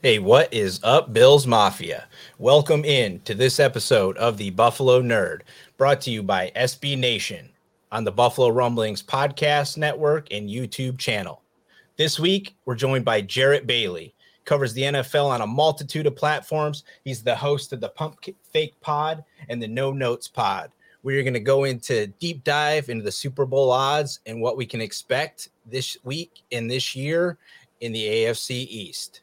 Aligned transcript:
Hey, 0.00 0.20
what 0.20 0.54
is 0.54 0.78
up, 0.84 1.12
Bills 1.12 1.44
Mafia? 1.44 2.06
Welcome 2.38 2.84
in 2.84 3.18
to 3.22 3.34
this 3.34 3.58
episode 3.58 4.16
of 4.16 4.36
the 4.36 4.50
Buffalo 4.50 5.02
Nerd, 5.02 5.40
brought 5.76 6.00
to 6.02 6.12
you 6.12 6.22
by 6.22 6.52
SB 6.54 6.96
Nation 6.96 7.50
on 7.90 8.04
the 8.04 8.12
Buffalo 8.12 8.50
Rumblings 8.50 9.02
podcast 9.02 9.76
network 9.76 10.28
and 10.30 10.48
YouTube 10.48 10.98
channel. 10.98 11.42
This 11.96 12.16
week, 12.16 12.54
we're 12.64 12.76
joined 12.76 13.04
by 13.04 13.22
Jarrett 13.22 13.66
Bailey, 13.66 14.14
covers 14.44 14.72
the 14.72 14.82
NFL 14.82 15.30
on 15.30 15.40
a 15.40 15.46
multitude 15.48 16.06
of 16.06 16.14
platforms. 16.14 16.84
He's 17.02 17.24
the 17.24 17.34
host 17.34 17.72
of 17.72 17.80
the 17.80 17.88
Pump 17.88 18.24
Fake 18.52 18.80
Pod 18.80 19.24
and 19.48 19.60
the 19.60 19.66
No 19.66 19.90
Notes 19.90 20.28
Pod. 20.28 20.70
We're 21.02 21.24
going 21.24 21.34
to 21.34 21.40
go 21.40 21.64
into 21.64 22.06
deep 22.20 22.44
dive 22.44 22.88
into 22.88 23.02
the 23.02 23.10
Super 23.10 23.46
Bowl 23.46 23.72
odds 23.72 24.20
and 24.26 24.40
what 24.40 24.56
we 24.56 24.64
can 24.64 24.80
expect 24.80 25.48
this 25.66 25.96
week 26.04 26.42
and 26.52 26.70
this 26.70 26.94
year 26.94 27.36
in 27.80 27.90
the 27.90 28.06
AFC 28.06 28.68
East. 28.68 29.22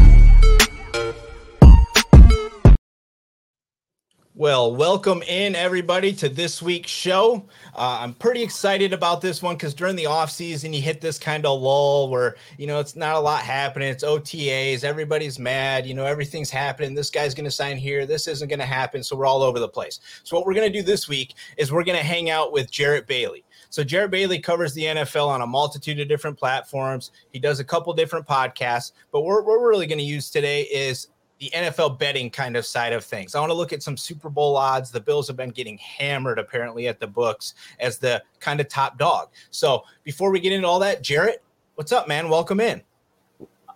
Well, 4.41 4.75
welcome 4.75 5.21
in 5.27 5.53
everybody 5.53 6.13
to 6.13 6.27
this 6.27 6.63
week's 6.63 6.89
show. 6.89 7.45
Uh, 7.75 7.99
I'm 8.01 8.15
pretty 8.15 8.41
excited 8.41 8.91
about 8.91 9.21
this 9.21 9.43
one 9.43 9.53
because 9.53 9.75
during 9.75 9.95
the 9.95 10.07
off 10.07 10.31
season, 10.31 10.73
you 10.73 10.81
hit 10.81 10.99
this 10.99 11.19
kind 11.19 11.45
of 11.45 11.61
lull 11.61 12.09
where 12.09 12.35
you 12.57 12.65
know 12.65 12.79
it's 12.79 12.95
not 12.95 13.15
a 13.15 13.19
lot 13.19 13.43
happening. 13.43 13.89
It's 13.89 14.03
OTAs, 14.03 14.83
everybody's 14.83 15.37
mad. 15.37 15.85
You 15.85 15.93
know 15.93 16.05
everything's 16.05 16.49
happening. 16.49 16.95
This 16.95 17.11
guy's 17.11 17.35
going 17.35 17.45
to 17.45 17.51
sign 17.51 17.77
here. 17.77 18.07
This 18.07 18.27
isn't 18.27 18.47
going 18.47 18.57
to 18.57 18.65
happen. 18.65 19.03
So 19.03 19.15
we're 19.15 19.27
all 19.27 19.43
over 19.43 19.59
the 19.59 19.69
place. 19.69 19.99
So 20.23 20.35
what 20.35 20.47
we're 20.47 20.55
going 20.55 20.73
to 20.73 20.75
do 20.75 20.83
this 20.83 21.07
week 21.07 21.35
is 21.57 21.71
we're 21.71 21.83
going 21.83 21.99
to 21.99 22.03
hang 22.03 22.31
out 22.31 22.51
with 22.51 22.71
Jarrett 22.71 23.05
Bailey. 23.05 23.45
So 23.69 23.83
Jarrett 23.83 24.09
Bailey 24.09 24.39
covers 24.39 24.73
the 24.73 24.85
NFL 24.85 25.27
on 25.27 25.43
a 25.43 25.47
multitude 25.47 25.99
of 25.99 26.07
different 26.07 26.39
platforms. 26.39 27.11
He 27.29 27.37
does 27.37 27.59
a 27.59 27.63
couple 27.63 27.93
different 27.93 28.25
podcasts, 28.25 28.93
but 29.11 29.21
what 29.21 29.45
we're 29.45 29.69
really 29.69 29.85
going 29.85 29.99
to 29.99 30.03
use 30.03 30.31
today 30.31 30.63
is 30.63 31.09
the 31.41 31.49
NFL 31.55 31.97
betting 31.97 32.29
kind 32.29 32.55
of 32.55 32.67
side 32.67 32.93
of 32.93 33.03
things. 33.03 33.33
I 33.33 33.39
want 33.39 33.49
to 33.49 33.55
look 33.55 33.73
at 33.73 33.81
some 33.81 33.97
Super 33.97 34.29
Bowl 34.29 34.55
odds. 34.55 34.91
The 34.91 35.01
Bills 35.01 35.27
have 35.27 35.35
been 35.35 35.49
getting 35.49 35.75
hammered 35.79 36.37
apparently 36.37 36.87
at 36.87 36.99
the 36.99 37.07
books 37.07 37.55
as 37.79 37.97
the 37.97 38.21
kind 38.39 38.61
of 38.61 38.67
top 38.67 38.99
dog. 38.99 39.29
So 39.49 39.83
before 40.03 40.29
we 40.29 40.39
get 40.39 40.53
into 40.53 40.67
all 40.67 40.77
that, 40.79 41.01
Jarrett, 41.01 41.41
what's 41.75 41.91
up, 41.91 42.07
man? 42.07 42.29
Welcome 42.29 42.59
in. 42.59 42.83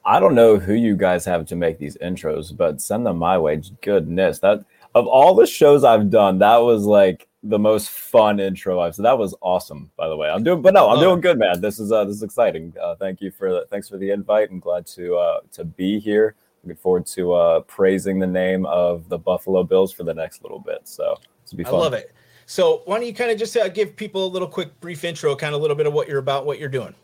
I 0.05 0.19
don't 0.19 0.35
know 0.35 0.57
who 0.57 0.75
you 0.75 0.95
guys 0.95 1.25
have 1.25 1.47
to 1.47 1.55
make 1.55 1.79
these 1.79 1.97
intros, 1.97 2.55
but 2.55 2.79
send 2.79 3.03
them 3.03 3.17
my 3.17 3.35
way. 3.39 3.59
Goodness, 3.81 4.37
that 4.39 4.63
of 4.93 5.07
all 5.07 5.33
the 5.33 5.47
shows 5.47 5.83
I've 5.83 6.11
done, 6.11 6.37
that 6.39 6.57
was 6.57 6.83
like 6.83 7.27
the 7.41 7.57
most 7.57 7.89
fun 7.89 8.39
intro 8.39 8.79
I've. 8.79 8.93
So 8.93 9.01
that 9.01 9.17
was 9.17 9.33
awesome, 9.41 9.89
by 9.97 10.07
the 10.07 10.15
way. 10.15 10.29
I'm 10.29 10.43
doing, 10.43 10.61
but 10.61 10.75
no, 10.75 10.87
I'm 10.87 10.99
doing 10.99 11.19
good, 11.19 11.39
man. 11.39 11.61
This 11.61 11.79
is 11.79 11.91
uh, 11.91 12.05
this 12.05 12.17
is 12.17 12.23
exciting. 12.23 12.75
Uh, 12.79 12.93
thank 12.93 13.21
you 13.21 13.31
for 13.31 13.51
the, 13.51 13.65
thanks 13.71 13.89
for 13.89 13.97
the 13.97 14.11
invite. 14.11 14.51
I'm 14.51 14.59
glad 14.59 14.85
to 14.87 15.15
uh, 15.15 15.39
to 15.53 15.65
be 15.65 15.97
here. 15.99 16.35
Looking 16.65 16.81
forward 16.81 17.05
to 17.07 17.33
uh, 17.33 17.59
praising 17.61 18.17
the 18.17 18.27
name 18.27 18.65
of 18.65 19.07
the 19.07 19.19
Buffalo 19.19 19.63
Bills 19.63 19.93
for 19.93 20.03
the 20.03 20.13
next 20.13 20.41
little 20.41 20.57
bit. 20.57 20.81
So 20.85 21.15
will 21.51 21.57
be 21.57 21.63
fun. 21.63 21.75
I 21.75 21.77
love 21.77 21.93
it. 21.93 22.11
So 22.47 22.81
why 22.85 22.97
don't 22.97 23.05
you 23.05 23.13
kind 23.13 23.29
of 23.29 23.37
just 23.37 23.55
uh, 23.55 23.67
give 23.69 23.95
people 23.95 24.25
a 24.25 24.29
little 24.29 24.47
quick 24.47 24.79
brief 24.79 25.03
intro, 25.03 25.35
kind 25.35 25.53
of 25.53 25.59
a 25.59 25.61
little 25.61 25.75
bit 25.75 25.85
of 25.85 25.93
what 25.93 26.07
you're 26.07 26.19
about, 26.19 26.45
what 26.45 26.59
you're 26.59 26.69
doing. 26.69 26.95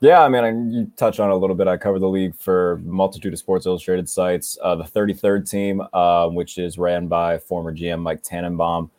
Yeah, 0.00 0.22
I 0.22 0.28
mean, 0.28 0.44
I, 0.44 0.50
you 0.50 0.90
touch 0.96 1.20
on 1.20 1.28
it 1.28 1.34
a 1.34 1.36
little 1.36 1.56
bit. 1.56 1.66
I 1.66 1.76
cover 1.76 1.98
the 1.98 2.08
league 2.08 2.34
for 2.34 2.80
multitude 2.84 3.32
of 3.32 3.38
Sports 3.38 3.66
Illustrated 3.66 4.08
sites. 4.08 4.56
Uh, 4.62 4.76
the 4.76 4.84
33rd 4.84 5.50
team, 5.50 5.82
uh, 5.92 6.28
which 6.28 6.56
is 6.56 6.78
ran 6.78 7.06
by 7.06 7.38
former 7.38 7.74
GM 7.74 8.00
Mike 8.00 8.22
Tannenbaum, 8.22 8.90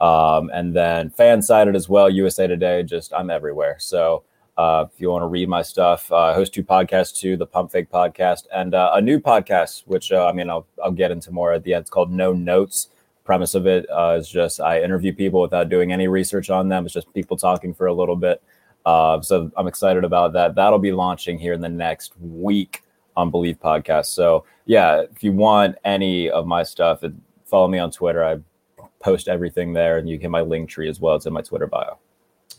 um, 0.00 0.50
and 0.52 0.74
then 0.74 1.10
fan 1.10 1.42
sided 1.42 1.76
as 1.76 1.88
well. 1.88 2.10
USA 2.10 2.46
Today. 2.46 2.82
Just 2.82 3.14
I'm 3.14 3.30
everywhere. 3.30 3.76
So 3.78 4.24
uh, 4.60 4.84
if 4.92 5.00
you 5.00 5.08
want 5.10 5.22
to 5.22 5.26
read 5.26 5.48
my 5.48 5.62
stuff, 5.62 6.12
uh, 6.12 6.16
I 6.16 6.34
host 6.34 6.52
two 6.52 6.62
podcasts 6.62 7.18
too, 7.18 7.38
the 7.38 7.46
Pump 7.46 7.72
Fake 7.72 7.90
podcast 7.90 8.42
and 8.54 8.74
uh, 8.74 8.90
a 8.92 9.00
new 9.00 9.18
podcast, 9.18 9.84
which 9.86 10.12
I 10.12 10.32
mean, 10.32 10.50
I'll, 10.50 10.66
I'll 10.84 10.90
get 10.90 11.10
into 11.10 11.30
more 11.32 11.52
at 11.54 11.64
the 11.64 11.72
end. 11.72 11.82
It's 11.82 11.90
called 11.90 12.12
No 12.12 12.34
Notes. 12.34 12.88
Premise 13.24 13.54
of 13.54 13.66
it 13.66 13.86
is 14.18 14.28
just 14.28 14.60
I 14.60 14.82
interview 14.82 15.14
people 15.14 15.40
without 15.40 15.70
doing 15.70 15.92
any 15.92 16.08
research 16.08 16.50
on 16.50 16.68
them. 16.68 16.84
It's 16.84 16.92
just 16.92 17.12
people 17.14 17.38
talking 17.38 17.72
for 17.72 17.86
a 17.86 17.94
little 17.94 18.16
bit. 18.16 18.42
So 18.84 19.50
I'm 19.56 19.66
excited 19.66 20.04
about 20.04 20.34
that. 20.34 20.54
That'll 20.56 20.78
be 20.78 20.92
launching 20.92 21.38
here 21.38 21.54
in 21.54 21.62
the 21.62 21.68
next 21.68 22.12
week 22.20 22.82
on 23.16 23.30
Believe 23.30 23.58
Podcast. 23.60 24.06
So 24.06 24.44
yeah, 24.66 25.04
if 25.10 25.22
you 25.22 25.32
want 25.32 25.76
any 25.84 26.28
of 26.28 26.46
my 26.46 26.64
stuff, 26.64 27.02
follow 27.46 27.68
me 27.68 27.78
on 27.78 27.90
Twitter. 27.90 28.22
I 28.24 28.40
post 29.00 29.28
everything 29.28 29.72
there, 29.72 29.96
and 29.98 30.08
you 30.08 30.18
get 30.18 30.30
my 30.30 30.42
link 30.42 30.68
tree 30.68 30.88
as 30.88 31.00
well. 31.00 31.16
It's 31.16 31.26
in 31.26 31.32
my 31.32 31.42
Twitter 31.42 31.66
bio. 31.66 31.98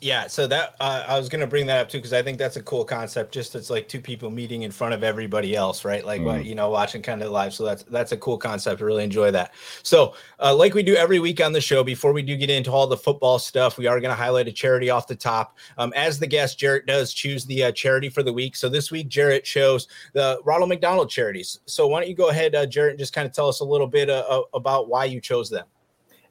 Yeah, 0.03 0.25
so 0.25 0.47
that 0.47 0.75
uh, 0.79 1.05
I 1.07 1.19
was 1.19 1.29
going 1.29 1.41
to 1.41 1.47
bring 1.47 1.67
that 1.67 1.79
up 1.79 1.87
too 1.87 1.99
because 1.99 2.11
I 2.11 2.23
think 2.23 2.39
that's 2.39 2.55
a 2.55 2.63
cool 2.63 2.83
concept. 2.83 3.31
Just 3.31 3.53
it's 3.53 3.69
like 3.69 3.87
two 3.87 4.01
people 4.01 4.31
meeting 4.31 4.63
in 4.63 4.71
front 4.71 4.95
of 4.95 5.03
everybody 5.03 5.55
else, 5.55 5.85
right? 5.85 6.03
Like 6.03 6.21
mm. 6.21 6.43
you 6.43 6.55
know, 6.55 6.71
watching 6.71 7.03
kind 7.03 7.21
of 7.21 7.29
live. 7.29 7.53
So 7.53 7.63
that's 7.63 7.83
that's 7.83 8.11
a 8.11 8.17
cool 8.17 8.39
concept. 8.39 8.81
I 8.81 8.83
really 8.83 9.03
enjoy 9.03 9.29
that. 9.29 9.53
So, 9.83 10.15
uh, 10.39 10.55
like 10.55 10.73
we 10.73 10.81
do 10.81 10.95
every 10.95 11.19
week 11.19 11.39
on 11.39 11.53
the 11.53 11.61
show, 11.61 11.83
before 11.83 12.13
we 12.13 12.23
do 12.23 12.35
get 12.35 12.49
into 12.49 12.71
all 12.71 12.87
the 12.87 12.97
football 12.97 13.37
stuff, 13.37 13.77
we 13.77 13.85
are 13.85 13.99
going 13.99 14.09
to 14.09 14.15
highlight 14.15 14.47
a 14.47 14.51
charity 14.51 14.89
off 14.89 15.05
the 15.05 15.15
top. 15.15 15.59
Um, 15.77 15.93
as 15.95 16.17
the 16.17 16.25
guest, 16.25 16.57
Jarrett 16.57 16.87
does 16.87 17.13
choose 17.13 17.45
the 17.45 17.65
uh, 17.65 17.71
charity 17.71 18.09
for 18.09 18.23
the 18.23 18.33
week. 18.33 18.55
So 18.55 18.69
this 18.69 18.89
week, 18.89 19.07
Jarrett 19.07 19.43
chose 19.43 19.87
the 20.13 20.39
Ronald 20.43 20.69
McDonald 20.69 21.11
charities. 21.11 21.59
So 21.67 21.87
why 21.87 21.99
don't 21.99 22.09
you 22.09 22.15
go 22.15 22.29
ahead, 22.29 22.55
uh, 22.55 22.65
Jarrett, 22.65 22.93
and 22.93 22.99
just 22.99 23.13
kind 23.13 23.27
of 23.27 23.33
tell 23.33 23.47
us 23.47 23.59
a 23.59 23.65
little 23.65 23.85
bit 23.85 24.09
uh, 24.09 24.41
about 24.55 24.87
why 24.87 25.05
you 25.05 25.21
chose 25.21 25.47
them. 25.47 25.65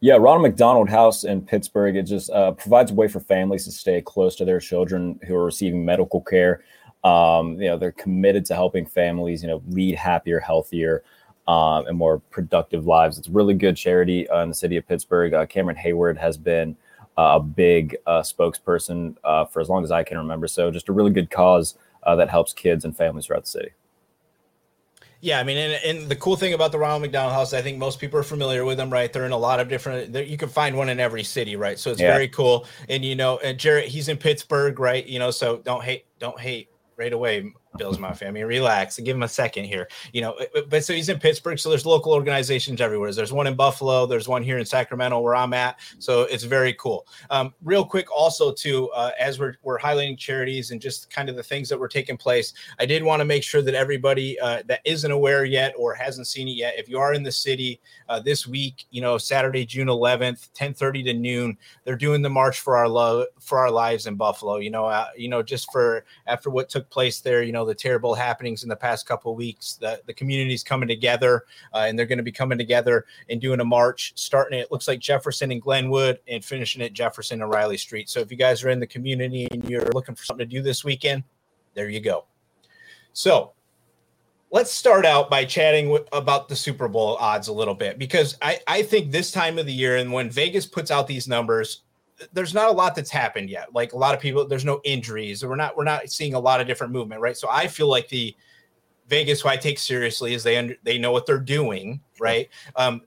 Yeah, 0.02 0.14
Ronald 0.14 0.42
McDonald 0.42 0.88
House 0.88 1.24
in 1.24 1.42
Pittsburgh. 1.42 1.94
It 1.94 2.04
just 2.04 2.30
uh, 2.30 2.52
provides 2.52 2.90
a 2.90 2.94
way 2.94 3.06
for 3.06 3.20
families 3.20 3.66
to 3.66 3.70
stay 3.70 4.00
close 4.00 4.34
to 4.36 4.46
their 4.46 4.58
children 4.58 5.20
who 5.26 5.34
are 5.34 5.44
receiving 5.44 5.84
medical 5.84 6.22
care. 6.22 6.62
Um, 7.04 7.60
you 7.60 7.68
know, 7.68 7.76
they're 7.76 7.92
committed 7.92 8.46
to 8.46 8.54
helping 8.54 8.86
families, 8.86 9.42
you 9.42 9.48
know, 9.48 9.62
lead 9.68 9.94
happier, 9.96 10.40
healthier, 10.40 11.02
um, 11.48 11.86
and 11.86 11.98
more 11.98 12.18
productive 12.18 12.86
lives. 12.86 13.18
It's 13.18 13.28
really 13.28 13.52
good 13.52 13.76
charity 13.76 14.26
uh, 14.30 14.42
in 14.42 14.48
the 14.48 14.54
city 14.54 14.78
of 14.78 14.88
Pittsburgh. 14.88 15.34
Uh, 15.34 15.44
Cameron 15.44 15.76
Heyward 15.76 16.16
has 16.16 16.38
been 16.38 16.76
uh, 17.18 17.32
a 17.36 17.40
big 17.40 17.94
uh, 18.06 18.22
spokesperson 18.22 19.16
uh, 19.24 19.44
for 19.44 19.60
as 19.60 19.68
long 19.68 19.84
as 19.84 19.90
I 19.90 20.02
can 20.02 20.16
remember. 20.16 20.46
So, 20.46 20.70
just 20.70 20.88
a 20.88 20.92
really 20.92 21.12
good 21.12 21.30
cause 21.30 21.76
that 22.06 22.30
helps 22.30 22.54
kids 22.54 22.86
and 22.86 22.96
families 22.96 23.26
throughout 23.26 23.44
the 23.44 23.50
city. 23.50 23.70
Yeah, 25.22 25.38
I 25.38 25.44
mean, 25.44 25.58
and, 25.58 25.72
and, 25.84 26.08
the 26.08 26.16
cool 26.16 26.36
thing 26.36 26.54
about 26.54 26.72
the 26.72 26.78
Ronald 26.78 27.02
McDonald 27.02 27.34
House, 27.34 27.52
I 27.52 27.60
think 27.60 27.76
most 27.76 28.00
people 28.00 28.18
are 28.18 28.22
familiar 28.22 28.64
with 28.64 28.78
them, 28.78 28.90
right? 28.90 29.12
They're 29.12 29.26
in 29.26 29.32
a 29.32 29.38
lot 29.38 29.60
of 29.60 29.68
different. 29.68 30.14
You 30.14 30.38
can 30.38 30.48
find 30.48 30.76
one 30.76 30.88
in 30.88 30.98
every 30.98 31.24
city, 31.24 31.56
right? 31.56 31.78
So 31.78 31.90
it's 31.90 32.00
yeah. 32.00 32.10
very 32.10 32.28
cool. 32.28 32.66
And 32.88 33.04
you 33.04 33.14
know, 33.14 33.38
and 33.38 33.58
Jarrett, 33.58 33.88
he's 33.88 34.08
in 34.08 34.16
Pittsburgh, 34.16 34.78
right? 34.80 35.06
You 35.06 35.18
know, 35.18 35.30
so 35.30 35.58
don't 35.58 35.84
hate, 35.84 36.06
don't 36.18 36.40
hate 36.40 36.70
right 36.96 37.12
away, 37.12 37.52
Bills 37.76 37.98
Mafia. 37.98 38.28
I 38.28 38.30
mean, 38.30 38.44
relax 38.44 38.98
and 38.98 39.04
give 39.04 39.16
him 39.16 39.22
a 39.22 39.28
second 39.28 39.64
here. 39.64 39.88
You 40.12 40.22
know, 40.22 40.38
but 40.68 40.84
so 40.84 40.92
he's 40.92 41.08
in 41.08 41.18
Pittsburgh, 41.18 41.58
so 41.58 41.68
there's 41.68 41.86
local 41.86 42.12
organizations 42.12 42.80
everywhere. 42.80 43.12
There's 43.12 43.32
one 43.32 43.46
in 43.46 43.54
Buffalo, 43.54 44.06
there's 44.06 44.28
one 44.28 44.42
here 44.42 44.58
in 44.58 44.66
Sacramento 44.66 45.20
where 45.20 45.36
I'm 45.36 45.52
at. 45.52 45.78
So 45.98 46.22
it's 46.22 46.44
very 46.44 46.74
cool. 46.74 47.06
Um, 47.30 47.54
real 47.62 47.84
quick, 47.84 48.10
also 48.10 48.52
too, 48.52 48.90
uh, 48.90 49.12
as 49.18 49.38
we're 49.38 49.54
we're 49.62 49.78
highlighting 49.78 50.18
charities 50.18 50.70
and 50.72 50.80
just 50.80 51.10
kind 51.10 51.28
of 51.28 51.36
the 51.36 51.42
things 51.42 51.68
that 51.68 51.78
were 51.78 51.88
taking 51.88 52.16
place, 52.16 52.52
I 52.78 52.86
did 52.86 53.02
want 53.02 53.20
to 53.20 53.24
make 53.24 53.42
sure 53.42 53.62
that 53.62 53.74
everybody 53.74 54.38
uh, 54.40 54.62
that 54.66 54.80
isn't 54.84 55.10
aware 55.10 55.44
yet 55.44 55.72
or 55.78 55.94
hasn't 55.94 56.26
seen 56.26 56.48
it 56.48 56.52
yet, 56.52 56.74
if 56.76 56.88
you 56.88 56.98
are 56.98 57.14
in 57.14 57.22
the 57.22 57.32
city 57.32 57.80
uh, 58.08 58.20
this 58.20 58.46
week, 58.46 58.86
you 58.90 59.00
know, 59.00 59.16
Saturday, 59.16 59.64
June 59.64 59.88
11th, 59.88 60.50
10:30 60.54 61.04
to 61.04 61.14
noon, 61.14 61.56
they're 61.84 61.96
doing 61.96 62.22
the 62.22 62.30
March 62.30 62.60
for 62.60 62.76
Our 62.76 62.88
Love 62.88 63.26
for 63.38 63.58
Our 63.58 63.70
Lives 63.70 64.06
in 64.06 64.16
Buffalo. 64.16 64.56
You 64.56 64.70
know, 64.70 64.86
uh, 64.86 65.08
you 65.16 65.28
know, 65.28 65.42
just 65.42 65.70
for 65.70 66.04
after 66.26 66.50
what 66.50 66.68
took 66.68 66.90
place 66.90 67.20
there, 67.20 67.42
you 67.42 67.52
know 67.52 67.59
know 67.60 67.66
the 67.66 67.74
terrible 67.74 68.14
happenings 68.14 68.62
in 68.62 68.68
the 68.68 68.76
past 68.76 69.06
couple 69.06 69.34
weeks. 69.34 69.74
The 69.74 70.00
the 70.06 70.14
community's 70.14 70.62
coming 70.62 70.88
together, 70.88 71.44
uh, 71.74 71.84
and 71.88 71.98
they're 71.98 72.06
going 72.06 72.18
to 72.18 72.24
be 72.24 72.32
coming 72.32 72.58
together 72.58 73.06
and 73.28 73.40
doing 73.40 73.60
a 73.60 73.64
march, 73.64 74.12
starting 74.16 74.58
it 74.58 74.70
looks 74.70 74.88
like 74.88 74.98
Jefferson 74.98 75.52
and 75.52 75.62
Glenwood, 75.62 76.18
and 76.28 76.44
finishing 76.44 76.82
at 76.82 76.92
Jefferson 76.92 77.42
and 77.42 77.50
Riley 77.50 77.76
Street. 77.76 78.08
So 78.08 78.20
if 78.20 78.30
you 78.30 78.36
guys 78.36 78.64
are 78.64 78.70
in 78.70 78.80
the 78.80 78.86
community 78.86 79.46
and 79.50 79.68
you're 79.68 79.84
looking 79.92 80.14
for 80.14 80.24
something 80.24 80.48
to 80.48 80.56
do 80.56 80.62
this 80.62 80.84
weekend, 80.84 81.22
there 81.74 81.88
you 81.88 82.00
go. 82.00 82.24
So 83.12 83.52
let's 84.50 84.72
start 84.72 85.06
out 85.06 85.30
by 85.30 85.44
chatting 85.44 85.86
w- 85.86 86.04
about 86.12 86.48
the 86.48 86.56
Super 86.56 86.88
Bowl 86.88 87.16
odds 87.20 87.48
a 87.48 87.52
little 87.52 87.74
bit 87.74 87.98
because 87.98 88.36
I, 88.42 88.58
I 88.66 88.82
think 88.82 89.10
this 89.10 89.30
time 89.30 89.58
of 89.58 89.66
the 89.66 89.72
year 89.72 89.96
and 89.96 90.12
when 90.12 90.30
Vegas 90.30 90.66
puts 90.66 90.90
out 90.90 91.06
these 91.06 91.28
numbers, 91.28 91.82
there's 92.32 92.54
not 92.54 92.68
a 92.68 92.72
lot 92.72 92.94
that's 92.94 93.10
happened 93.10 93.50
yet. 93.50 93.72
Like 93.74 93.92
a 93.92 93.98
lot 93.98 94.14
of 94.14 94.20
people, 94.20 94.46
there's 94.46 94.64
no 94.64 94.80
injuries. 94.84 95.44
We're 95.44 95.56
not 95.56 95.76
we're 95.76 95.84
not 95.84 96.10
seeing 96.10 96.34
a 96.34 96.40
lot 96.40 96.60
of 96.60 96.66
different 96.66 96.92
movement, 96.92 97.20
right? 97.20 97.36
So 97.36 97.48
I 97.50 97.66
feel 97.66 97.88
like 97.88 98.08
the 98.08 98.34
Vegas, 99.08 99.40
who 99.40 99.48
I 99.48 99.56
take 99.56 99.78
seriously, 99.78 100.34
is 100.34 100.42
they 100.42 100.56
under, 100.56 100.76
they 100.82 100.98
know 100.98 101.12
what 101.12 101.26
they're 101.26 101.38
doing, 101.38 102.00
right? 102.20 102.48
Um, 102.76 103.02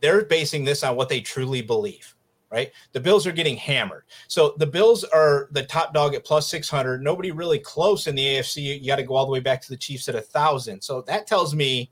they're 0.00 0.24
basing 0.24 0.64
this 0.64 0.84
on 0.84 0.96
what 0.96 1.08
they 1.08 1.20
truly 1.20 1.62
believe 1.62 2.14
right? 2.50 2.72
The 2.92 3.00
Bills 3.00 3.26
are 3.26 3.32
getting 3.32 3.56
hammered. 3.56 4.04
So 4.26 4.54
the 4.58 4.66
Bills 4.66 5.04
are 5.04 5.48
the 5.52 5.64
top 5.64 5.92
dog 5.92 6.14
at 6.14 6.24
plus 6.24 6.48
600. 6.48 7.02
Nobody 7.02 7.30
really 7.30 7.58
close 7.58 8.06
in 8.06 8.14
the 8.14 8.24
AFC. 8.24 8.80
You 8.80 8.86
got 8.86 8.96
to 8.96 9.02
go 9.02 9.14
all 9.14 9.26
the 9.26 9.32
way 9.32 9.40
back 9.40 9.60
to 9.62 9.68
the 9.68 9.76
Chiefs 9.76 10.08
at 10.08 10.14
a 10.14 10.20
thousand. 10.20 10.80
So 10.80 11.02
that 11.02 11.26
tells 11.26 11.54
me 11.54 11.90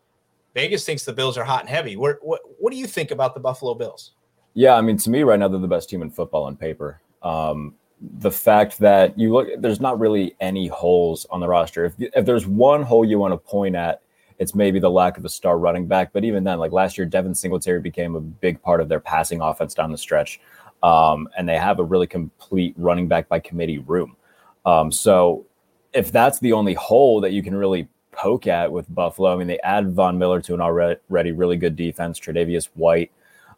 Vegas 0.54 0.84
thinks 0.84 1.04
the 1.04 1.12
Bills 1.12 1.36
are 1.36 1.44
hot 1.44 1.60
and 1.60 1.68
heavy. 1.68 1.96
What, 1.96 2.16
what 2.22 2.70
do 2.70 2.76
you 2.76 2.86
think 2.86 3.10
about 3.10 3.34
the 3.34 3.40
Buffalo 3.40 3.74
Bills? 3.74 4.12
Yeah, 4.56 4.74
I 4.74 4.80
mean, 4.80 4.96
to 4.96 5.10
me, 5.10 5.22
right 5.22 5.38
now, 5.38 5.48
they're 5.48 5.60
the 5.60 5.68
best 5.68 5.90
team 5.90 6.00
in 6.00 6.10
football 6.10 6.44
on 6.44 6.56
paper. 6.56 7.02
Um, 7.22 7.74
the 8.00 8.30
fact 8.30 8.78
that 8.78 9.18
you 9.18 9.30
look, 9.30 9.48
there's 9.58 9.82
not 9.82 10.00
really 10.00 10.34
any 10.40 10.66
holes 10.66 11.26
on 11.28 11.40
the 11.40 11.46
roster. 11.46 11.84
If, 11.84 11.92
if 11.98 12.24
there's 12.24 12.46
one 12.46 12.82
hole 12.82 13.04
you 13.04 13.18
want 13.18 13.32
to 13.32 13.36
point 13.36 13.76
at, 13.76 14.00
it's 14.38 14.54
maybe 14.54 14.78
the 14.80 14.90
lack 14.90 15.18
of 15.18 15.26
a 15.26 15.28
star 15.28 15.58
running 15.58 15.86
back. 15.86 16.10
But 16.10 16.24
even 16.24 16.42
then, 16.42 16.58
like 16.58 16.72
last 16.72 16.96
year, 16.96 17.06
Devin 17.06 17.34
Singletary 17.34 17.80
became 17.80 18.16
a 18.16 18.20
big 18.20 18.62
part 18.62 18.80
of 18.80 18.88
their 18.88 18.98
passing 18.98 19.42
offense 19.42 19.74
down 19.74 19.92
the 19.92 19.98
stretch. 19.98 20.40
Um, 20.82 21.28
and 21.36 21.46
they 21.46 21.58
have 21.58 21.78
a 21.78 21.84
really 21.84 22.06
complete 22.06 22.72
running 22.78 23.08
back 23.08 23.28
by 23.28 23.40
committee 23.40 23.78
room. 23.78 24.16
Um, 24.64 24.90
so 24.90 25.44
if 25.92 26.10
that's 26.10 26.38
the 26.38 26.54
only 26.54 26.72
hole 26.72 27.20
that 27.20 27.32
you 27.32 27.42
can 27.42 27.54
really 27.54 27.88
poke 28.12 28.46
at 28.46 28.72
with 28.72 28.92
Buffalo, 28.94 29.34
I 29.34 29.36
mean, 29.36 29.48
they 29.48 29.60
add 29.60 29.92
Von 29.92 30.16
Miller 30.16 30.40
to 30.40 30.54
an 30.54 30.62
already 30.62 31.32
really 31.32 31.58
good 31.58 31.76
defense, 31.76 32.18
Tre'Davious 32.18 32.70
White. 32.74 33.10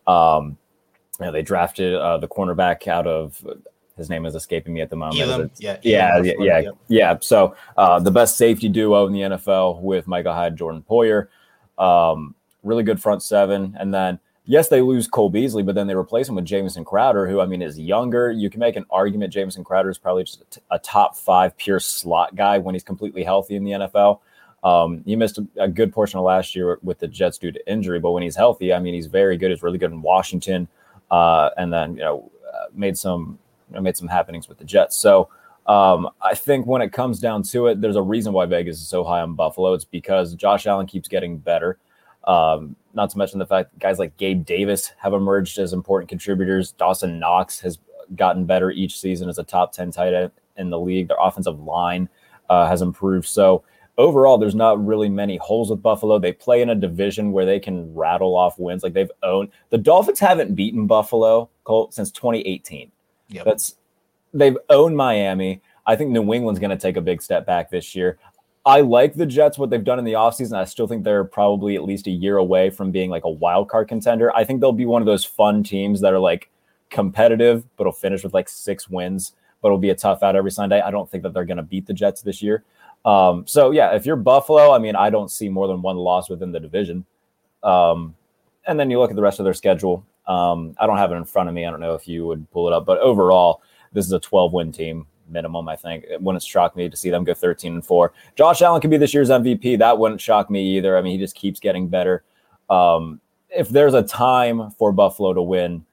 Um, 0.09 0.57
you 1.19 1.27
know, 1.27 1.33
they 1.33 1.43
drafted 1.43 1.95
uh, 1.95 2.19
the 2.19 2.29
cornerback 2.29 2.87
out 2.87 3.07
of 3.07 3.45
his 3.97 4.09
name 4.09 4.25
is 4.25 4.35
escaping 4.35 4.73
me 4.73 4.81
at 4.81 4.91
the 4.91 4.97
moment. 4.97 5.21
Elam, 5.21 5.51
yeah, 5.59 5.77
yeah, 5.83 6.19
yeah, 6.23 6.33
yeah, 6.39 6.59
yeah, 6.61 6.71
yeah. 6.87 7.17
So 7.21 7.57
uh, 7.77 7.99
the 7.99 8.13
best 8.13 8.37
safety 8.37 8.69
duo 8.69 9.07
in 9.07 9.13
the 9.13 9.21
NFL 9.21 9.83
with 9.83 10.07
Micah 10.07 10.33
Hyde, 10.33 10.57
Jordan 10.57 10.85
Poyer. 10.89 11.29
Um, 11.77 12.35
really 12.63 12.85
good 12.85 13.01
front 13.01 13.23
seven, 13.23 13.77
and 13.79 13.93
then 13.93 14.21
yes, 14.45 14.69
they 14.69 14.81
lose 14.81 15.07
Cole 15.07 15.31
Beasley, 15.31 15.63
but 15.63 15.75
then 15.75 15.87
they 15.87 15.95
replace 15.95 16.29
him 16.29 16.35
with 16.35 16.45
Jamison 16.45 16.85
Crowder, 16.85 17.29
who 17.29 17.41
I 17.41 17.47
mean 17.47 17.63
is 17.63 17.79
younger. 17.79 18.31
You 18.31 18.51
can 18.51 18.61
make 18.61 18.77
an 18.77 18.87
argument 18.91 19.33
Jamison 19.33 19.63
Crowder 19.63 19.91
is 19.91 19.99
probably 19.99 20.25
just 20.25 20.41
a, 20.41 20.45
t- 20.51 20.61
a 20.71 20.79
top 20.79 21.17
five 21.17 21.57
pure 21.57 21.79
slot 21.79 22.35
guy 22.35 22.59
when 22.59 22.75
he's 22.75 22.83
completely 22.83 23.23
healthy 23.23 23.57
in 23.57 23.65
the 23.65 23.73
NFL. 23.73 24.21
Um, 24.65 25.03
he 25.05 25.15
missed 25.15 25.39
a, 25.39 25.47
a, 25.57 25.69
good 25.69 25.93
portion 25.93 26.19
of 26.19 26.25
last 26.25 26.57
year 26.57 26.81
with 26.83 26.99
the 26.99 27.07
Jets 27.07 27.39
due 27.39 27.53
to 27.53 27.71
injury, 27.71 28.01
but 28.01 28.11
when 28.11 28.25
he's 28.25 28.35
healthy, 28.35 28.73
I 28.73 28.81
mean, 28.81 28.93
he's 28.93 29.07
very 29.07 29.37
good. 29.37 29.51
He's 29.51 29.63
really 29.63 29.79
good 29.79 29.93
in 29.93 30.03
Washington, 30.03 30.67
uh, 31.11 31.51
and 31.57 31.73
then 31.73 31.95
you 31.95 32.03
know 32.03 32.31
uh, 32.47 32.67
made 32.75 32.97
some 32.97 33.39
you 33.71 33.77
know, 33.77 33.83
made 33.83 33.97
some 33.97 34.09
happenings 34.09 34.49
with 34.49 34.59
the 34.59 34.65
Jets. 34.65 34.97
So 34.97 35.29
um, 35.67 36.09
I 36.23 36.35
think 36.35 36.67
when 36.67 36.81
it 36.81 36.93
comes 36.93 37.21
down 37.21 37.43
to 37.45 37.67
it, 37.67 37.81
there's 37.81 37.97
a 37.97 38.03
reason 38.03 38.33
why 38.33 38.47
Vegas 38.47 38.81
is 38.81 38.89
so 38.89 39.05
high 39.05 39.21
on 39.21 39.35
Buffalo. 39.35 39.75
It's 39.75 39.85
because 39.85 40.35
Josh 40.35 40.67
Allen 40.67 40.87
keeps 40.87 41.09
getting 41.09 41.37
better. 41.37 41.79
Um, 42.25 42.75
not 42.95 43.11
to 43.11 43.19
mention 43.19 43.39
the 43.39 43.47
fact 43.47 43.73
that 43.73 43.79
guys 43.79 43.99
like 43.99 44.17
Gabe 44.17 44.45
Davis 44.45 44.93
have 44.99 45.13
emerged 45.13 45.59
as 45.59 45.73
important 45.73 46.09
contributors. 46.09 46.73
Dawson 46.73 47.19
Knox 47.19 47.61
has 47.61 47.79
gotten 48.17 48.47
better 48.47 48.71
each 48.71 48.99
season 48.99 49.29
as 49.29 49.39
a 49.39 49.45
top 49.45 49.73
10 49.73 49.93
tight 49.93 50.15
end 50.15 50.31
in 50.57 50.71
the 50.71 50.79
league. 50.79 51.09
Their 51.09 51.19
offensive 51.21 51.61
line 51.61 52.09
uh, 52.49 52.67
has 52.67 52.83
improved. 52.83 53.27
So 53.27 53.63
overall, 53.99 54.39
there's 54.39 54.55
not 54.55 54.85
really 54.85 55.09
many 55.09 55.37
holes 55.37 55.71
with 55.71 55.83
Buffalo. 55.83 56.19
They 56.19 56.33
play 56.33 56.63
in 56.63 56.71
a 56.71 56.75
division 56.75 57.33
where 57.33 57.45
they 57.45 57.61
can 57.61 57.93
rattle 57.95 58.37
off 58.37 58.59
wins. 58.59 58.83
Like 58.83 58.95
they've 58.95 59.11
owned 59.23 59.51
the 59.71 59.79
Dolphins 59.79 60.21
haven't 60.21 60.55
beaten 60.55 60.87
Buffalo 60.87 61.51
Colt 61.65 61.93
since 61.93 62.11
2018. 62.13 62.91
Yep. 63.29 63.45
That's 63.45 63.77
they've 64.33 64.57
owned 64.71 64.97
Miami. 64.97 65.61
I 65.87 65.97
think 65.97 66.11
New 66.11 66.33
England's 66.33 66.61
going 66.61 66.71
to 66.71 66.77
take 66.77 66.97
a 66.97 67.03
big 67.03 67.21
step 67.21 67.45
back 67.45 67.71
this 67.71 67.95
year. 67.95 68.19
I 68.65 68.83
like 68.83 69.15
the 69.15 69.25
Jets, 69.25 69.57
what 69.57 69.71
they've 69.71 69.83
done 69.83 69.99
in 69.99 70.05
the 70.05 70.13
offseason. 70.13 70.55
I 70.55 70.65
still 70.65 70.87
think 70.87 71.03
they're 71.03 71.25
probably 71.25 71.75
at 71.75 71.85
least 71.85 72.07
a 72.07 72.11
year 72.11 72.37
away 72.37 72.69
from 72.69 72.91
being 72.91 73.09
like 73.09 73.25
a 73.25 73.31
wild 73.31 73.71
card 73.71 73.89
contender. 73.89 74.35
I 74.37 74.45
think 74.45 74.61
they'll 74.61 74.73
be 74.73 74.85
one 74.85 75.01
of 75.01 75.07
those 75.07 75.25
fun 75.25 75.63
teams 75.63 76.03
that 76.03 76.13
are 76.13 76.19
like 76.19 76.51
competitive, 76.91 77.65
but 77.77 77.87
will 77.87 77.93
finish 77.93 78.23
with 78.23 78.35
like 78.35 78.49
six 78.49 78.89
wins, 78.89 79.33
but 79.63 79.69
it'll 79.69 79.79
be 79.79 79.91
a 79.91 79.95
tough 79.95 80.23
out 80.23 80.37
every 80.37 80.51
Sunday. 80.51 80.83
I 80.83 80.91
don't 80.91 81.11
think 81.11 81.23
that 81.23 81.33
they're 81.33 81.47
going 81.47 81.57
to 81.57 81.63
beat 81.63 81.87
the 81.87 81.95
Jets 81.95 82.21
this 82.21 82.43
year. 82.43 82.65
Um, 83.05 83.47
so, 83.47 83.71
yeah, 83.71 83.95
if 83.95 84.05
you're 84.05 84.17
Buffalo, 84.17 84.73
I 84.73 84.79
mean, 84.79 84.97
I 84.97 85.11
don't 85.11 85.31
see 85.31 85.49
more 85.49 85.67
than 85.67 85.83
one 85.83 85.97
loss 85.97 86.29
within 86.29 86.53
the 86.53 86.61
division. 86.61 87.05
Um, 87.63 88.15
and 88.67 88.79
then 88.79 88.91
you 88.91 88.99
look 88.99 89.11
at 89.11 89.17
the 89.17 89.23
rest 89.23 89.41
of 89.41 89.45
their 89.45 89.55
schedule. 89.55 90.05
Um, 90.27 90.75
I 90.79 90.87
don't 90.87 90.99
have 90.99 91.11
it 91.11 91.15
in 91.15 91.25
front 91.25 91.49
of 91.49 91.55
me. 91.55 91.65
I 91.65 91.71
don't 91.71 91.81
know 91.81 91.95
if 91.95 92.07
you 92.07 92.27
would 92.27 92.51
pull 92.51 92.69
it 92.69 92.75
up, 92.75 92.85
but 92.85 92.99
overall, 92.99 93.63
this 93.93 94.05
is 94.05 94.13
a 94.13 94.21
12 94.21 94.53
win 94.53 94.73
team 94.73 95.07
minimum. 95.31 95.69
I 95.69 95.77
think 95.77 96.05
it 96.05 96.21
wouldn't 96.21 96.43
shock 96.43 96.77
me 96.77 96.89
to 96.89 96.97
see 96.97 97.11
them 97.11 97.25
go 97.25 97.35
13 97.35 97.75
and 97.75 97.85
four. 97.85 98.13
Josh 98.37 98.63
Allen 98.63 98.81
could 98.81 98.91
be 98.91 98.97
this 98.99 99.15
year's 99.15 99.31
MVP. 99.31 99.79
That 99.79 99.99
wouldn't 99.99 100.21
shock 100.21 100.51
me 100.51 100.77
either. 100.77 100.97
I 100.97 101.03
mean, 101.03 101.13
he 101.13 101.19
just 101.19 101.35
keeps 101.35 101.61
getting 101.61 101.89
better. 101.89 102.25
Um, 102.69 103.21
if 103.49 103.69
there's 103.69 103.95
a 103.95 104.03
time 104.03 104.71
for 104.73 104.93
Buffalo 104.93 105.33
to 105.33 105.43
win, 105.43 105.85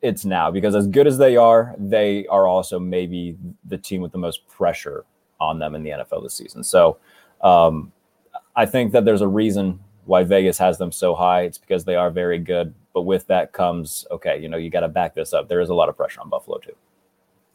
it's 0.00 0.24
now 0.24 0.50
because 0.50 0.74
as 0.74 0.86
good 0.86 1.06
as 1.06 1.18
they 1.18 1.36
are, 1.36 1.74
they 1.78 2.26
are 2.28 2.46
also 2.46 2.78
maybe 2.78 3.36
the 3.64 3.76
team 3.76 4.00
with 4.00 4.12
the 4.12 4.18
most 4.18 4.46
pressure 4.48 5.04
on 5.40 5.58
them 5.58 5.74
in 5.74 5.82
the 5.82 5.90
NFL 5.90 6.22
this 6.22 6.34
season. 6.34 6.64
So 6.64 6.98
um, 7.42 7.92
I 8.56 8.66
think 8.66 8.92
that 8.92 9.04
there's 9.04 9.20
a 9.20 9.28
reason 9.28 9.80
why 10.04 10.24
Vegas 10.24 10.58
has 10.58 10.78
them 10.78 10.90
so 10.90 11.14
high. 11.14 11.42
It's 11.42 11.58
because 11.58 11.84
they 11.84 11.94
are 11.94 12.10
very 12.10 12.38
good. 12.38 12.74
But 12.94 13.02
with 13.02 13.26
that 13.28 13.52
comes, 13.52 14.06
okay, 14.10 14.40
you 14.40 14.48
know, 14.48 14.56
you 14.56 14.70
got 14.70 14.80
to 14.80 14.88
back 14.88 15.14
this 15.14 15.32
up. 15.32 15.48
There 15.48 15.60
is 15.60 15.68
a 15.68 15.74
lot 15.74 15.88
of 15.88 15.96
pressure 15.96 16.20
on 16.20 16.28
Buffalo 16.28 16.58
too. 16.58 16.74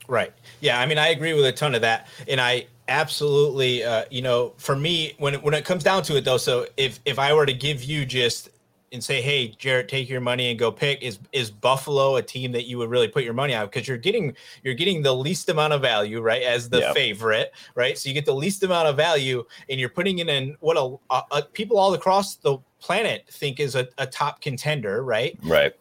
Right. 0.07 0.33
Yeah. 0.62 0.80
I 0.80 0.85
mean, 0.85 0.97
I 0.97 1.09
agree 1.09 1.33
with 1.33 1.45
a 1.45 1.51
ton 1.51 1.75
of 1.75 1.81
that, 1.81 2.07
and 2.27 2.39
I 2.39 2.68
absolutely, 2.88 3.83
uh, 3.83 4.03
you 4.12 4.21
know, 4.21 4.53
for 4.57 4.75
me, 4.75 5.13
when 5.18 5.36
when 5.36 5.53
it 5.53 5.65
comes 5.65 5.83
down 5.83 6.03
to 6.03 6.18
it, 6.18 6.25
though, 6.25 6.38
so 6.38 6.68
if 6.77 7.00
if 7.06 7.19
I 7.19 7.33
were 7.33 7.45
to 7.45 7.53
give 7.53 7.83
you 7.83 8.06
just 8.06 8.50
and 8.94 9.04
say, 9.04 9.22
"Hey, 9.22 9.50
Jarrett, 9.57 9.88
take 9.88 10.10
your 10.10 10.22
money 10.22 10.50
and 10.50 10.57
go 10.57 10.72
pick," 10.72 11.01
is 11.01 11.20
is 11.32 11.51
Buffalo 11.51 12.15
a 12.15 12.22
team 12.22 12.51
that 12.53 12.65
you 12.65 12.77
would 12.77 12.89
really 12.89 13.08
put 13.08 13.24
your 13.24 13.34
money 13.34 13.53
on 13.53 13.65
because 13.65 13.88
you're 13.88 13.98
getting 13.98 14.36
you're 14.63 14.74
getting 14.74 15.01
the 15.01 15.13
least 15.13 15.50
amount 15.50 15.74
of 15.74 15.82
value, 15.82 16.22
right, 16.22 16.44
as 16.44 16.70
the 16.70 16.79
yep. 16.79 16.94
favorite, 16.94 17.53
right? 17.75 17.98
So 17.98 18.08
you 18.10 18.15
get 18.15 18.25
the 18.25 18.36
least 18.36 18.63
amount 18.63 18.88
of 18.88 18.96
value, 18.96 19.44
and 19.70 19.79
you're 19.79 19.89
putting 19.89 20.20
it 20.20 20.29
in 20.29 20.56
what 20.60 20.77
a, 20.77 20.98
a, 21.13 21.24
a 21.39 21.41
people 21.41 21.77
all 21.77 21.94
across 21.94 22.36
the 22.36 22.58
planet 22.79 23.25
think 23.29 23.60
is 23.60 23.75
a, 23.75 23.88
a 23.98 24.06
top 24.06 24.41
contender, 24.41 25.03
right? 25.03 25.38
Right 25.41 25.74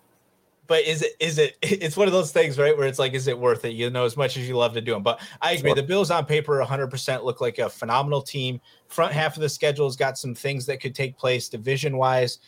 but 0.72 0.84
is 0.84 1.02
it 1.02 1.12
is 1.20 1.38
it 1.38 1.56
it's 1.62 1.96
one 1.98 2.06
of 2.06 2.12
those 2.12 2.32
things 2.32 2.58
right 2.58 2.76
where 2.76 2.86
it's 2.86 2.98
like 2.98 3.12
is 3.12 3.26
it 3.26 3.38
worth 3.38 3.64
it 3.64 3.74
you 3.74 3.90
know 3.90 4.06
as 4.06 4.16
much 4.16 4.38
as 4.38 4.48
you 4.48 4.56
love 4.56 4.72
to 4.72 4.80
do 4.80 4.92
them 4.92 5.02
but 5.02 5.20
i 5.42 5.52
agree 5.52 5.70
sure. 5.70 5.76
the 5.76 5.82
bills 5.82 6.10
on 6.10 6.24
paper 6.24 6.64
100% 6.64 7.24
look 7.24 7.40
like 7.40 7.58
a 7.58 7.68
phenomenal 7.68 8.22
team 8.22 8.60
front 8.88 9.12
half 9.12 9.36
of 9.36 9.42
the 9.42 9.48
schedule 9.48 9.86
has 9.86 9.96
got 9.96 10.16
some 10.16 10.34
things 10.34 10.64
that 10.64 10.80
could 10.80 10.94
take 10.94 11.16
place 11.18 11.48
division 11.48 11.96
wise 11.96 12.38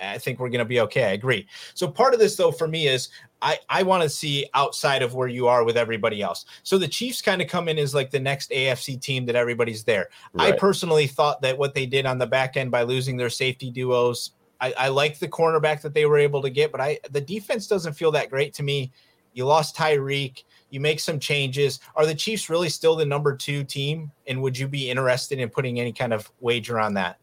i 0.00 0.18
think 0.18 0.38
we're 0.38 0.48
going 0.48 0.58
to 0.58 0.64
be 0.64 0.80
okay 0.80 1.04
i 1.04 1.12
agree 1.12 1.46
so 1.74 1.88
part 1.88 2.14
of 2.14 2.20
this 2.20 2.36
though 2.36 2.52
for 2.52 2.68
me 2.68 2.86
is 2.88 3.08
i 3.42 3.58
i 3.68 3.82
want 3.82 4.02
to 4.02 4.08
see 4.08 4.46
outside 4.54 5.02
of 5.02 5.14
where 5.14 5.28
you 5.28 5.46
are 5.46 5.64
with 5.64 5.76
everybody 5.76 6.22
else 6.22 6.44
so 6.62 6.78
the 6.78 6.88
chiefs 6.88 7.22
kind 7.22 7.42
of 7.42 7.48
come 7.48 7.68
in 7.68 7.78
as 7.78 7.94
like 7.94 8.10
the 8.10 8.20
next 8.20 8.50
afc 8.50 9.00
team 9.00 9.26
that 9.26 9.36
everybody's 9.36 9.84
there 9.84 10.08
right. 10.32 10.54
i 10.54 10.56
personally 10.56 11.06
thought 11.06 11.40
that 11.42 11.56
what 11.56 11.74
they 11.74 11.86
did 11.86 12.06
on 12.06 12.18
the 12.18 12.26
back 12.26 12.56
end 12.56 12.70
by 12.70 12.82
losing 12.82 13.16
their 13.16 13.30
safety 13.30 13.70
duos 13.70 14.32
I, 14.60 14.74
I 14.78 14.88
like 14.88 15.18
the 15.18 15.28
cornerback 15.28 15.82
that 15.82 15.94
they 15.94 16.06
were 16.06 16.18
able 16.18 16.40
to 16.42 16.50
get, 16.50 16.72
but 16.72 16.80
I 16.80 16.98
the 17.10 17.20
defense 17.20 17.66
doesn't 17.66 17.92
feel 17.92 18.10
that 18.12 18.30
great 18.30 18.54
to 18.54 18.62
me. 18.62 18.90
You 19.34 19.44
lost 19.44 19.76
Tyreek. 19.76 20.44
You 20.70 20.80
make 20.80 20.98
some 20.98 21.20
changes. 21.20 21.78
Are 21.94 22.06
the 22.06 22.14
Chiefs 22.14 22.50
really 22.50 22.68
still 22.68 22.96
the 22.96 23.04
number 23.04 23.36
two 23.36 23.64
team? 23.64 24.10
And 24.26 24.42
would 24.42 24.58
you 24.58 24.66
be 24.66 24.90
interested 24.90 25.38
in 25.38 25.48
putting 25.50 25.78
any 25.78 25.92
kind 25.92 26.12
of 26.12 26.30
wager 26.40 26.80
on 26.80 26.94
that? 26.94 27.18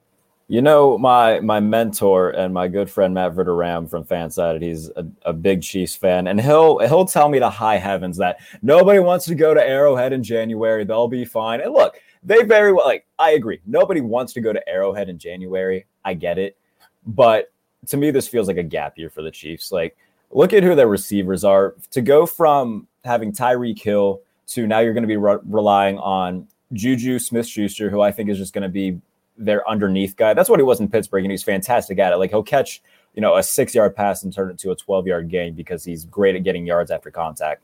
You 0.48 0.62
know, 0.62 0.98
my 0.98 1.40
my 1.40 1.60
mentor 1.60 2.32
and 2.32 2.54
my 2.54 2.68
good 2.68 2.90
friend 2.90 3.14
Matt 3.14 3.34
Verderame 3.34 3.90
from 3.90 4.04
Fansided, 4.04 4.62
he's 4.62 4.90
a, 4.90 5.06
a, 5.26 5.34
big 5.34 5.62
Chiefs 5.62 5.96
fan, 5.96 6.28
and 6.28 6.40
he'll 6.40 6.80
he'll 6.80 7.06
tell 7.06 7.30
me 7.30 7.40
to 7.40 7.50
high 7.50 7.78
heavens 7.78 8.18
that 8.18 8.40
nobody 8.62 9.00
wants 9.00 9.26
to 9.26 9.36
go 9.36 9.54
to 9.54 9.66
Arrowhead 9.66 10.12
in 10.12 10.22
January. 10.22 10.84
They'll 10.84 11.08
be 11.08 11.24
fine. 11.24 11.62
And 11.62 11.72
look, 11.72 11.96
they 12.24 12.44
very 12.44 12.74
well 12.74 12.86
like 12.86 13.06
I 13.18 13.32
agree. 13.32 13.62
Nobody 13.66 14.02
wants 14.02 14.34
to 14.34 14.42
go 14.42 14.52
to 14.52 14.70
Arrowhead 14.70 15.10
in 15.10 15.18
January. 15.18 15.86
I 16.04 16.14
get 16.14 16.38
it. 16.38 16.58
But 17.06 17.52
to 17.88 17.98
me, 17.98 18.12
this 18.12 18.28
feels 18.28 18.48
like 18.48 18.58
a 18.58 18.64
gap 18.64 18.98
year 18.98 19.10
for 19.10 19.22
the 19.22 19.32
Chiefs. 19.32 19.72
Like, 19.72 19.98
look 20.32 20.54
at 20.54 20.64
who 20.64 20.76
their 20.76 20.88
receivers 20.88 21.44
are. 21.44 21.76
To 21.92 22.02
go 22.02 22.26
from 22.26 22.88
having 23.04 23.32
Tyreek 23.32 23.82
Hill 23.82 24.22
to 24.48 24.68
now 24.68 24.80
you're 24.80 24.94
going 24.94 25.04
to 25.04 25.08
be 25.08 25.18
re- 25.18 25.38
relying 25.46 25.98
on 26.00 26.48
Juju 26.74 27.20
Smith 27.20 27.48
Schuster, 27.48 27.90
who 27.90 28.02
I 28.02 28.12
think 28.12 28.30
is 28.30 28.38
just 28.38 28.54
going 28.54 28.64
to 28.64 28.70
be 28.70 29.00
their 29.38 29.68
underneath 29.70 30.16
guy. 30.16 30.34
That's 30.34 30.50
what 30.50 30.60
he 30.60 30.64
was 30.64 30.80
in 30.80 30.90
Pittsburgh, 30.90 31.24
and 31.24 31.32
he's 31.32 31.44
fantastic 31.44 32.00
at 32.00 32.14
it. 32.14 32.18
Like 32.18 32.30
he'll 32.30 32.44
catch, 32.44 32.82
you 33.16 33.22
know, 33.22 33.36
a 33.36 33.44
six 33.44 33.74
yard 33.74 33.96
pass 33.96 34.24
and 34.24 34.34
turn 34.34 34.52
it 34.52 34.58
to 34.60 34.72
a 34.72 34.76
12 34.76 35.08
yard 35.08 35.30
gain 35.30 35.54
because 35.54 35.84
he's 35.84 36.06
great 36.06 36.36
at 36.36 36.44
getting 36.44 36.66
yards 36.66 36.92
after 36.92 37.12
contact. 37.12 37.64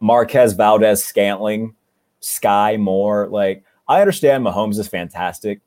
Marquez 0.00 0.54
Valdes 0.54 1.04
Scantling, 1.04 1.74
Sky 2.20 2.76
Moore. 2.76 3.28
Like 3.28 3.64
I 3.88 4.00
understand 4.00 4.44
Mahomes 4.44 4.78
is 4.78 4.88
fantastic, 4.88 5.60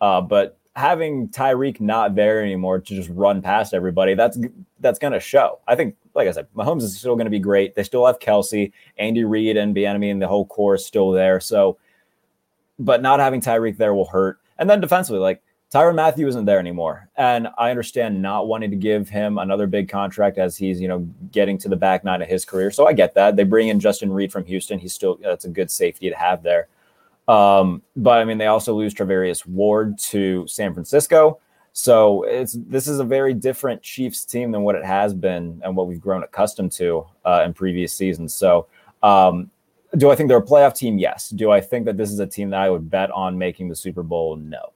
uh, 0.00 0.20
but 0.20 0.58
having 0.76 1.28
Tyreek 1.28 1.80
not 1.80 2.14
there 2.14 2.42
anymore 2.42 2.80
to 2.80 2.94
just 2.94 3.10
run 3.10 3.42
past 3.42 3.74
everybody, 3.74 4.14
that's 4.14 4.38
that's 4.80 4.98
to 5.12 5.20
show. 5.20 5.60
I 5.66 5.76
think, 5.76 5.96
like 6.14 6.28
I 6.28 6.32
said, 6.32 6.46
Mahomes 6.56 6.82
is 6.82 6.96
still 6.98 7.16
to 7.26 7.30
be 7.30 7.38
great. 7.38 7.74
They 7.74 7.82
still 7.82 8.06
have 8.06 8.18
Kelce, 8.18 8.72
Andy 8.98 9.24
Reid, 9.24 9.56
and 9.56 9.74
Bieniemy, 9.74 10.10
and 10.10 10.20
the 10.20 10.28
whole 10.28 10.46
core 10.46 10.74
is 10.74 10.84
still 10.84 11.10
there. 11.10 11.40
So, 11.40 11.78
but 12.78 13.02
not 13.02 13.20
having 13.20 13.40
Tyreek 13.40 13.76
there 13.76 13.94
will 13.94 14.06
hurt. 14.06 14.39
And 14.60 14.70
then 14.70 14.80
defensively, 14.80 15.18
like 15.18 15.42
Tyrann 15.72 15.96
Mathieu 15.96 16.28
isn't 16.28 16.44
there 16.44 16.60
anymore, 16.60 17.08
and 17.16 17.48
I 17.58 17.70
understand 17.70 18.20
not 18.20 18.46
wanting 18.46 18.70
to 18.70 18.76
give 18.76 19.08
him 19.08 19.38
another 19.38 19.66
big 19.66 19.88
contract 19.88 20.38
as 20.38 20.56
he's 20.56 20.80
you 20.80 20.86
know 20.86 21.00
getting 21.32 21.58
to 21.58 21.68
the 21.68 21.76
back 21.76 22.04
nine 22.04 22.22
of 22.22 22.28
his 22.28 22.44
career. 22.44 22.70
So 22.70 22.86
I 22.86 22.92
get 22.92 23.14
that. 23.14 23.36
They 23.36 23.44
bring 23.44 23.68
in 23.68 23.80
Justin 23.80 24.12
Reid 24.12 24.30
from 24.30 24.44
Houston. 24.44 24.78
He's 24.78 24.92
still 24.92 25.18
that's 25.20 25.46
a 25.46 25.48
good 25.48 25.70
safety 25.70 26.10
to 26.10 26.16
have 26.16 26.42
there. 26.42 26.68
Um, 27.26 27.82
but 27.96 28.20
I 28.20 28.24
mean, 28.24 28.38
they 28.38 28.46
also 28.46 28.74
lose 28.74 28.92
Charvarius 28.92 29.46
Ward 29.46 29.98
to 30.10 30.46
San 30.46 30.74
Francisco. 30.74 31.38
So 31.72 32.24
it's 32.24 32.56
this 32.66 32.88
is 32.88 32.98
a 32.98 33.04
very 33.04 33.32
different 33.32 33.80
Chiefs 33.80 34.24
team 34.24 34.50
than 34.50 34.62
what 34.62 34.74
it 34.74 34.84
has 34.84 35.14
been 35.14 35.60
and 35.64 35.76
what 35.76 35.86
we've 35.86 36.00
grown 36.00 36.22
accustomed 36.24 36.72
to 36.72 37.06
uh, 37.24 37.42
in 37.46 37.54
previous 37.54 37.94
seasons. 37.94 38.34
So, 38.34 38.66
um, 39.02 39.50
do 39.96 40.10
I 40.10 40.16
think 40.16 40.28
they're 40.28 40.38
a 40.38 40.42
playoff 40.42 40.74
team? 40.74 40.98
Yes. 40.98 41.30
Do 41.30 41.50
I 41.50 41.60
think 41.60 41.86
that 41.86 41.96
this 41.96 42.10
is 42.10 42.18
a 42.18 42.26
team 42.26 42.50
that 42.50 42.60
I 42.60 42.70
would 42.70 42.90
bet 42.90 43.10
on 43.10 43.38
making 43.38 43.68
the 43.68 43.76
Super 43.76 44.02
Bowl? 44.02 44.36
No. 44.36 44.72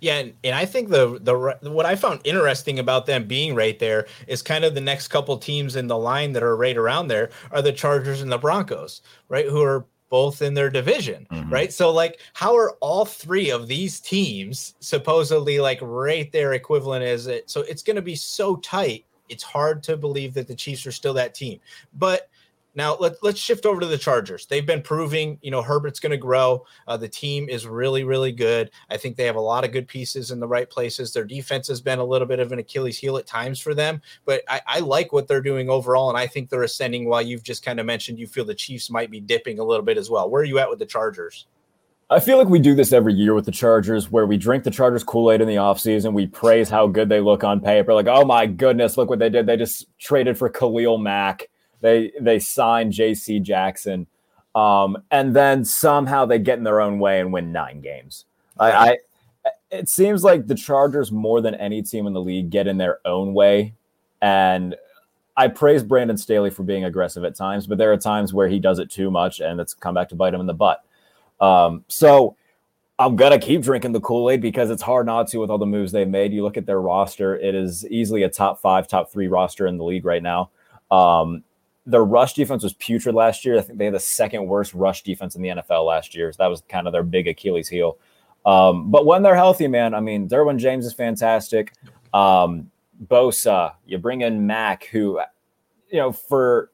Yeah, 0.00 0.18
and, 0.18 0.34
and 0.42 0.54
I 0.54 0.64
think 0.64 0.88
the 0.88 1.20
the 1.20 1.70
what 1.70 1.86
I 1.86 1.94
found 1.94 2.20
interesting 2.24 2.80
about 2.80 3.06
them 3.06 3.24
being 3.24 3.54
right 3.54 3.78
there 3.78 4.06
is 4.26 4.42
kind 4.42 4.64
of 4.64 4.74
the 4.74 4.80
next 4.80 5.08
couple 5.08 5.38
teams 5.38 5.76
in 5.76 5.86
the 5.86 5.96
line 5.96 6.32
that 6.32 6.42
are 6.42 6.56
right 6.56 6.76
around 6.76 7.06
there 7.06 7.30
are 7.52 7.62
the 7.62 7.72
Chargers 7.72 8.20
and 8.20 8.30
the 8.30 8.36
Broncos, 8.36 9.02
right? 9.28 9.46
Who 9.46 9.62
are 9.62 9.86
both 10.10 10.42
in 10.42 10.54
their 10.54 10.68
division, 10.68 11.26
mm-hmm. 11.30 11.50
right? 11.50 11.72
So 11.72 11.92
like 11.92 12.18
how 12.32 12.56
are 12.56 12.72
all 12.80 13.04
three 13.04 13.50
of 13.50 13.68
these 13.68 14.00
teams 14.00 14.74
supposedly 14.80 15.60
like 15.60 15.78
right 15.80 16.30
there 16.32 16.52
equivalent 16.52 17.04
as 17.04 17.28
it 17.28 17.48
so 17.48 17.60
it's 17.62 17.82
going 17.82 17.96
to 17.96 18.02
be 18.02 18.16
so 18.16 18.56
tight. 18.56 19.04
It's 19.28 19.44
hard 19.44 19.84
to 19.84 19.96
believe 19.96 20.34
that 20.34 20.48
the 20.48 20.54
Chiefs 20.54 20.84
are 20.84 20.92
still 20.92 21.14
that 21.14 21.34
team. 21.34 21.60
But 21.94 22.28
now 22.74 22.96
let, 22.98 23.22
let's 23.22 23.40
shift 23.40 23.66
over 23.66 23.80
to 23.80 23.86
the 23.86 23.98
Chargers. 23.98 24.46
They've 24.46 24.66
been 24.66 24.82
proving, 24.82 25.38
you 25.42 25.50
know, 25.50 25.62
Herbert's 25.62 26.00
going 26.00 26.10
to 26.10 26.16
grow. 26.16 26.64
Uh, 26.86 26.96
the 26.96 27.08
team 27.08 27.48
is 27.48 27.66
really, 27.66 28.04
really 28.04 28.32
good. 28.32 28.70
I 28.90 28.96
think 28.96 29.16
they 29.16 29.26
have 29.26 29.36
a 29.36 29.40
lot 29.40 29.64
of 29.64 29.72
good 29.72 29.88
pieces 29.88 30.30
in 30.30 30.40
the 30.40 30.48
right 30.48 30.68
places. 30.68 31.12
Their 31.12 31.24
defense 31.24 31.68
has 31.68 31.80
been 31.80 31.98
a 31.98 32.04
little 32.04 32.26
bit 32.26 32.40
of 32.40 32.52
an 32.52 32.58
Achilles 32.58 32.98
heel 32.98 33.18
at 33.18 33.26
times 33.26 33.60
for 33.60 33.74
them, 33.74 34.00
but 34.24 34.42
I, 34.48 34.60
I 34.66 34.78
like 34.80 35.12
what 35.12 35.28
they're 35.28 35.42
doing 35.42 35.68
overall, 35.68 36.08
and 36.08 36.18
I 36.18 36.26
think 36.26 36.48
they're 36.48 36.62
ascending. 36.62 37.08
While 37.08 37.22
you've 37.22 37.42
just 37.42 37.64
kind 37.64 37.80
of 37.80 37.86
mentioned 37.86 38.18
you 38.18 38.26
feel 38.26 38.44
the 38.44 38.54
Chiefs 38.54 38.90
might 38.90 39.10
be 39.10 39.20
dipping 39.20 39.58
a 39.58 39.64
little 39.64 39.84
bit 39.84 39.98
as 39.98 40.10
well. 40.10 40.30
Where 40.30 40.42
are 40.42 40.46
you 40.46 40.58
at 40.58 40.70
with 40.70 40.78
the 40.78 40.86
Chargers? 40.86 41.46
I 42.10 42.20
feel 42.20 42.36
like 42.36 42.48
we 42.48 42.58
do 42.58 42.74
this 42.74 42.92
every 42.92 43.14
year 43.14 43.32
with 43.32 43.46
the 43.46 43.52
Chargers, 43.52 44.10
where 44.10 44.26
we 44.26 44.36
drink 44.36 44.64
the 44.64 44.70
Chargers 44.70 45.02
Kool 45.02 45.32
Aid 45.32 45.40
in 45.40 45.48
the 45.48 45.54
offseason. 45.54 46.12
We 46.12 46.26
praise 46.26 46.68
how 46.68 46.86
good 46.86 47.08
they 47.08 47.20
look 47.20 47.42
on 47.42 47.60
paper. 47.60 47.94
Like, 47.94 48.06
oh 48.06 48.24
my 48.24 48.46
goodness, 48.46 48.98
look 48.98 49.08
what 49.08 49.18
they 49.18 49.30
did. 49.30 49.46
They 49.46 49.56
just 49.56 49.86
traded 49.98 50.36
for 50.36 50.50
Khalil 50.50 50.98
Mack 50.98 51.48
they 51.82 52.12
they 52.18 52.38
signed 52.38 52.92
J.C. 52.92 53.40
Jackson, 53.40 54.06
um, 54.54 54.96
and 55.10 55.36
then 55.36 55.64
somehow 55.64 56.24
they 56.24 56.38
get 56.38 56.56
in 56.56 56.64
their 56.64 56.80
own 56.80 56.98
way 56.98 57.20
and 57.20 57.32
win 57.32 57.52
nine 57.52 57.82
games. 57.82 58.24
I, 58.58 58.72
I 58.72 58.96
it 59.70 59.88
seems 59.88 60.22
like 60.22 60.46
the 60.46 60.54
Chargers 60.54 61.12
more 61.12 61.40
than 61.40 61.54
any 61.56 61.82
team 61.82 62.06
in 62.06 62.12
the 62.12 62.20
league 62.20 62.50
get 62.50 62.66
in 62.66 62.78
their 62.78 63.00
own 63.04 63.34
way, 63.34 63.74
and 64.22 64.76
I 65.36 65.48
praise 65.48 65.82
Brandon 65.82 66.16
Staley 66.16 66.50
for 66.50 66.62
being 66.62 66.84
aggressive 66.84 67.24
at 67.24 67.34
times, 67.34 67.66
but 67.66 67.78
there 67.78 67.92
are 67.92 67.98
times 67.98 68.32
where 68.32 68.48
he 68.48 68.58
does 68.58 68.78
it 68.78 68.90
too 68.90 69.10
much, 69.10 69.40
and 69.40 69.60
it's 69.60 69.74
come 69.74 69.94
back 69.94 70.08
to 70.10 70.14
bite 70.14 70.34
him 70.34 70.40
in 70.40 70.46
the 70.46 70.54
butt. 70.54 70.84
Um, 71.40 71.84
so 71.88 72.36
I'm 72.98 73.16
gonna 73.16 73.38
keep 73.38 73.62
drinking 73.62 73.92
the 73.92 74.00
Kool 74.00 74.30
Aid 74.30 74.40
because 74.40 74.70
it's 74.70 74.82
hard 74.82 75.06
not 75.06 75.26
to 75.28 75.38
with 75.38 75.50
all 75.50 75.58
the 75.58 75.66
moves 75.66 75.90
they've 75.90 76.08
made. 76.08 76.32
You 76.32 76.44
look 76.44 76.56
at 76.56 76.66
their 76.66 76.80
roster; 76.80 77.36
it 77.36 77.54
is 77.54 77.84
easily 77.88 78.22
a 78.22 78.28
top 78.28 78.60
five, 78.60 78.86
top 78.86 79.10
three 79.10 79.26
roster 79.26 79.66
in 79.66 79.78
the 79.78 79.84
league 79.84 80.04
right 80.04 80.22
now. 80.22 80.50
Um, 80.90 81.42
their 81.84 82.04
rush 82.04 82.34
defense 82.34 82.62
was 82.62 82.74
putrid 82.74 83.14
last 83.14 83.44
year. 83.44 83.58
I 83.58 83.62
think 83.62 83.78
they 83.78 83.86
had 83.86 83.94
the 83.94 84.00
second 84.00 84.46
worst 84.46 84.72
rush 84.74 85.02
defense 85.02 85.34
in 85.34 85.42
the 85.42 85.48
NFL 85.48 85.86
last 85.86 86.14
year. 86.14 86.32
So 86.32 86.36
that 86.38 86.46
was 86.46 86.62
kind 86.68 86.86
of 86.86 86.92
their 86.92 87.02
big 87.02 87.26
Achilles 87.26 87.68
heel. 87.68 87.98
Um, 88.44 88.90
but 88.90 89.06
when 89.06 89.22
they're 89.22 89.36
healthy, 89.36 89.68
man, 89.68 89.94
I 89.94 90.00
mean, 90.00 90.28
Derwin 90.28 90.58
James 90.58 90.86
is 90.86 90.92
fantastic. 90.92 91.72
Um, 92.12 92.70
Bosa, 93.06 93.74
you 93.86 93.98
bring 93.98 94.20
in 94.20 94.46
Mack, 94.46 94.84
who, 94.84 95.20
you 95.90 95.98
know, 95.98 96.12
for 96.12 96.70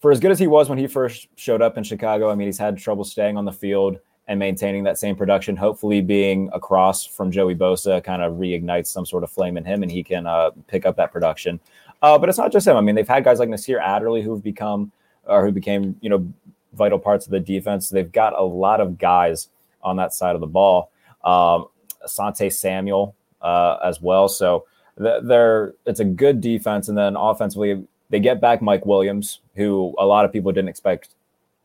for 0.00 0.12
as 0.12 0.20
good 0.20 0.30
as 0.30 0.38
he 0.38 0.46
was 0.46 0.68
when 0.68 0.78
he 0.78 0.86
first 0.86 1.26
showed 1.34 1.60
up 1.60 1.76
in 1.76 1.82
Chicago, 1.82 2.30
I 2.30 2.36
mean, 2.36 2.46
he's 2.46 2.58
had 2.58 2.78
trouble 2.78 3.04
staying 3.04 3.36
on 3.36 3.44
the 3.44 3.52
field 3.52 3.98
and 4.28 4.38
maintaining 4.38 4.84
that 4.84 4.98
same 4.98 5.16
production. 5.16 5.56
Hopefully, 5.56 6.00
being 6.00 6.50
across 6.52 7.04
from 7.04 7.30
Joey 7.30 7.54
Bosa 7.54 8.02
kind 8.04 8.22
of 8.22 8.34
reignites 8.34 8.88
some 8.88 9.04
sort 9.04 9.24
of 9.24 9.30
flame 9.30 9.56
in 9.56 9.64
him, 9.64 9.82
and 9.82 9.90
he 9.90 10.04
can 10.04 10.26
uh, 10.26 10.50
pick 10.66 10.86
up 10.86 10.96
that 10.96 11.12
production. 11.12 11.58
Uh, 12.02 12.18
but 12.18 12.28
it's 12.28 12.38
not 12.38 12.52
just 12.52 12.66
him. 12.66 12.76
I 12.76 12.80
mean, 12.80 12.94
they've 12.94 13.08
had 13.08 13.24
guys 13.24 13.38
like 13.38 13.48
Nasir 13.48 13.78
Adderley 13.78 14.22
who've 14.22 14.42
become 14.42 14.92
or 15.24 15.44
who 15.44 15.52
became, 15.52 15.96
you 16.00 16.08
know, 16.08 16.32
vital 16.72 16.98
parts 16.98 17.26
of 17.26 17.32
the 17.32 17.40
defense. 17.40 17.90
They've 17.90 18.10
got 18.10 18.38
a 18.38 18.42
lot 18.42 18.80
of 18.80 18.98
guys 18.98 19.48
on 19.82 19.96
that 19.96 20.14
side 20.14 20.34
of 20.34 20.40
the 20.40 20.46
ball. 20.46 20.90
Um, 21.24 21.66
Asante 22.04 22.52
Samuel 22.52 23.14
uh, 23.42 23.78
as 23.84 24.00
well. 24.00 24.28
So 24.28 24.66
they're 24.96 25.74
it's 25.86 26.00
a 26.00 26.04
good 26.04 26.40
defense, 26.40 26.88
and 26.88 26.98
then 26.98 27.16
offensively 27.16 27.86
they 28.10 28.20
get 28.20 28.40
back 28.40 28.62
Mike 28.62 28.86
Williams, 28.86 29.40
who 29.54 29.94
a 29.98 30.06
lot 30.06 30.24
of 30.24 30.32
people 30.32 30.50
didn't 30.52 30.68
expect 30.68 31.10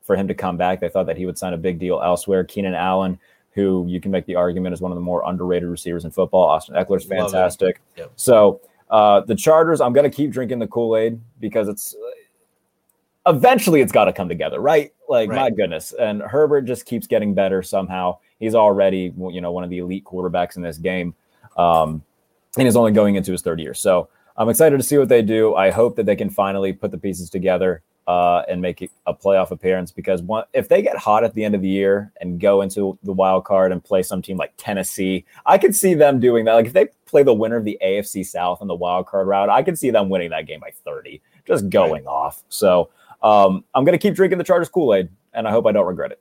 for 0.03 0.15
him 0.15 0.27
to 0.27 0.33
come 0.33 0.57
back. 0.57 0.79
They 0.79 0.89
thought 0.89 1.07
that 1.07 1.17
he 1.17 1.25
would 1.25 1.37
sign 1.37 1.53
a 1.53 1.57
big 1.57 1.79
deal 1.79 2.01
elsewhere. 2.03 2.43
Keenan 2.43 2.75
Allen, 2.75 3.19
who 3.51 3.85
you 3.87 4.01
can 4.01 4.11
make 4.11 4.25
the 4.25 4.35
argument 4.35 4.73
is 4.73 4.81
one 4.81 4.91
of 4.91 4.95
the 4.95 5.01
more 5.01 5.23
underrated 5.25 5.69
receivers 5.69 6.05
in 6.05 6.11
football. 6.11 6.43
Austin 6.43 6.75
Ekeler's 6.75 7.05
fantastic. 7.05 7.81
Yep. 7.95 8.11
So 8.15 8.61
uh, 8.93 9.21
the 9.21 9.33
Chargers, 9.33 9.81
I'm 9.81 9.91
going 9.91 10.09
to 10.09 10.15
keep 10.15 10.29
drinking 10.29 10.59
the 10.59 10.67
Kool 10.67 10.95
Aid 10.95 11.19
because 11.39 11.67
it's 11.67 11.95
eventually 13.25 13.81
it's 13.81 13.91
got 13.91 14.05
to 14.05 14.13
come 14.13 14.29
together, 14.29 14.59
right? 14.59 14.93
Like, 15.09 15.31
right. 15.31 15.35
my 15.35 15.50
goodness. 15.50 15.93
And 15.93 16.21
Herbert 16.21 16.62
just 16.62 16.85
keeps 16.85 17.07
getting 17.07 17.33
better 17.33 17.63
somehow. 17.63 18.19
He's 18.39 18.53
already, 18.53 19.12
you 19.17 19.41
know, 19.41 19.51
one 19.51 19.63
of 19.63 19.71
the 19.71 19.79
elite 19.79 20.05
quarterbacks 20.05 20.57
in 20.57 20.62
this 20.62 20.77
game. 20.77 21.15
Um, 21.57 22.03
and 22.55 22.67
he's 22.67 22.75
only 22.75 22.91
going 22.91 23.15
into 23.15 23.31
his 23.31 23.41
third 23.41 23.59
year. 23.59 23.73
So 23.73 24.09
I'm 24.38 24.47
excited 24.47 24.77
to 24.77 24.83
see 24.83 25.00
what 25.00 25.09
they 25.09 25.23
do. 25.23 25.55
I 25.55 25.71
hope 25.71 25.95
that 25.95 26.05
they 26.05 26.15
can 26.15 26.29
finally 26.29 26.71
put 26.71 26.91
the 26.91 26.97
pieces 27.00 27.31
together 27.31 27.81
uh, 28.07 28.43
and 28.50 28.62
make 28.62 28.89
a 29.05 29.13
playoff 29.13 29.51
appearance 29.51 29.91
because 29.91 30.22
one, 30.22 30.43
if 30.53 30.67
they 30.67 30.81
get 30.81 30.98
hot 30.98 31.24
at 31.24 31.33
the 31.33 31.43
end 31.43 31.55
of 31.55 31.62
the 31.62 31.69
year 31.69 32.12
and 32.19 32.39
go 32.39 32.62
into 32.62 32.98
the 33.03 33.13
wild 33.13 33.45
card 33.45 33.72
and 33.72 33.83
play 33.83 34.03
some 34.03 34.22
team 34.22 34.38
like 34.38 34.53
Tennessee, 34.57 35.25
I 35.45 35.57
could 35.57 35.75
see 35.75 35.93
them 35.93 36.19
doing 36.19 36.45
that. 36.45 36.53
Like 36.53 36.65
if 36.65 36.74
they 36.74 36.88
play 37.05 37.24
the 37.24 37.33
winner 37.33 37.55
of 37.55 37.63
the 37.63 37.77
AFC 37.83 38.25
South 38.25 38.62
in 38.62 38.67
the 38.67 38.75
wild 38.75 39.07
card 39.07 39.27
route, 39.27 39.50
I 39.50 39.63
could 39.63 39.79
see 39.79 39.89
them 39.89 40.10
winning 40.10 40.31
that 40.31 40.48
game 40.48 40.60
by 40.60 40.72
30, 40.83 41.22
just 41.45 41.69
going 41.69 42.05
right. 42.05 42.05
off. 42.05 42.43
So 42.50 42.89
um, 43.22 43.63
I'm 43.74 43.86
going 43.86 43.98
to 43.98 44.01
keep 44.01 44.15
drinking 44.15 44.38
the 44.38 44.43
Chargers 44.43 44.69
Kool 44.69 44.93
Aid, 44.93 45.10
and 45.33 45.48
I 45.48 45.51
hope 45.51 45.65
I 45.65 45.72
don't 45.72 45.88
regret 45.88 46.12
it. 46.12 46.19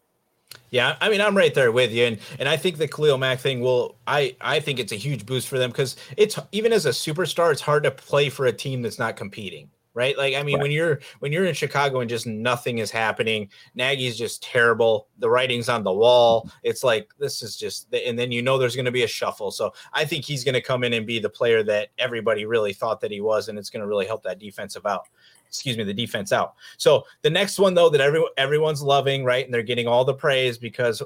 Yeah, 0.71 0.97
I 1.01 1.09
mean, 1.11 1.21
I'm 1.21 1.37
right 1.37 1.53
there 1.53 1.73
with 1.73 1.93
you, 1.93 2.05
and 2.05 2.19
and 2.39 2.49
I 2.49 2.57
think 2.57 2.79
the 2.79 2.89
Khalil 2.89 3.19
Mack 3.19 3.41
thing 3.41 3.61
will. 3.61 3.97
I 4.07 4.37
I 4.41 4.61
think 4.61 4.79
it's 4.79 4.93
a 4.93 4.97
huge 4.97 5.27
boost 5.27 5.49
for 5.49 5.59
them 5.59 5.71
because 5.71 5.97
it's 6.17 6.39
even 6.51 6.73
as 6.73 6.87
a 6.87 6.91
superstar, 6.91 7.53
it's 7.53 7.61
hard 7.61 7.83
to 7.85 7.91
play 7.91 8.31
for 8.31 8.47
a 8.47 8.53
team 8.53 8.81
that's 8.81 8.99
not 8.99 9.17
competing 9.17 9.71
right? 9.95 10.17
Like, 10.17 10.35
I 10.35 10.43
mean, 10.43 10.57
right. 10.57 10.63
when 10.63 10.71
you're 10.71 11.01
when 11.21 11.33
you're 11.33 11.45
in 11.45 11.55
Chicago 11.55 12.01
and 12.01 12.09
just 12.09 12.27
nothing 12.27 12.79
is 12.79 12.91
happening, 12.91 13.51
Nagy's 13.75 14.17
just 14.17 14.43
terrible. 14.43 15.09
The 15.19 15.29
writing's 15.29 15.69
on 15.69 15.85
the 15.85 15.93
wall. 15.93 16.43
Mm-hmm. 16.43 16.59
It's 16.65 16.85
like 16.85 17.11
this 17.19 17.43
is 17.43 17.57
just, 17.57 17.93
and 17.95 18.19
then 18.19 18.33
you 18.33 18.43
know 18.43 18.59
there's 18.59 18.77
going 18.77 18.87
to 18.87 18.93
be 18.93 19.05
a 19.05 19.09
shuffle. 19.09 19.51
So 19.51 19.73
I 19.93 20.05
think 20.05 20.25
he's 20.25 20.45
going 20.45 20.55
to 20.55 20.61
come 20.61 20.85
in 20.85 20.93
and 20.93 21.07
be 21.07 21.19
the 21.19 21.29
player 21.29 21.63
that 21.65 21.89
everybody 21.99 22.45
really 22.47 22.73
thought 22.73 23.01
that 23.01 23.11
he 23.11 23.21
was, 23.21 23.49
and 23.49 23.59
it's 23.59 23.71
going 23.71 23.83
to 23.83 23.87
really 23.87 24.07
help 24.07 24.23
that 24.25 24.39
defensive 24.39 24.87
out. 24.87 25.07
Excuse 25.47 25.77
me, 25.77 25.85
the 25.85 25.93
defense 25.93 26.33
out. 26.33 26.55
So 26.79 27.05
the 27.21 27.29
next 27.29 27.59
one 27.59 27.75
though 27.75 27.91
that 27.91 28.01
every 28.01 28.25
everyone's 28.39 28.83
loving, 28.83 29.23
right, 29.23 29.45
and 29.45 29.53
they're 29.53 29.63
getting 29.63 29.87
all 29.87 30.05
the 30.05 30.15
praise 30.15 30.57
because 30.57 31.03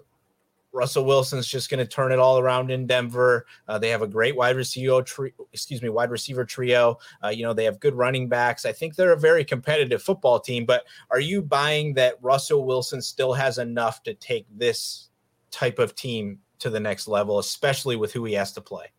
Russell 0.77 1.05
Wilson's 1.05 1.49
just 1.49 1.71
going 1.71 1.79
to 1.79 1.87
turn 1.87 2.13
it 2.13 2.19
all 2.19 2.39
around 2.39 2.71
in 2.71 2.87
Denver. 2.87 3.47
Uh, 3.67 3.79
they 3.79 3.89
have 3.89 4.03
a 4.03 4.07
great 4.07 4.37
wide 4.37 4.55
receiver, 4.55 5.03
tri- 5.03 5.33
excuse 5.53 5.81
me, 5.81 5.89
wide 5.89 6.11
receiver 6.11 6.45
trio. 6.45 6.99
Uh, 7.25 7.29
you 7.29 7.43
know, 7.43 7.55
they 7.55 7.65
have 7.65 7.81
good 7.81 7.95
running 7.95 8.29
backs. 8.29 8.67
I 8.67 8.73
think 8.73 8.95
they're 8.95 9.15
a 9.15 9.19
very 9.19 9.45
competitive 9.45 10.03
football 10.03 10.39
team. 10.39 10.67
But 10.67 10.85
are 11.11 11.21
you 11.21 11.41
buying 11.43 11.95
that 11.95 12.19
Russell 12.21 12.67
Wilson 12.67 13.01
still 13.01 13.33
has 13.33 13.59
enough 13.59 14.03
to 14.03 14.15
take 14.15 14.47
this 14.55 15.09
type 15.51 15.79
of 15.79 15.95
team 15.95 16.39
to 16.59 16.71
the 16.71 16.81
next 16.81 17.09
level, 17.09 17.39
especially 17.39 17.97
with 17.97 18.13
who 18.13 18.25
he 18.25 18.35
has 18.35 18.53
to 18.53 18.61
play? 18.61 18.93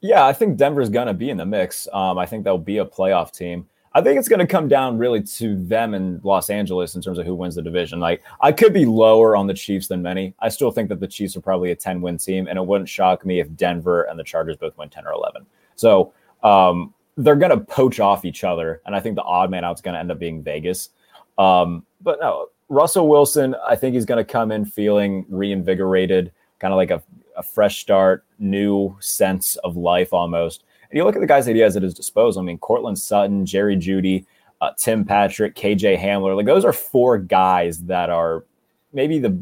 Yeah, 0.00 0.26
I 0.26 0.32
think 0.32 0.56
Denver's 0.56 0.90
going 0.90 1.06
to 1.06 1.14
be 1.14 1.30
in 1.30 1.36
the 1.36 1.46
mix. 1.46 1.88
Um, 1.92 2.18
I 2.18 2.26
think 2.26 2.44
they'll 2.44 2.58
be 2.58 2.78
a 2.78 2.84
playoff 2.84 3.32
team. 3.32 3.66
I 3.96 4.02
think 4.02 4.18
it's 4.18 4.28
going 4.28 4.40
to 4.40 4.46
come 4.46 4.66
down 4.66 4.98
really 4.98 5.22
to 5.22 5.56
them 5.56 5.94
in 5.94 6.20
Los 6.24 6.50
Angeles 6.50 6.96
in 6.96 7.02
terms 7.02 7.18
of 7.18 7.26
who 7.26 7.34
wins 7.34 7.54
the 7.54 7.62
division. 7.62 8.00
Like 8.00 8.22
I 8.40 8.50
could 8.50 8.72
be 8.72 8.86
lower 8.86 9.36
on 9.36 9.46
the 9.46 9.54
Chiefs 9.54 9.86
than 9.86 10.02
many. 10.02 10.34
I 10.40 10.48
still 10.48 10.72
think 10.72 10.88
that 10.88 10.98
the 10.98 11.06
Chiefs 11.06 11.36
are 11.36 11.40
probably 11.40 11.70
a 11.70 11.76
10 11.76 12.00
win 12.00 12.18
team, 12.18 12.48
and 12.48 12.58
it 12.58 12.66
wouldn't 12.66 12.88
shock 12.88 13.24
me 13.24 13.38
if 13.38 13.54
Denver 13.54 14.02
and 14.02 14.18
the 14.18 14.24
Chargers 14.24 14.56
both 14.56 14.76
win 14.76 14.88
10 14.88 15.06
or 15.06 15.12
11. 15.12 15.46
So 15.76 16.12
um, 16.42 16.92
they're 17.16 17.36
going 17.36 17.56
to 17.56 17.64
poach 17.64 18.00
off 18.00 18.24
each 18.24 18.42
other, 18.42 18.82
and 18.84 18.96
I 18.96 19.00
think 19.00 19.14
the 19.14 19.22
odd 19.22 19.50
man 19.50 19.64
out 19.64 19.76
is 19.76 19.80
going 19.80 19.94
to 19.94 20.00
end 20.00 20.10
up 20.10 20.18
being 20.18 20.42
Vegas. 20.42 20.90
Um, 21.38 21.86
but 22.00 22.18
no, 22.20 22.48
Russell 22.68 23.08
Wilson, 23.08 23.54
I 23.66 23.76
think 23.76 23.94
he's 23.94 24.04
going 24.04 24.24
to 24.24 24.30
come 24.30 24.50
in 24.50 24.64
feeling 24.64 25.24
reinvigorated, 25.28 26.32
kind 26.58 26.72
of 26.72 26.76
like 26.76 26.90
a, 26.90 27.00
a 27.36 27.42
fresh 27.42 27.78
start, 27.78 28.24
new 28.40 28.96
sense 29.00 29.56
of 29.56 29.76
life 29.76 30.12
almost. 30.12 30.64
You 30.94 31.04
look 31.04 31.16
at 31.16 31.20
the 31.20 31.26
guys 31.26 31.44
that 31.46 31.56
he 31.56 31.60
has 31.60 31.76
at 31.76 31.82
his 31.82 31.92
disposal. 31.92 32.40
I 32.40 32.44
mean, 32.44 32.58
Courtland 32.58 32.98
Sutton, 32.98 33.44
Jerry 33.44 33.76
Jeudy, 33.76 34.24
uh, 34.60 34.70
Tim 34.78 35.04
Patrick, 35.04 35.56
KJ 35.56 35.98
Hamler. 35.98 36.36
Like 36.36 36.46
those 36.46 36.64
are 36.64 36.72
four 36.72 37.18
guys 37.18 37.80
that 37.82 38.10
are 38.10 38.44
maybe 38.92 39.18
the. 39.18 39.36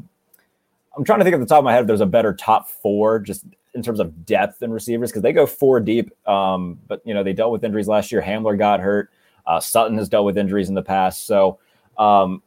I'm 0.97 1.05
trying 1.05 1.21
to 1.21 1.25
think 1.25 1.35
at 1.35 1.41
the 1.41 1.47
top 1.47 1.59
of 1.59 1.65
my 1.65 1.73
head 1.73 1.83
if 1.83 1.87
there's 1.87 2.01
a 2.01 2.07
better 2.07 2.35
top 2.35 2.69
four 2.69 3.19
just 3.19 3.45
in 3.75 3.83
terms 3.83 4.01
of 4.01 4.27
depth 4.27 4.63
and 4.63 4.73
receivers 4.73 5.11
because 5.11 5.23
they 5.23 5.33
go 5.33 5.47
four 5.47 5.81
deep. 5.81 6.11
Um, 6.27 6.79
but 6.87 7.03
you 7.05 7.15
know 7.15 7.23
they 7.23 7.33
dealt 7.33 7.53
with 7.53 7.65
injuries 7.65 7.89
last 7.89 8.13
year. 8.13 8.23
Hamler 8.23 8.59
got 8.59 8.81
hurt. 8.81 9.11
Uh, 9.47 9.61
Sutton 9.61 9.99
has 9.99 10.09
dealt 10.09 10.25
with 10.25 10.39
injuries 10.39 10.69
in 10.69 10.75
the 10.75 10.83
past. 10.83 11.27
So 11.27 11.59
um, 11.99 12.43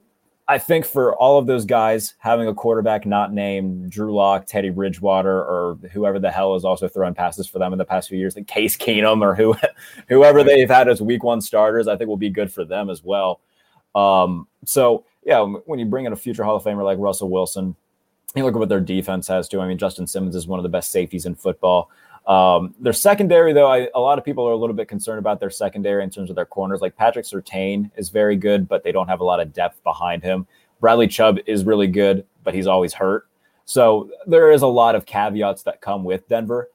I 0.47 0.59
think 0.59 0.85
for 0.85 1.15
all 1.15 1.39
of 1.39 1.47
those 1.47 1.65
guys, 1.65 2.13
having 2.19 2.47
a 2.47 2.53
quarterback 2.53 3.05
not 3.05 3.33
named 3.33 3.89
Drew 3.89 4.13
Lock, 4.13 4.45
Teddy 4.45 4.69
Bridgewater, 4.69 5.39
or 5.39 5.79
whoever 5.91 6.19
the 6.19 6.29
hell 6.29 6.53
is 6.53 6.63
also 6.63 6.87
throwing 6.87 7.15
passes 7.15 7.47
for 7.47 7.57
them 7.57 7.73
in 7.73 7.79
the 7.79 7.85
past 7.85 8.09
few 8.09 8.19
years, 8.19 8.35
like 8.35 8.45
Case 8.45 8.77
Keenum 8.77 9.21
or 9.23 9.33
who, 9.33 9.55
whoever 10.07 10.43
they've 10.43 10.69
had 10.69 10.87
as 10.87 11.01
week 11.01 11.23
one 11.23 11.41
starters, 11.41 11.87
I 11.87 11.97
think 11.97 12.09
will 12.09 12.17
be 12.17 12.29
good 12.29 12.53
for 12.53 12.63
them 12.63 12.91
as 12.91 13.03
well. 13.03 13.39
Um, 13.95 14.47
so 14.65 15.05
yeah, 15.23 15.41
when 15.41 15.79
you 15.79 15.85
bring 15.85 16.05
in 16.05 16.13
a 16.13 16.17
future 16.17 16.43
Hall 16.43 16.55
of 16.55 16.63
Famer 16.63 16.83
like 16.83 16.99
Russell 16.99 17.29
Wilson, 17.29 17.75
you 18.35 18.43
look 18.43 18.53
at 18.53 18.59
what 18.59 18.69
their 18.69 18.79
defense 18.79 19.27
has 19.27 19.47
too. 19.47 19.61
I 19.61 19.67
mean, 19.67 19.79
Justin 19.79 20.05
Simmons 20.05 20.35
is 20.35 20.45
one 20.45 20.59
of 20.59 20.63
the 20.63 20.69
best 20.69 20.91
safeties 20.91 21.25
in 21.25 21.33
football. 21.33 21.89
Um, 22.27 22.73
their 22.79 22.93
secondary, 22.93 23.53
though, 23.53 23.67
I, 23.67 23.89
a 23.93 23.99
lot 23.99 24.17
of 24.17 24.25
people 24.25 24.47
are 24.47 24.51
a 24.51 24.57
little 24.57 24.75
bit 24.75 24.87
concerned 24.87 25.19
about 25.19 25.39
their 25.39 25.49
secondary 25.49 26.03
in 26.03 26.09
terms 26.09 26.29
of 26.29 26.35
their 26.35 26.45
corners. 26.45 26.81
Like 26.81 26.95
Patrick 26.95 27.25
Surtain 27.25 27.91
is 27.95 28.09
very 28.09 28.35
good, 28.35 28.67
but 28.67 28.83
they 28.83 28.91
don't 28.91 29.07
have 29.07 29.19
a 29.19 29.23
lot 29.23 29.39
of 29.39 29.53
depth 29.53 29.83
behind 29.83 30.23
him. 30.23 30.47
Bradley 30.79 31.07
Chubb 31.07 31.37
is 31.45 31.63
really 31.63 31.87
good, 31.87 32.25
but 32.43 32.53
he's 32.53 32.67
always 32.67 32.93
hurt. 32.93 33.27
So 33.65 34.09
there 34.27 34.51
is 34.51 34.61
a 34.61 34.67
lot 34.67 34.95
of 34.95 35.05
caveats 35.05 35.63
that 35.63 35.81
come 35.81 36.03
with 36.03 36.27
Denver. 36.27 36.69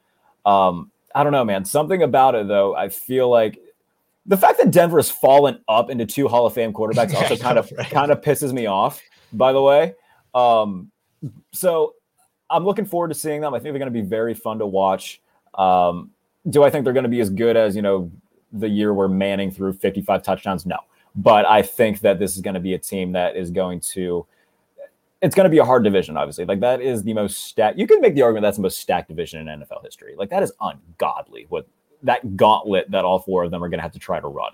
Um, 0.47 0.91
I 1.15 1.23
don't 1.23 1.33
know, 1.33 1.45
man. 1.45 1.65
Something 1.65 2.03
about 2.03 2.35
it, 2.35 2.49
though, 2.49 2.75
I 2.75 2.89
feel 2.89 3.29
like 3.29 3.59
the 4.27 4.37
fact 4.37 4.59
that 4.59 4.71
Denver 4.71 4.99
has 4.99 5.11
fallen 5.11 5.61
up 5.69 5.91
into 5.91 6.07
two 6.07 6.29
Hall 6.29 6.47
of 6.47 6.55
Fame 6.55 6.73
quarterbacks 6.73 7.15
also 7.17 7.37
kind 7.37 7.59
of 7.59 7.71
right. 7.77 7.91
kind 7.91 8.11
of 8.11 8.21
pisses 8.21 8.53
me 8.53 8.67
off. 8.67 9.01
By 9.33 9.53
the 9.53 9.63
way, 9.63 9.95
um, 10.35 10.91
so 11.53 11.95
I'm 12.49 12.65
looking 12.65 12.85
forward 12.85 13.09
to 13.09 13.15
seeing 13.15 13.41
them. 13.41 13.55
I 13.55 13.59
think 13.59 13.73
they're 13.73 13.79
going 13.79 13.93
to 13.93 14.03
be 14.03 14.07
very 14.07 14.35
fun 14.35 14.59
to 14.59 14.67
watch. 14.67 15.21
Um, 15.55 16.11
do 16.49 16.63
I 16.63 16.71
think 16.71 16.85
they're 16.85 16.93
going 16.93 17.05
to 17.05 17.11
be 17.11 17.21
as 17.21 17.31
good 17.31 17.57
as 17.57 17.77
you 17.77 17.83
know 17.83 18.11
the 18.53 18.69
year 18.69 18.95
where 18.95 19.09
Manning 19.09 19.51
threw 19.51 19.73
55 19.73 20.23
touchdowns? 20.23 20.67
No, 20.67 20.79
but 21.15 21.47
I 21.47 21.63
think 21.63 22.01
that 22.01 22.19
this 22.19 22.35
is 22.35 22.41
going 22.43 22.55
to 22.55 22.61
be 22.61 22.75
a 22.75 22.79
team 22.79 23.13
that 23.13 23.37
is 23.37 23.51
going 23.51 23.81
to. 23.81 24.27
It's 25.23 25.35
going 25.35 25.45
to 25.45 25.51
be 25.51 25.59
a 25.59 25.65
hard 25.65 25.85
division, 25.85 26.17
obviously. 26.17 26.47
Like 26.47 26.61
that 26.61 26.81
is 26.81 27.03
the 27.03 27.13
most 27.13 27.45
stacked. 27.45 27.79
You 27.79 27.87
can 27.87 28.01
make 28.01 28.15
the 28.15 28.23
argument 28.23 28.43
that's 28.43 28.57
the 28.57 28.63
most 28.63 28.79
stacked 28.79 29.09
division 29.09 29.47
in 29.47 29.61
NFL 29.61 29.85
history. 29.85 30.15
Like 30.17 30.31
that 30.31 30.43
is 30.43 30.51
ungodly. 30.63 31.45
What 31.51 31.67
that 32.03 32.37
gauntlet 32.37 32.91
that 32.91 33.05
all 33.05 33.19
four 33.19 33.45
of 33.45 33.51
them 33.51 33.63
are 33.63 33.69
going 33.69 33.79
to 33.79 33.83
have 33.83 33.93
to 33.93 33.99
try 33.99 34.19
to 34.19 34.27
run. 34.27 34.53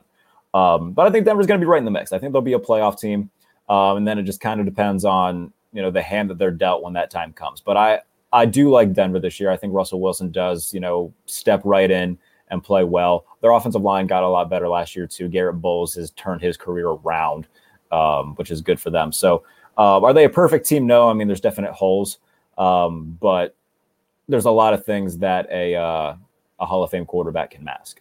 Um, 0.55 0.93
but 0.93 1.07
I 1.07 1.11
think 1.11 1.25
Denver's 1.25 1.47
going 1.47 1.61
to 1.61 1.65
be 1.65 1.69
right 1.69 1.79
in 1.79 1.85
the 1.85 1.91
mix. 1.91 2.13
I 2.13 2.19
think 2.19 2.33
they'll 2.33 2.43
be 2.43 2.55
a 2.55 2.59
playoff 2.59 2.99
team, 2.99 3.31
um, 3.69 3.99
and 3.99 4.09
then 4.09 4.19
it 4.19 4.23
just 4.23 4.41
kind 4.41 4.59
of 4.59 4.67
depends 4.67 5.05
on 5.05 5.53
you 5.73 5.83
know 5.83 5.91
the 5.91 6.03
hand 6.03 6.31
that 6.31 6.39
they're 6.39 6.51
dealt 6.51 6.83
when 6.83 6.95
that 6.95 7.11
time 7.11 7.33
comes. 7.33 7.61
But 7.61 7.77
I 7.77 8.01
I 8.33 8.47
do 8.47 8.71
like 8.71 8.93
Denver 8.93 9.21
this 9.21 9.41
year. 9.41 9.51
I 9.51 9.57
think 9.57 9.73
Russell 9.73 10.01
Wilson 10.01 10.31
does, 10.31 10.73
you 10.75 10.81
know, 10.81 11.13
step 11.27 11.61
right 11.65 11.91
in 11.91 12.19
and 12.49 12.63
play 12.63 12.85
well. 12.85 13.25
Their 13.41 13.53
offensive 13.53 13.83
line 13.83 14.07
got 14.07 14.23
a 14.23 14.29
lot 14.29 14.51
better 14.51 14.69
last 14.69 14.95
year 14.95 15.07
too. 15.07 15.29
Garett 15.29 15.61
Bolles 15.61 15.95
has 15.95 16.11
turned 16.13 16.43
his 16.43 16.57
career 16.57 16.89
around, 16.89 17.47
um, 17.93 18.35
which 18.37 18.51
is 18.51 18.61
good 18.61 18.81
for 18.81 18.91
them. 18.91 19.13
So, 19.13 19.45
uh, 19.79 20.01
are 20.01 20.13
they 20.13 20.25
a 20.25 20.31
perfect 20.31 20.67
team? 20.67 20.87
No. 20.87 21.09
I 21.09 21.13
mean, 21.13 21.29
there's 21.29 21.41
definite 21.41 21.73
holes, 21.73 22.19
um, 22.57 23.17
but 23.21 23.55
there's 24.29 24.47
a 24.47 24.51
lot 24.51 24.75
of 24.75 24.85
things 24.85 25.19
that 25.19 25.49
a 25.51 25.75
uh, 25.75 26.17
a 26.59 26.67
Hall 26.67 26.83
of 26.83 26.91
Fame 26.91 27.05
quarterback 27.07 27.51
can 27.53 27.65
mask. 27.65 28.01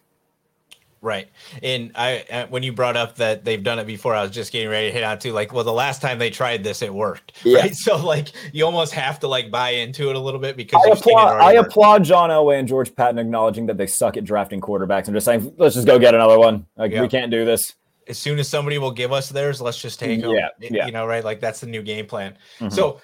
Right. 1.02 1.28
And 1.62 1.92
I, 1.94 2.46
when 2.48 2.62
you 2.62 2.72
brought 2.72 2.96
up 2.96 3.16
that 3.16 3.44
they've 3.44 3.62
done 3.62 3.78
it 3.78 3.86
before, 3.86 4.14
I 4.14 4.22
was 4.22 4.30
just 4.30 4.52
getting 4.52 4.68
ready 4.68 4.88
to 4.88 4.92
hit 4.92 5.04
on 5.04 5.18
to 5.20 5.32
like, 5.32 5.52
well, 5.52 5.62
the 5.62 5.72
last 5.72 6.02
time 6.02 6.18
they 6.18 6.30
tried 6.30 6.64
this, 6.64 6.82
it 6.82 6.92
worked. 6.92 7.32
Yeah. 7.46 7.60
Right. 7.60 7.76
So 7.76 7.96
like, 7.96 8.28
you 8.52 8.64
almost 8.64 8.92
have 8.94 9.20
to 9.20 9.28
like 9.28 9.52
buy 9.52 9.70
into 9.70 10.10
it 10.10 10.16
a 10.16 10.18
little 10.18 10.40
bit 10.40 10.56
because 10.56 10.82
I 10.84 10.90
applaud, 10.90 11.40
I 11.40 11.52
applaud 11.52 12.02
John 12.02 12.30
Elway 12.30 12.58
and 12.58 12.66
George 12.66 12.92
Paton 12.94 13.18
acknowledging 13.18 13.66
that 13.66 13.76
they 13.76 13.86
suck 13.86 14.16
at 14.16 14.24
drafting 14.24 14.60
quarterbacks 14.60 15.06
I'm 15.06 15.14
just 15.14 15.26
saying, 15.26 15.54
let's 15.58 15.76
just 15.76 15.86
go 15.86 15.98
get 15.98 16.14
another 16.14 16.38
one. 16.38 16.66
Like 16.76 16.92
we 16.92 17.06
can't 17.06 17.30
do 17.30 17.44
this. 17.44 17.74
As 18.08 18.18
soon 18.18 18.38
as 18.40 18.48
somebody 18.48 18.78
will 18.78 18.90
give 18.90 19.12
us 19.12 19.28
theirs, 19.28 19.60
let's 19.60 19.80
just 19.80 20.00
take 20.00 20.20
them. 20.22 20.30
Yeah. 20.30 20.48
yeah. 20.58 20.86
You 20.86 20.92
know, 20.92 21.06
right. 21.06 21.24
Like 21.24 21.40
that's 21.40 21.60
the 21.60 21.66
new 21.66 21.82
game 21.82 22.06
plan. 22.06 22.36
Mm-hmm. 22.58 22.74
So 22.74 23.00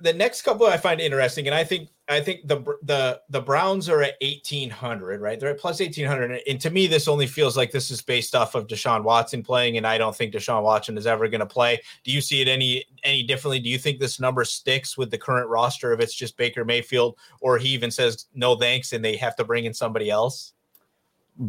the 0.00 0.12
next 0.12 0.42
couple 0.42 0.66
I 0.66 0.76
find 0.76 1.00
interesting, 1.00 1.46
and 1.46 1.54
I 1.54 1.62
think 1.62 1.88
I 2.08 2.20
think 2.20 2.46
the 2.46 2.62
the 2.82 3.20
the 3.28 3.40
Browns 3.40 3.88
are 3.88 4.02
at 4.02 4.14
eighteen 4.20 4.70
hundred, 4.70 5.20
right? 5.20 5.38
They're 5.38 5.50
at 5.50 5.58
plus 5.58 5.80
eighteen 5.80 6.06
hundred, 6.06 6.40
and 6.48 6.60
to 6.60 6.70
me, 6.70 6.86
this 6.86 7.06
only 7.06 7.26
feels 7.26 7.56
like 7.56 7.70
this 7.70 7.90
is 7.90 8.00
based 8.00 8.34
off 8.34 8.54
of 8.54 8.66
Deshaun 8.66 9.04
Watson 9.04 9.42
playing, 9.42 9.76
and 9.76 9.86
I 9.86 9.98
don't 9.98 10.16
think 10.16 10.32
Deshaun 10.32 10.62
Watson 10.62 10.96
is 10.96 11.06
ever 11.06 11.28
going 11.28 11.40
to 11.40 11.46
play. 11.46 11.80
Do 12.04 12.12
you 12.12 12.20
see 12.20 12.40
it 12.40 12.48
any 12.48 12.84
any 13.04 13.22
differently? 13.22 13.60
Do 13.60 13.68
you 13.68 13.78
think 13.78 14.00
this 14.00 14.18
number 14.18 14.44
sticks 14.44 14.96
with 14.96 15.10
the 15.10 15.18
current 15.18 15.48
roster 15.48 15.92
if 15.92 16.00
it's 16.00 16.14
just 16.14 16.36
Baker 16.36 16.64
Mayfield, 16.64 17.16
or 17.40 17.58
he 17.58 17.68
even 17.68 17.90
says 17.90 18.26
no 18.34 18.56
thanks 18.56 18.92
and 18.92 19.04
they 19.04 19.16
have 19.16 19.36
to 19.36 19.44
bring 19.44 19.64
in 19.64 19.74
somebody 19.74 20.10
else? 20.10 20.54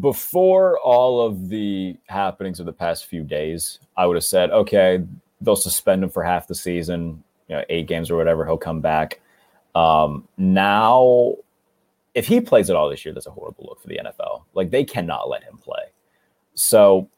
Before 0.02 0.78
all 0.80 1.26
of 1.26 1.50
the 1.50 1.98
happenings 2.08 2.60
of 2.60 2.68
the 2.68 2.74
past 2.74 3.08
few 3.08 3.24
days, 3.24 3.80
I 3.98 4.06
would 4.06 4.18
have 4.18 4.24
said, 4.24 4.52
okay, 4.52 5.04
they'll 5.42 5.56
suspend 5.56 6.04
him 6.04 6.10
for 6.10 6.22
half 6.22 6.46
the 6.46 6.54
season 6.54 7.24
you 7.50 7.56
know, 7.56 7.64
eight 7.70 7.88
games 7.88 8.10
or 8.10 8.16
whatever, 8.16 8.46
he'll 8.46 8.58
come 8.58 8.80
back. 8.80 9.20
Um, 9.76 10.28
now, 10.38 11.36
if 12.16 12.28
he 12.28 12.42
plays 12.42 12.70
at 12.70 12.76
all 12.76 12.90
this 12.90 13.04
year, 13.06 13.14
that's 13.14 13.28
a 13.28 13.32
horrible 13.32 13.66
look 13.68 13.82
for 13.82 13.88
the 13.88 14.00
NFL. 14.04 14.44
Like 14.54 14.72
they 14.72 14.84
cannot 14.84 15.30
let 15.30 15.44
him 15.44 15.58
play. 15.58 15.84
So 16.54 17.10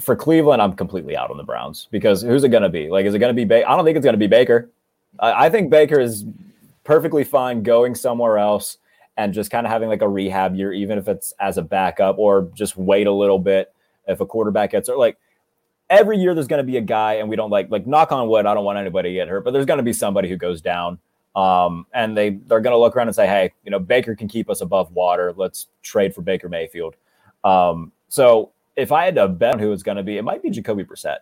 for 0.00 0.14
Cleveland, 0.14 0.60
I'm 0.60 0.74
completely 0.74 1.16
out 1.16 1.30
on 1.30 1.36
the 1.36 1.44
Browns 1.44 1.88
because 1.90 2.22
who's 2.22 2.44
it 2.44 2.50
going 2.50 2.62
to 2.62 2.68
be? 2.68 2.88
Like, 2.88 3.06
is 3.06 3.14
it 3.14 3.18
going 3.18 3.30
to 3.30 3.34
be 3.34 3.44
Baker? 3.44 3.68
I 3.68 3.76
don't 3.76 3.84
think 3.84 3.96
it's 3.96 4.04
going 4.04 4.14
to 4.14 4.18
be 4.18 4.26
Baker. 4.26 4.70
I, 5.18 5.46
I 5.46 5.50
think 5.50 5.70
Baker 5.70 5.98
is 5.98 6.24
perfectly 6.84 7.24
fine 7.24 7.62
going 7.62 7.94
somewhere 7.94 8.38
else 8.38 8.78
and 9.16 9.32
just 9.32 9.50
kind 9.50 9.66
of 9.66 9.72
having 9.72 9.88
like 9.88 10.02
a 10.02 10.08
rehab 10.08 10.54
year, 10.54 10.72
even 10.72 10.98
if 10.98 11.08
it's 11.08 11.32
as 11.40 11.56
a 11.56 11.62
backup 11.62 12.18
or 12.18 12.50
just 12.54 12.76
wait 12.76 13.06
a 13.06 13.12
little 13.12 13.38
bit 13.38 13.72
if 14.06 14.20
a 14.20 14.26
quarterback 14.26 14.72
gets 14.72 14.88
or 14.88 14.98
like 14.98 15.18
every 15.88 16.18
year 16.18 16.34
there's 16.34 16.46
going 16.48 16.64
to 16.64 16.70
be 16.70 16.76
a 16.76 16.82
guy, 16.82 17.14
and 17.14 17.28
we 17.28 17.36
don't 17.36 17.50
like 17.50 17.70
like 17.70 17.86
knock 17.86 18.12
on 18.12 18.28
wood. 18.28 18.46
I 18.46 18.54
don't 18.54 18.64
want 18.64 18.78
anybody 18.78 19.10
to 19.10 19.14
get 19.14 19.28
hurt, 19.28 19.44
but 19.44 19.52
there's 19.52 19.66
going 19.66 19.78
to 19.78 19.84
be 19.84 19.92
somebody 19.92 20.28
who 20.28 20.36
goes 20.36 20.60
down. 20.60 20.98
Um, 21.34 21.86
and 21.92 22.16
they 22.16 22.30
they're 22.30 22.60
going 22.60 22.72
to 22.72 22.78
look 22.78 22.96
around 22.96 23.08
and 23.08 23.16
say, 23.16 23.26
hey, 23.26 23.52
you 23.64 23.70
know, 23.70 23.78
Baker 23.78 24.14
can 24.14 24.26
keep 24.28 24.48
us 24.48 24.62
above 24.62 24.90
water. 24.92 25.34
Let's 25.36 25.66
trade 25.82 26.14
for 26.14 26.22
Baker 26.22 26.48
Mayfield. 26.48 26.96
Um, 27.44 27.92
so 28.08 28.52
if 28.74 28.90
I 28.90 29.04
had 29.04 29.14
to 29.16 29.28
bet 29.28 29.54
on 29.54 29.60
who 29.60 29.72
it's 29.72 29.82
going 29.82 29.98
to 29.98 30.02
be, 30.02 30.16
it 30.16 30.22
might 30.22 30.42
be 30.42 30.50
Jacoby 30.50 30.84
Brissett, 30.84 31.18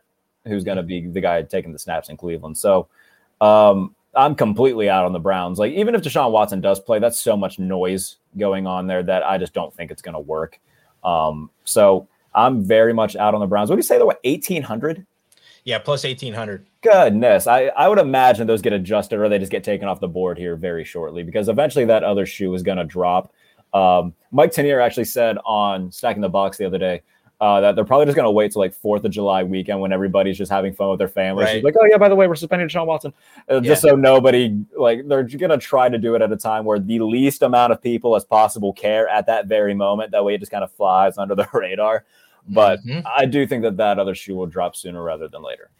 who's 0.46 0.64
going 0.64 0.76
to 0.76 0.82
be 0.82 1.06
the 1.06 1.20
guy 1.20 1.42
taking 1.42 1.72
the 1.72 1.78
snaps 1.78 2.08
in 2.08 2.16
Cleveland. 2.16 2.56
So 2.56 2.88
um, 3.40 3.94
I'm 4.14 4.34
completely 4.34 4.88
out 4.88 5.04
on 5.04 5.12
the 5.12 5.18
Browns. 5.18 5.58
Like 5.58 5.72
even 5.72 5.94
if 5.94 6.02
Deshaun 6.02 6.30
Watson 6.30 6.60
does 6.60 6.80
play, 6.80 6.98
that's 6.98 7.20
so 7.20 7.36
much 7.36 7.58
noise 7.58 8.16
going 8.38 8.66
on 8.66 8.86
there 8.86 9.02
that 9.02 9.24
I 9.24 9.38
just 9.38 9.52
don't 9.52 9.74
think 9.74 9.90
it's 9.90 10.02
going 10.02 10.14
to 10.14 10.20
work. 10.20 10.60
Um, 11.02 11.50
so 11.64 12.08
I'm 12.34 12.64
very 12.64 12.92
much 12.92 13.16
out 13.16 13.34
on 13.34 13.40
the 13.40 13.46
Browns. 13.46 13.70
What 13.70 13.76
do 13.76 13.78
you 13.78 13.84
say? 13.84 13.96
They're 13.96 14.06
what, 14.06 14.20
1,800? 14.24 15.06
Yeah, 15.64 15.78
plus 15.78 16.04
1,800. 16.04 16.66
Goodness. 16.82 17.46
I, 17.46 17.66
I 17.68 17.88
would 17.88 17.98
imagine 17.98 18.46
those 18.46 18.60
get 18.60 18.72
adjusted 18.72 19.18
or 19.18 19.28
they 19.28 19.38
just 19.38 19.52
get 19.52 19.64
taken 19.64 19.88
off 19.88 20.00
the 20.00 20.08
board 20.08 20.36
here 20.36 20.56
very 20.56 20.84
shortly 20.84 21.22
because 21.22 21.48
eventually 21.48 21.86
that 21.86 22.04
other 22.04 22.26
shoe 22.26 22.52
is 22.54 22.62
going 22.62 22.78
to 22.78 22.84
drop. 22.84 23.32
Um, 23.72 24.14
Mike 24.30 24.52
Tanier 24.52 24.84
actually 24.84 25.06
said 25.06 25.38
on 25.44 25.90
Stacking 25.90 26.22
the 26.22 26.28
Box 26.28 26.58
the 26.58 26.66
other 26.66 26.78
day 26.78 27.02
uh, 27.40 27.60
that 27.60 27.74
they're 27.74 27.84
probably 27.84 28.06
just 28.06 28.16
going 28.16 28.26
to 28.26 28.30
wait 28.30 28.52
till 28.52 28.60
like 28.60 28.72
Fourth 28.72 29.04
of 29.04 29.10
July 29.10 29.42
weekend 29.42 29.80
when 29.80 29.92
everybody's 29.92 30.38
just 30.38 30.50
having 30.50 30.72
fun 30.72 30.90
with 30.90 30.98
their 30.98 31.08
families. 31.08 31.46
Right. 31.46 31.64
Like, 31.64 31.74
oh 31.80 31.84
yeah, 31.90 31.98
by 31.98 32.08
the 32.08 32.14
way, 32.14 32.28
we're 32.28 32.36
suspending 32.36 32.68
Sean 32.68 32.86
Watson, 32.86 33.12
uh, 33.50 33.56
yeah. 33.56 33.60
just 33.60 33.82
so 33.82 33.96
nobody 33.96 34.64
like 34.76 35.06
they're 35.08 35.24
going 35.24 35.50
to 35.50 35.58
try 35.58 35.88
to 35.88 35.98
do 35.98 36.14
it 36.14 36.22
at 36.22 36.30
a 36.30 36.36
time 36.36 36.64
where 36.64 36.78
the 36.78 37.00
least 37.00 37.42
amount 37.42 37.72
of 37.72 37.82
people 37.82 38.16
as 38.16 38.24
possible 38.24 38.72
care 38.72 39.08
at 39.08 39.26
that 39.26 39.46
very 39.46 39.74
moment. 39.74 40.12
That 40.12 40.24
way, 40.24 40.34
it 40.34 40.38
just 40.38 40.52
kind 40.52 40.62
of 40.62 40.72
flies 40.72 41.18
under 41.18 41.34
the 41.34 41.48
radar. 41.52 42.04
But 42.48 42.84
mm-hmm. 42.84 43.06
I 43.06 43.26
do 43.26 43.46
think 43.46 43.62
that 43.62 43.76
that 43.78 43.98
other 43.98 44.14
shoe 44.14 44.34
will 44.34 44.46
drop 44.46 44.76
sooner 44.76 45.02
rather 45.02 45.28
than 45.28 45.42
later. 45.42 45.70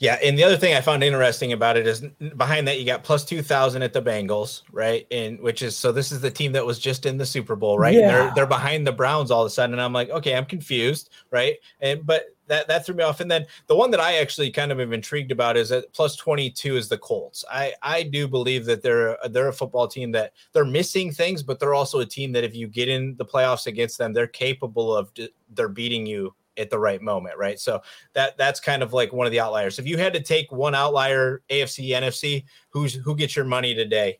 Yeah, 0.00 0.16
and 0.22 0.38
the 0.38 0.44
other 0.44 0.56
thing 0.56 0.74
I 0.74 0.80
found 0.80 1.02
interesting 1.02 1.52
about 1.52 1.76
it 1.76 1.86
is 1.86 2.02
behind 2.36 2.68
that 2.68 2.78
you 2.78 2.86
got 2.86 3.02
plus 3.02 3.24
two 3.24 3.42
thousand 3.42 3.82
at 3.82 3.92
the 3.92 4.00
Bengals, 4.00 4.62
right? 4.70 5.06
And 5.10 5.40
which 5.40 5.60
is 5.60 5.76
so 5.76 5.90
this 5.90 6.12
is 6.12 6.20
the 6.20 6.30
team 6.30 6.52
that 6.52 6.64
was 6.64 6.78
just 6.78 7.04
in 7.04 7.18
the 7.18 7.26
Super 7.26 7.56
Bowl, 7.56 7.78
right? 7.78 7.94
Yeah. 7.94 8.00
And 8.00 8.10
they're 8.10 8.34
they're 8.34 8.46
behind 8.46 8.86
the 8.86 8.92
Browns 8.92 9.32
all 9.32 9.42
of 9.42 9.46
a 9.48 9.50
sudden, 9.50 9.74
and 9.74 9.82
I'm 9.82 9.92
like, 9.92 10.10
okay, 10.10 10.36
I'm 10.36 10.44
confused, 10.44 11.10
right? 11.32 11.56
And 11.80 12.06
but 12.06 12.26
that 12.48 12.68
that 12.68 12.84
threw 12.84 12.94
me 12.94 13.04
off. 13.04 13.20
And 13.20 13.30
then 13.30 13.46
the 13.66 13.76
one 13.76 13.90
that 13.90 14.00
I 14.00 14.16
actually 14.16 14.50
kind 14.50 14.72
of 14.72 14.80
am 14.80 14.92
intrigued 14.92 15.30
about 15.30 15.56
is 15.56 15.68
that 15.68 15.92
plus 15.92 16.16
22 16.16 16.76
is 16.76 16.88
the 16.88 16.98
Colts. 16.98 17.44
I 17.50 17.74
I 17.82 18.02
do 18.02 18.26
believe 18.26 18.64
that 18.66 18.82
they're 18.82 19.16
they're 19.30 19.48
a 19.48 19.52
football 19.52 19.88
team 19.88 20.12
that 20.12 20.32
they're 20.52 20.64
missing 20.64 21.12
things, 21.12 21.42
but 21.42 21.60
they're 21.60 21.74
also 21.74 22.00
a 22.00 22.06
team 22.06 22.32
that 22.32 22.44
if 22.44 22.54
you 22.54 22.68
get 22.68 22.88
in 22.88 23.16
the 23.16 23.24
playoffs 23.24 23.66
against 23.66 23.98
them, 23.98 24.12
they're 24.12 24.26
capable 24.26 24.94
of 24.94 25.12
they're 25.54 25.68
beating 25.68 26.06
you 26.06 26.34
at 26.58 26.70
the 26.70 26.78
right 26.78 27.00
moment, 27.00 27.38
right? 27.38 27.58
So 27.58 27.80
that 28.12 28.36
that's 28.36 28.60
kind 28.60 28.82
of 28.82 28.92
like 28.92 29.12
one 29.12 29.26
of 29.26 29.32
the 29.32 29.40
outliers. 29.40 29.78
If 29.78 29.86
you 29.86 29.96
had 29.96 30.12
to 30.14 30.22
take 30.22 30.50
one 30.52 30.74
outlier, 30.74 31.42
AFC, 31.50 31.90
NFC, 31.90 32.44
who's 32.70 32.94
who 32.94 33.14
gets 33.14 33.36
your 33.36 33.44
money 33.44 33.74
today? 33.74 34.18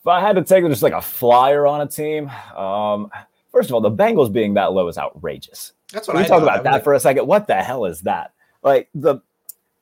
If 0.00 0.06
I 0.06 0.20
had 0.20 0.36
to 0.36 0.44
take 0.44 0.64
just 0.66 0.82
like 0.82 0.92
a 0.92 1.02
flyer 1.02 1.66
on 1.66 1.80
a 1.80 1.86
team, 1.86 2.30
um, 2.54 3.10
first 3.50 3.70
of 3.70 3.74
all, 3.74 3.80
the 3.80 3.90
Bengals 3.90 4.32
being 4.32 4.54
that 4.54 4.72
low 4.72 4.86
is 4.86 4.98
outrageous. 4.98 5.72
That's 5.92 6.08
what 6.08 6.14
Can 6.14 6.20
we 6.20 6.24
I 6.24 6.28
talk 6.28 6.42
about 6.42 6.64
that 6.64 6.72
like, 6.72 6.84
for 6.84 6.94
a 6.94 7.00
second. 7.00 7.26
What 7.26 7.46
the 7.46 7.54
hell 7.54 7.84
is 7.84 8.00
that? 8.02 8.32
Like 8.62 8.88
the 8.94 9.20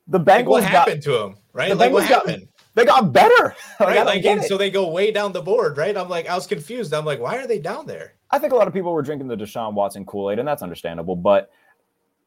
the 0.06 0.20
Bengals. 0.20 0.26
Like 0.26 0.48
what 0.48 0.64
happened 0.64 1.04
got, 1.04 1.12
to 1.12 1.18
them? 1.18 1.36
Right? 1.52 1.68
The 1.70 1.76
Like 1.76 1.92
what 1.92 2.04
happened? 2.04 2.40
Got, 2.40 2.48
they 2.74 2.84
got 2.84 3.12
better. 3.12 3.54
Right? 3.80 4.04
like, 4.04 4.24
and 4.24 4.42
so 4.42 4.56
they 4.56 4.70
go 4.70 4.88
way 4.88 5.10
down 5.10 5.32
the 5.32 5.42
board, 5.42 5.76
right? 5.76 5.96
I'm 5.96 6.08
like, 6.08 6.28
I 6.28 6.34
was 6.34 6.46
confused. 6.46 6.94
I'm 6.94 7.04
like, 7.04 7.20
why 7.20 7.36
are 7.38 7.46
they 7.46 7.58
down 7.58 7.86
there? 7.86 8.14
I 8.30 8.38
think 8.38 8.52
a 8.52 8.56
lot 8.56 8.68
of 8.68 8.74
people 8.74 8.92
were 8.92 9.02
drinking 9.02 9.28
the 9.28 9.36
Deshaun 9.36 9.74
Watson 9.74 10.04
Kool 10.06 10.30
Aid, 10.30 10.38
and 10.38 10.46
that's 10.46 10.62
understandable. 10.62 11.16
But 11.16 11.50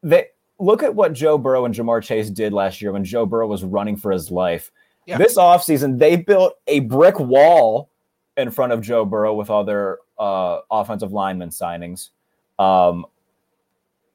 they 0.02 0.26
look 0.58 0.82
at 0.82 0.94
what 0.94 1.12
Joe 1.12 1.38
Burrow 1.38 1.64
and 1.64 1.74
Ja'Marr 1.74 2.02
Chase 2.02 2.30
did 2.30 2.52
last 2.52 2.80
year 2.82 2.92
when 2.92 3.04
Joe 3.04 3.26
Burrow 3.26 3.46
was 3.46 3.64
running 3.64 3.96
for 3.96 4.10
his 4.10 4.30
life. 4.30 4.70
Yeah. 5.06 5.18
This 5.18 5.36
offseason, 5.36 5.98
they 5.98 6.16
built 6.16 6.54
a 6.66 6.80
brick 6.80 7.18
wall 7.18 7.90
in 8.36 8.50
front 8.50 8.72
of 8.72 8.82
Joe 8.82 9.04
Burrow 9.04 9.34
with 9.34 9.50
all 9.50 9.64
their 9.64 9.98
uh, 10.18 10.60
offensive 10.70 11.12
lineman 11.12 11.50
signings. 11.50 12.10
Um, 12.58 13.06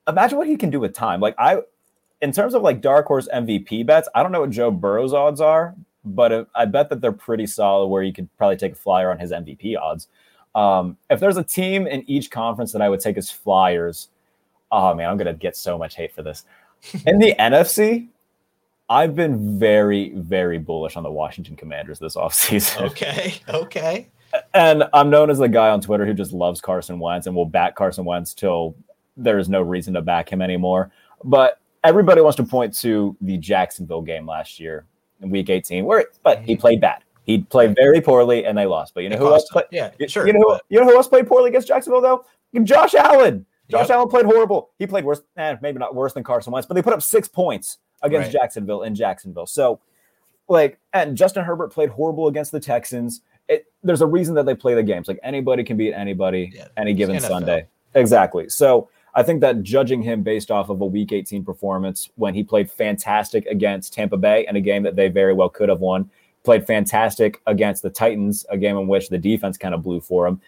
imagine 0.08 0.38
what 0.38 0.48
he 0.48 0.58
can 0.58 0.70
do 0.70 0.80
with 0.80 0.94
time. 0.94 1.20
Like 1.20 1.36
I, 1.38 1.62
in 2.22 2.32
terms 2.32 2.54
of 2.54 2.62
like 2.62 2.82
dark 2.82 3.06
horse 3.06 3.28
MVP 3.34 3.86
bets, 3.86 4.08
I 4.16 4.24
don't 4.24 4.32
know 4.32 4.42
what 4.42 4.50
Joe 4.50 4.72
Burrow's 4.72 5.14
odds 5.14 5.42
are, 5.42 5.76
but 6.06 6.48
I 6.56 6.66
bet 6.66 6.90
that 6.90 7.02
they're 7.02 7.12
pretty 7.12 7.48
solid. 7.48 7.88
Where 7.88 8.04
you 8.04 8.14
could 8.14 8.30
probably 8.38 8.58
take 8.58 8.74
a 8.74 8.76
flyer 8.76 9.12
on 9.12 9.20
his 9.20 9.32
MVP 9.32 9.78
odds. 9.78 10.08
Um, 10.56 10.98
if 11.10 11.20
there's 11.20 11.38
a 11.38 11.44
team 11.44 11.88
in 11.88 12.08
each 12.10 12.30
conference 12.30 12.72
that 12.74 12.82
I 12.82 12.90
would 12.90 13.00
take 13.00 13.18
as 13.18 13.32
flyers, 13.32 14.10
oh 14.72 14.94
man, 14.94 15.10
I'm 15.10 15.18
gonna 15.18 15.34
get 15.34 15.56
so 15.56 15.78
much 15.78 15.96
hate 15.96 16.14
for 16.14 16.24
this. 16.24 16.46
In 17.06 17.20
the 17.20 17.34
NFC, 17.40 18.08
I've 18.90 19.16
been 19.16 19.58
very, 19.58 20.10
very 20.10 20.58
bullish 20.58 20.98
on 20.98 21.04
the 21.04 21.12
Washington 21.12 21.56
Commanders 21.56 22.00
this 22.00 22.16
offseason. 22.16 22.82
Okay. 22.92 23.36
Okay. 23.50 24.08
And 24.54 24.84
I'm 24.94 25.10
known 25.10 25.30
as 25.30 25.38
the 25.38 25.48
guy 25.48 25.70
on 25.70 25.80
Twitter 25.80 26.06
who 26.06 26.14
just 26.14 26.34
loves 26.34 26.60
Carson 26.60 27.00
Wentz 27.00 27.28
and 27.28 27.36
will 27.36 27.46
back 27.46 27.76
Carson 27.76 28.04
Wentz 28.04 28.34
till 28.34 28.76
there 29.18 29.40
is 29.40 29.50
no 29.50 29.62
reason 29.62 29.94
to 29.94 30.02
back 30.02 30.32
him 30.32 30.42
anymore. 30.42 30.92
But 31.24 31.60
everybody 31.84 32.22
wants 32.22 32.38
to 32.38 32.44
point 32.44 32.78
to 32.80 33.16
the 33.22 33.38
Jacksonville 33.38 34.02
game 34.02 34.26
last 34.26 34.60
year 34.60 34.86
in 35.22 35.30
week 35.30 35.50
18, 35.50 35.86
where 35.86 36.06
but 36.24 36.42
he 36.44 36.56
played 36.56 36.82
bad. 36.82 37.04
He 37.24 37.40
played 37.40 37.76
very 37.76 38.02
poorly 38.02 38.46
and 38.46 38.58
they 38.58 38.66
lost. 38.66 38.94
But 38.94 39.04
you 39.04 39.10
know 39.10 39.18
who 39.18 39.28
else 39.28 39.50
played? 39.50 39.66
Yeah, 39.72 39.92
sure. 40.08 40.28
You 40.28 40.34
know 40.34 40.42
who, 40.42 40.58
you 40.70 40.80
know 40.80 40.86
who 40.86 40.96
else 40.96 41.08
played 41.08 41.28
poorly 41.28 41.50
against 41.50 41.68
Jacksonville 41.68 42.02
though? 42.02 42.26
Josh 42.64 42.94
Allen. 42.94 43.46
Josh 43.70 43.88
yep. 43.88 43.96
Allen 43.96 44.10
played 44.10 44.26
horrible. 44.26 44.72
He 44.78 44.86
played 44.86 45.06
worse, 45.06 45.22
eh, 45.38 45.56
maybe 45.62 45.80
not 45.80 45.96
worse 45.96 46.14
than 46.14 46.24
Carson 46.24 46.52
Wentz, 46.52 46.68
but 46.68 46.74
they 46.74 46.82
put 46.82 46.94
up 46.94 47.02
six 47.02 47.28
points 47.28 47.78
against 48.02 48.26
right. 48.26 48.42
Jacksonville 48.42 48.84
in 48.84 48.94
Jacksonville. 48.94 49.48
So, 49.48 49.80
like, 50.50 50.80
and 50.92 51.16
Justin 51.16 51.46
Herbert 51.46 51.72
played 51.72 51.90
horrible 51.90 52.28
against 52.28 52.52
the 52.52 52.60
Texans. 52.60 53.22
It, 53.48 53.66
there's 53.82 54.02
a 54.02 54.06
reason 54.06 54.36
that 54.36 54.46
they 54.46 54.54
play 54.54 54.76
the 54.76 54.84
games. 54.84 55.08
Like 55.08 55.20
anybody 55.24 55.64
can 55.64 55.78
beat 55.78 55.94
anybody 55.94 56.52
yeah. 56.54 56.68
any 56.76 56.94
given 56.94 57.20
Sunday. 57.22 57.68
Exactly. 57.96 58.50
So 58.50 58.90
I 59.16 59.24
think 59.24 59.42
that 59.42 59.64
judging 59.64 60.02
him 60.02 60.24
based 60.24 60.50
off 60.50 60.70
of 60.70 60.82
a 60.82 60.86
Week 60.86 61.12
18 61.12 61.46
performance 61.46 62.10
when 62.16 62.34
he 62.34 62.44
played 62.44 62.70
fantastic 62.70 63.46
against 63.46 63.94
Tampa 63.94 64.18
Bay 64.18 64.46
in 64.48 64.56
a 64.56 64.62
game 64.62 64.84
that 64.84 64.96
they 64.96 65.08
very 65.08 65.34
well 65.34 65.50
could 65.50 65.70
have 65.70 65.80
won, 65.80 66.10
played 66.44 66.66
fantastic 66.66 67.42
against 67.46 67.84
the 67.84 67.90
Titans, 67.90 68.46
a 68.50 68.58
game 68.58 68.78
in 68.78 68.88
which 68.88 69.10
the 69.10 69.18
defense 69.18 69.58
kind 69.58 69.76
of 69.76 69.84
blew 69.84 70.02
for 70.02 70.26
him 70.26 70.42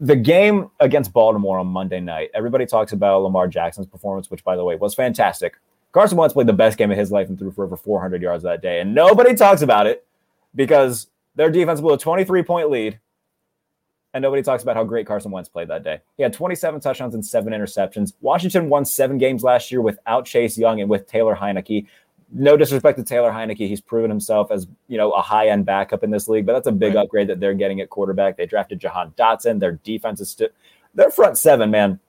the 0.00 0.16
game 0.16 0.70
against 0.80 1.12
Baltimore 1.12 1.58
on 1.58 1.66
Monday 1.66 2.00
night, 2.00 2.30
everybody 2.34 2.66
talks 2.66 2.92
about 2.92 3.22
Lamar 3.22 3.48
Jackson's 3.48 3.86
performance, 3.86 4.30
which, 4.30 4.44
by 4.44 4.56
the 4.56 4.64
way, 4.64 4.76
was 4.76 4.94
fantastic. 4.94 5.58
Carson 5.92 6.16
Wentz 6.18 6.34
played 6.34 6.46
the 6.46 6.52
best 6.52 6.78
game 6.78 6.90
of 6.90 6.98
his 6.98 7.10
life 7.10 7.28
and 7.28 7.38
threw 7.38 7.50
for 7.50 7.64
over 7.64 7.76
400 7.76 8.22
yards 8.22 8.44
that 8.44 8.62
day. 8.62 8.80
And 8.80 8.94
nobody 8.94 9.34
talks 9.34 9.62
about 9.62 9.86
it 9.86 10.06
because 10.54 11.08
their 11.34 11.50
defense 11.50 11.80
blew 11.80 11.94
a 11.94 11.98
23 11.98 12.42
point 12.42 12.70
lead. 12.70 13.00
And 14.14 14.22
nobody 14.22 14.42
talks 14.42 14.62
about 14.62 14.74
how 14.74 14.84
great 14.84 15.06
Carson 15.06 15.30
Wentz 15.30 15.50
played 15.50 15.68
that 15.68 15.84
day. 15.84 16.00
He 16.16 16.22
had 16.22 16.32
27 16.32 16.80
touchdowns 16.80 17.14
and 17.14 17.24
seven 17.24 17.52
interceptions. 17.52 18.14
Washington 18.22 18.70
won 18.70 18.84
seven 18.84 19.18
games 19.18 19.44
last 19.44 19.70
year 19.70 19.82
without 19.82 20.24
Chase 20.24 20.56
Young 20.56 20.80
and 20.80 20.88
with 20.88 21.06
Taylor 21.06 21.36
Heinicke 21.36 21.86
no 22.30 22.56
disrespect 22.56 22.98
to 22.98 23.04
Taylor 23.04 23.30
Heinicke, 23.30 23.68
he's 23.68 23.80
proven 23.80 24.10
himself 24.10 24.50
as 24.50 24.66
you 24.88 24.96
know 24.96 25.12
a 25.12 25.22
high 25.22 25.48
end 25.48 25.64
backup 25.64 26.04
in 26.04 26.10
this 26.10 26.28
league, 26.28 26.46
but 26.46 26.52
that's 26.52 26.66
a 26.66 26.72
big 26.72 26.94
right. 26.94 27.02
upgrade 27.02 27.28
that 27.28 27.40
they're 27.40 27.54
getting 27.54 27.80
at 27.80 27.90
quarterback. 27.90 28.36
They 28.36 28.46
drafted 28.46 28.80
Jahan 28.80 29.12
Dotson. 29.16 29.60
Their 29.60 29.72
defense 29.72 30.20
is 30.20 30.30
still 30.30 30.48
their 30.94 31.10
front 31.10 31.38
seven, 31.38 31.70
man. 31.70 32.00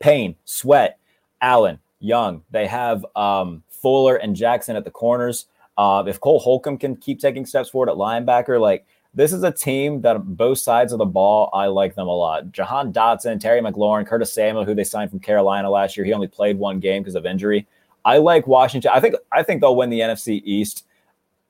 Payne, 0.00 0.36
Sweat, 0.44 0.98
Allen, 1.40 1.78
Young. 1.98 2.42
They 2.50 2.66
have 2.66 3.06
um, 3.16 3.62
Fuller 3.68 4.16
and 4.16 4.36
Jackson 4.36 4.76
at 4.76 4.84
the 4.84 4.90
corners. 4.90 5.46
Uh, 5.78 6.04
if 6.06 6.20
Cole 6.20 6.38
Holcomb 6.38 6.78
can 6.78 6.96
keep 6.96 7.18
taking 7.18 7.46
steps 7.46 7.70
forward 7.70 7.88
at 7.88 7.96
linebacker, 7.96 8.60
like 8.60 8.86
this 9.14 9.32
is 9.32 9.42
a 9.42 9.52
team 9.52 10.00
that 10.02 10.18
both 10.36 10.58
sides 10.58 10.92
of 10.92 10.98
the 10.98 11.06
ball, 11.06 11.50
I 11.52 11.66
like 11.66 11.94
them 11.94 12.08
a 12.08 12.16
lot. 12.16 12.50
Jahan 12.52 12.92
Dotson, 12.92 13.38
Terry 13.38 13.60
McLaurin, 13.60 14.06
Curtis 14.06 14.32
Samuel, 14.32 14.64
who 14.64 14.74
they 14.74 14.84
signed 14.84 15.10
from 15.10 15.20
Carolina 15.20 15.70
last 15.70 15.96
year, 15.96 16.04
he 16.04 16.12
only 16.12 16.26
played 16.26 16.58
one 16.58 16.80
game 16.80 17.02
because 17.02 17.14
of 17.14 17.24
injury. 17.24 17.66
I 18.04 18.18
like 18.18 18.46
Washington. 18.46 18.90
I 18.92 19.00
think 19.00 19.14
I 19.32 19.42
think 19.42 19.60
they'll 19.60 19.76
win 19.76 19.90
the 19.90 20.00
NFC 20.00 20.42
East. 20.44 20.86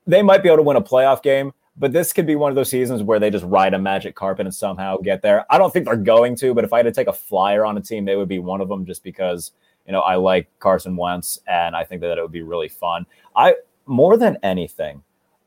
They 0.06 0.22
might 0.22 0.42
be 0.42 0.48
able 0.48 0.58
to 0.58 0.62
win 0.62 0.76
a 0.76 0.82
playoff 0.82 1.22
game, 1.22 1.52
but 1.76 1.92
this 1.92 2.12
could 2.12 2.26
be 2.26 2.36
one 2.36 2.52
of 2.52 2.56
those 2.56 2.70
seasons 2.70 3.02
where 3.02 3.18
they 3.18 3.30
just 3.30 3.44
ride 3.44 3.74
a 3.74 3.78
magic 3.78 4.14
carpet 4.14 4.46
and 4.46 4.54
somehow 4.54 4.98
get 4.98 5.22
there. 5.22 5.44
I 5.50 5.58
don't 5.58 5.72
think 5.72 5.86
they're 5.86 5.96
going 5.96 6.36
to, 6.36 6.54
but 6.54 6.64
if 6.64 6.72
I 6.72 6.78
had 6.78 6.84
to 6.84 6.92
take 6.92 7.08
a 7.08 7.12
flyer 7.12 7.64
on 7.64 7.76
a 7.76 7.80
team, 7.80 8.04
they 8.04 8.16
would 8.16 8.28
be 8.28 8.38
one 8.38 8.60
of 8.60 8.68
them 8.68 8.86
just 8.86 9.02
because, 9.02 9.52
you 9.86 9.92
know, 9.92 10.00
I 10.00 10.16
like 10.16 10.48
Carson 10.60 10.96
Wentz 10.96 11.40
and 11.46 11.74
I 11.74 11.82
think 11.82 12.02
that 12.02 12.18
it 12.18 12.22
would 12.22 12.30
be 12.30 12.42
really 12.42 12.68
fun. 12.68 13.06
I 13.34 13.54
more 13.86 14.16
than 14.16 14.38
anything, 14.42 15.02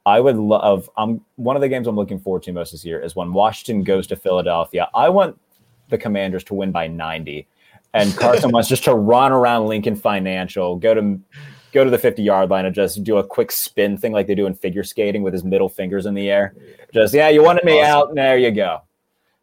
I 0.07 0.21
would 0.21 0.37
love 0.37 0.89
um 0.95 1.19
one 1.35 1.57
of 1.57 1.61
the 1.61 1.67
games 1.67 1.85
I'm 1.85 1.97
looking 1.97 2.17
forward 2.17 2.43
to 2.43 2.53
most 2.53 2.71
this 2.71 2.85
year 2.85 2.99
is 3.01 3.13
when 3.13 3.33
Washington 3.33 3.83
goes 3.83 4.07
to 4.07 4.15
Philadelphia. 4.15 4.87
I 4.95 5.09
want 5.09 5.37
the 5.89 5.97
Commanders 5.97 6.45
to 6.45 6.53
win 6.53 6.71
by 6.71 6.87
90 6.87 7.45
and 7.93 8.15
Carson 8.15 8.51
Wentz 8.53 8.69
just 8.69 8.85
to 8.85 8.95
run 8.95 9.33
around 9.33 9.67
Lincoln 9.67 9.97
Financial, 9.97 10.77
go 10.77 10.93
to 10.93 11.19
go 11.73 11.83
to 11.83 11.89
the 11.89 11.97
50 11.97 12.23
yard 12.23 12.49
line 12.49 12.65
and 12.65 12.73
just 12.73 13.03
do 13.03 13.17
a 13.17 13.23
quick 13.23 13.51
spin 13.51 13.97
thing 13.97 14.13
like 14.13 14.27
they 14.27 14.35
do 14.35 14.45
in 14.45 14.53
figure 14.53 14.83
skating 14.83 15.23
with 15.23 15.33
his 15.33 15.43
middle 15.43 15.67
fingers 15.67 16.05
in 16.05 16.13
the 16.13 16.29
air. 16.29 16.55
Just 16.93 17.13
yeah, 17.13 17.27
you 17.27 17.43
wanted 17.43 17.65
me 17.65 17.81
awesome. 17.81 18.09
out, 18.09 18.15
there 18.15 18.37
you 18.37 18.51
go. 18.51 18.83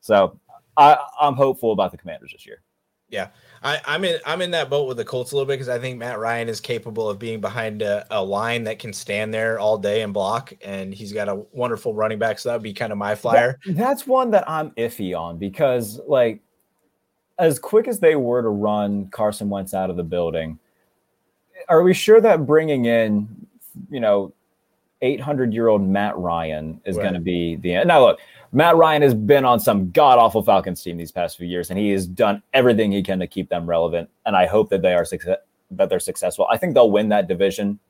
So 0.00 0.40
I, 0.78 0.96
I'm 1.20 1.34
hopeful 1.34 1.72
about 1.72 1.92
the 1.92 1.98
Commanders 1.98 2.32
this 2.32 2.46
year. 2.46 2.62
Yeah. 3.10 3.28
I, 3.64 3.80
am 3.86 4.04
in 4.04 4.20
I'm 4.26 4.42
in 4.42 4.50
that 4.50 4.68
boat 4.68 4.86
with 4.86 4.98
the 4.98 5.04
Colts 5.04 5.32
a 5.32 5.36
little 5.36 5.46
bit 5.46 5.54
because 5.54 5.70
I 5.70 5.78
think 5.78 5.98
Matt 5.98 6.18
Ryan 6.18 6.48
is 6.50 6.60
capable 6.60 7.08
of 7.08 7.18
being 7.18 7.40
behind 7.40 7.80
a, 7.80 8.06
a, 8.10 8.22
line 8.22 8.64
that 8.64 8.78
can 8.78 8.92
stand 8.92 9.32
there 9.32 9.58
all 9.58 9.78
day 9.78 10.02
and 10.02 10.12
block, 10.12 10.52
and 10.62 10.92
he's 10.92 11.14
got 11.14 11.30
a 11.30 11.36
wonderful 11.52 11.94
running 11.94 12.18
back. 12.18 12.38
So 12.38 12.50
that 12.50 12.56
would 12.56 12.62
be 12.62 12.74
kind 12.74 12.92
of 12.92 12.98
my 12.98 13.14
flyer. 13.14 13.58
That, 13.64 13.76
that's 13.76 14.06
one 14.06 14.30
that 14.32 14.48
I'm 14.48 14.70
iffy 14.72 15.18
on 15.18 15.38
because 15.38 15.98
like 16.06 16.42
as 17.38 17.58
quick 17.58 17.88
as 17.88 17.98
they 18.00 18.16
were 18.16 18.42
to 18.42 18.48
run 18.48 19.08
Carson 19.08 19.48
Wentz 19.48 19.72
out 19.72 19.88
of 19.88 19.96
the 19.96 20.04
building, 20.04 20.58
are 21.68 21.82
we 21.82 21.94
sure 21.94 22.20
that 22.20 22.46
bringing 22.46 22.84
in, 22.84 23.46
you 23.90 24.00
know, 24.00 24.32
800 25.00 25.52
year 25.52 25.68
old 25.68 25.82
Matt 25.82 26.16
Ryan 26.18 26.80
is 26.84 26.96
right. 26.96 27.02
going 27.02 27.14
to 27.14 27.20
be 27.20 27.56
the 27.56 27.74
end? 27.74 27.88
Now, 27.88 28.04
look, 28.04 28.20
Matt 28.54 28.76
Ryan 28.76 29.02
has 29.02 29.14
been 29.14 29.44
on 29.44 29.58
some 29.58 29.90
god 29.90 30.18
awful 30.18 30.42
Falcons 30.42 30.82
team 30.82 30.96
these 30.96 31.10
past 31.10 31.36
few 31.36 31.46
years, 31.46 31.70
and 31.70 31.78
he 31.78 31.90
has 31.90 32.06
done 32.06 32.40
everything 32.52 32.92
he 32.92 33.02
can 33.02 33.18
to 33.18 33.26
keep 33.26 33.48
them 33.48 33.68
relevant. 33.68 34.08
And 34.26 34.36
I 34.36 34.46
hope 34.46 34.70
that 34.70 34.80
they 34.80 34.94
are 34.94 35.04
success 35.04 35.38
that 35.72 35.88
they're 35.88 35.98
successful. 35.98 36.46
I 36.50 36.56
think 36.56 36.74
they'll 36.74 36.90
win 36.90 37.08
that 37.08 37.26
division. 37.26 37.80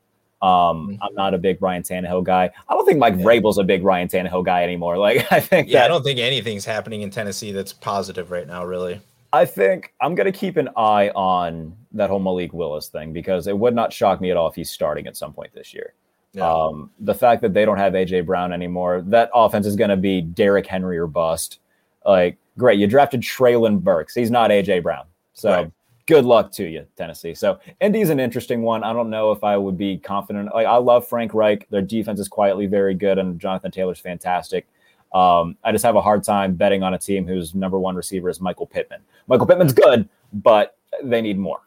Um, 0.40 0.48
mm-hmm. 0.48 1.02
I'm 1.02 1.14
not 1.14 1.34
a 1.34 1.38
big 1.38 1.60
Ryan 1.60 1.82
Tannehill 1.82 2.24
guy. 2.24 2.50
I 2.68 2.74
don't 2.74 2.86
think 2.86 2.98
Mike 2.98 3.16
yeah. 3.18 3.24
Vrabel's 3.24 3.58
a 3.58 3.64
big 3.64 3.84
Ryan 3.84 4.08
Tannehill 4.08 4.44
guy 4.44 4.62
anymore. 4.62 4.96
Like 5.04 5.30
I 5.30 5.40
think, 5.40 5.68
yeah, 5.68 5.80
that, 5.80 5.84
I 5.84 5.88
don't 5.88 6.02
think 6.02 6.18
anything's 6.18 6.64
happening 6.64 7.02
in 7.02 7.10
Tennessee 7.10 7.52
that's 7.52 7.74
positive 7.74 8.30
right 8.30 8.46
now, 8.46 8.64
really. 8.64 9.02
I 9.34 9.44
think 9.44 9.92
I'm 10.00 10.14
going 10.14 10.32
to 10.32 10.38
keep 10.38 10.56
an 10.56 10.70
eye 10.76 11.10
on 11.10 11.76
that 11.92 12.08
whole 12.08 12.20
Malik 12.20 12.54
Willis 12.54 12.88
thing 12.88 13.12
because 13.12 13.48
it 13.48 13.58
would 13.58 13.74
not 13.74 13.92
shock 13.92 14.20
me 14.20 14.30
at 14.30 14.36
all 14.36 14.48
if 14.48 14.54
he's 14.54 14.70
starting 14.70 15.06
at 15.06 15.16
some 15.16 15.34
point 15.34 15.52
this 15.52 15.74
year. 15.74 15.92
Yeah. 16.34 16.52
Um, 16.52 16.90
the 16.98 17.14
fact 17.14 17.42
that 17.42 17.54
they 17.54 17.64
don't 17.64 17.78
have 17.78 17.92
AJ 17.92 18.26
Brown 18.26 18.52
anymore, 18.52 19.02
that 19.06 19.30
offense 19.32 19.66
is 19.66 19.76
going 19.76 19.90
to 19.90 19.96
be 19.96 20.20
Derrick 20.20 20.66
Henry 20.66 20.98
or 20.98 21.06
bust. 21.06 21.60
Like, 22.04 22.36
great, 22.58 22.78
you 22.78 22.86
drafted 22.86 23.20
Treylon 23.20 23.80
Burks. 23.80 24.14
He's 24.14 24.30
not 24.30 24.50
AJ 24.50 24.82
Brown. 24.82 25.06
So, 25.32 25.50
right. 25.50 25.72
good 26.06 26.24
luck 26.24 26.50
to 26.52 26.64
you, 26.64 26.86
Tennessee. 26.96 27.34
So 27.34 27.58
Indy's 27.80 28.10
an 28.10 28.20
interesting 28.20 28.62
one. 28.62 28.84
I 28.84 28.92
don't 28.92 29.10
know 29.10 29.30
if 29.30 29.44
I 29.44 29.56
would 29.56 29.78
be 29.78 29.96
confident. 29.96 30.52
Like 30.52 30.66
I 30.66 30.76
love 30.76 31.06
Frank 31.06 31.34
Reich. 31.34 31.68
Their 31.70 31.82
defense 31.82 32.20
is 32.20 32.28
quietly 32.28 32.66
very 32.66 32.94
good, 32.94 33.18
and 33.18 33.38
Jonathan 33.40 33.70
Taylor's 33.70 34.00
fantastic. 34.00 34.66
Um, 35.12 35.56
I 35.62 35.70
just 35.70 35.84
have 35.84 35.94
a 35.94 36.02
hard 36.02 36.24
time 36.24 36.54
betting 36.54 36.82
on 36.82 36.94
a 36.94 36.98
team 36.98 37.26
whose 37.26 37.54
number 37.54 37.78
one 37.78 37.94
receiver 37.94 38.28
is 38.28 38.40
Michael 38.40 38.66
Pittman. 38.66 39.00
Michael 39.28 39.46
Pittman's 39.46 39.72
good, 39.72 40.08
but 40.32 40.76
they 41.04 41.22
need 41.22 41.38
more. 41.38 41.60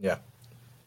Yeah, 0.00 0.16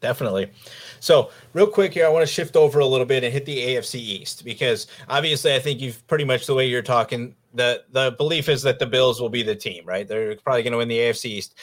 definitely. 0.02 0.52
So, 1.00 1.32
real 1.54 1.68
quick 1.68 1.94
here, 1.94 2.06
I 2.06 2.10
want 2.10 2.28
to 2.28 2.34
shift 2.34 2.56
over 2.56 2.80
a 2.80 2.86
little 2.86 3.06
bit 3.06 3.24
and 3.24 3.32
hit 3.32 3.46
the 3.46 3.58
AFC 3.58 3.96
East 3.96 4.44
because 4.44 4.88
obviously, 5.08 5.54
I 5.54 5.60
think 5.60 5.80
you've 5.82 6.06
pretty 6.08 6.26
much 6.26 6.46
the 6.46 6.56
way 6.56 6.68
you're 6.68 6.82
talking. 6.82 7.36
the 7.54 7.84
The 7.92 8.12
belief 8.18 8.50
is 8.50 8.62
that 8.64 8.80
the 8.80 8.86
Bills 8.86 9.22
will 9.22 9.30
be 9.30 9.44
the 9.44 9.56
team, 9.56 9.86
right? 9.86 10.08
They're 10.08 10.36
probably 10.38 10.64
going 10.64 10.74
to 10.74 10.78
win 10.78 10.88
the 10.88 10.98
AFC 10.98 11.26
East. 11.26 11.56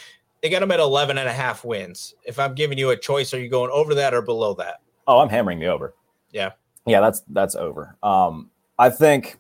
They 0.42 0.51
got 0.51 0.61
them 0.61 0.70
at 0.70 0.81
11 0.81 1.18
and 1.18 1.29
a 1.29 1.33
half 1.33 1.64
wins. 1.64 2.14
If 2.25 2.38
I'm 2.38 2.55
giving 2.55 2.79
you 2.79 2.90
a 2.90 2.96
choice, 2.96 3.33
are 3.35 3.40
you 3.40 3.49
going 3.49 3.70
over 3.72 3.94
that 3.94 4.14
or 4.14 4.22
below 4.22 4.55
that? 4.55 4.81
Oh, 5.07 5.18
I'm 5.18 5.29
hammering 5.29 5.59
the 5.59 5.66
over. 5.66 5.94
Yeah, 6.31 6.53
yeah, 6.87 7.01
that's 7.01 7.22
that's 7.29 7.55
over. 7.55 7.96
Um, 8.03 8.51
I 8.79 8.90
think 8.90 9.38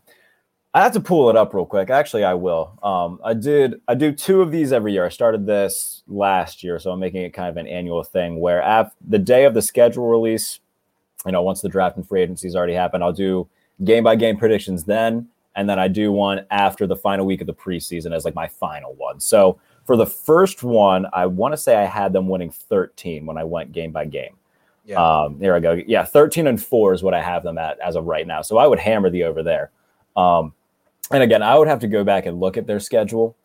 I 0.76 0.82
have 0.82 0.92
to 0.92 1.00
pull 1.00 1.30
it 1.30 1.36
up 1.36 1.54
real 1.54 1.64
quick. 1.64 1.88
Actually, 1.88 2.24
I 2.24 2.34
will. 2.34 2.78
Um, 2.82 3.18
I 3.24 3.32
did. 3.32 3.80
I 3.88 3.94
do 3.94 4.12
two 4.12 4.42
of 4.42 4.52
these 4.52 4.74
every 4.74 4.92
year. 4.92 5.06
I 5.06 5.08
started 5.08 5.46
this 5.46 6.02
last 6.06 6.62
year, 6.62 6.78
so 6.78 6.90
I'm 6.90 7.00
making 7.00 7.22
it 7.22 7.30
kind 7.30 7.48
of 7.48 7.56
an 7.56 7.66
annual 7.66 8.04
thing. 8.04 8.40
Where 8.40 8.60
after 8.60 8.94
the 9.08 9.18
day 9.18 9.46
of 9.46 9.54
the 9.54 9.62
schedule 9.62 10.06
release, 10.06 10.60
you 11.24 11.32
know, 11.32 11.40
once 11.40 11.62
the 11.62 11.70
draft 11.70 11.96
and 11.96 12.06
free 12.06 12.20
agency's 12.20 12.54
already 12.54 12.74
happened, 12.74 13.02
I'll 13.02 13.14
do 13.14 13.48
game 13.84 14.04
by 14.04 14.16
game 14.16 14.36
predictions 14.36 14.84
then, 14.84 15.28
and 15.54 15.66
then 15.66 15.78
I 15.78 15.88
do 15.88 16.12
one 16.12 16.44
after 16.50 16.86
the 16.86 16.94
final 16.94 17.24
week 17.24 17.40
of 17.40 17.46
the 17.46 17.54
preseason 17.54 18.14
as 18.14 18.26
like 18.26 18.34
my 18.34 18.46
final 18.46 18.92
one. 18.96 19.18
So 19.18 19.58
for 19.86 19.96
the 19.96 20.04
first 20.04 20.62
one, 20.62 21.06
I 21.14 21.24
want 21.24 21.54
to 21.54 21.56
say 21.56 21.76
I 21.76 21.86
had 21.86 22.12
them 22.12 22.28
winning 22.28 22.50
13 22.50 23.24
when 23.24 23.38
I 23.38 23.44
went 23.44 23.72
game 23.72 23.92
by 23.92 24.04
game. 24.04 24.36
Yeah. 24.84 25.02
Um, 25.02 25.40
here 25.40 25.54
I 25.54 25.60
go. 25.60 25.80
Yeah, 25.86 26.04
13 26.04 26.46
and 26.46 26.62
four 26.62 26.92
is 26.92 27.02
what 27.02 27.14
I 27.14 27.22
have 27.22 27.44
them 27.44 27.56
at 27.56 27.80
as 27.80 27.96
of 27.96 28.04
right 28.04 28.26
now. 28.26 28.42
So 28.42 28.58
I 28.58 28.66
would 28.66 28.78
hammer 28.78 29.08
the 29.08 29.24
over 29.24 29.42
there. 29.42 29.70
Um, 30.16 30.52
and 31.10 31.22
again, 31.22 31.42
I 31.42 31.56
would 31.58 31.68
have 31.68 31.80
to 31.80 31.88
go 31.88 32.04
back 32.04 32.26
and 32.26 32.40
look 32.40 32.56
at 32.56 32.66
their 32.66 32.80
schedule 32.80 33.36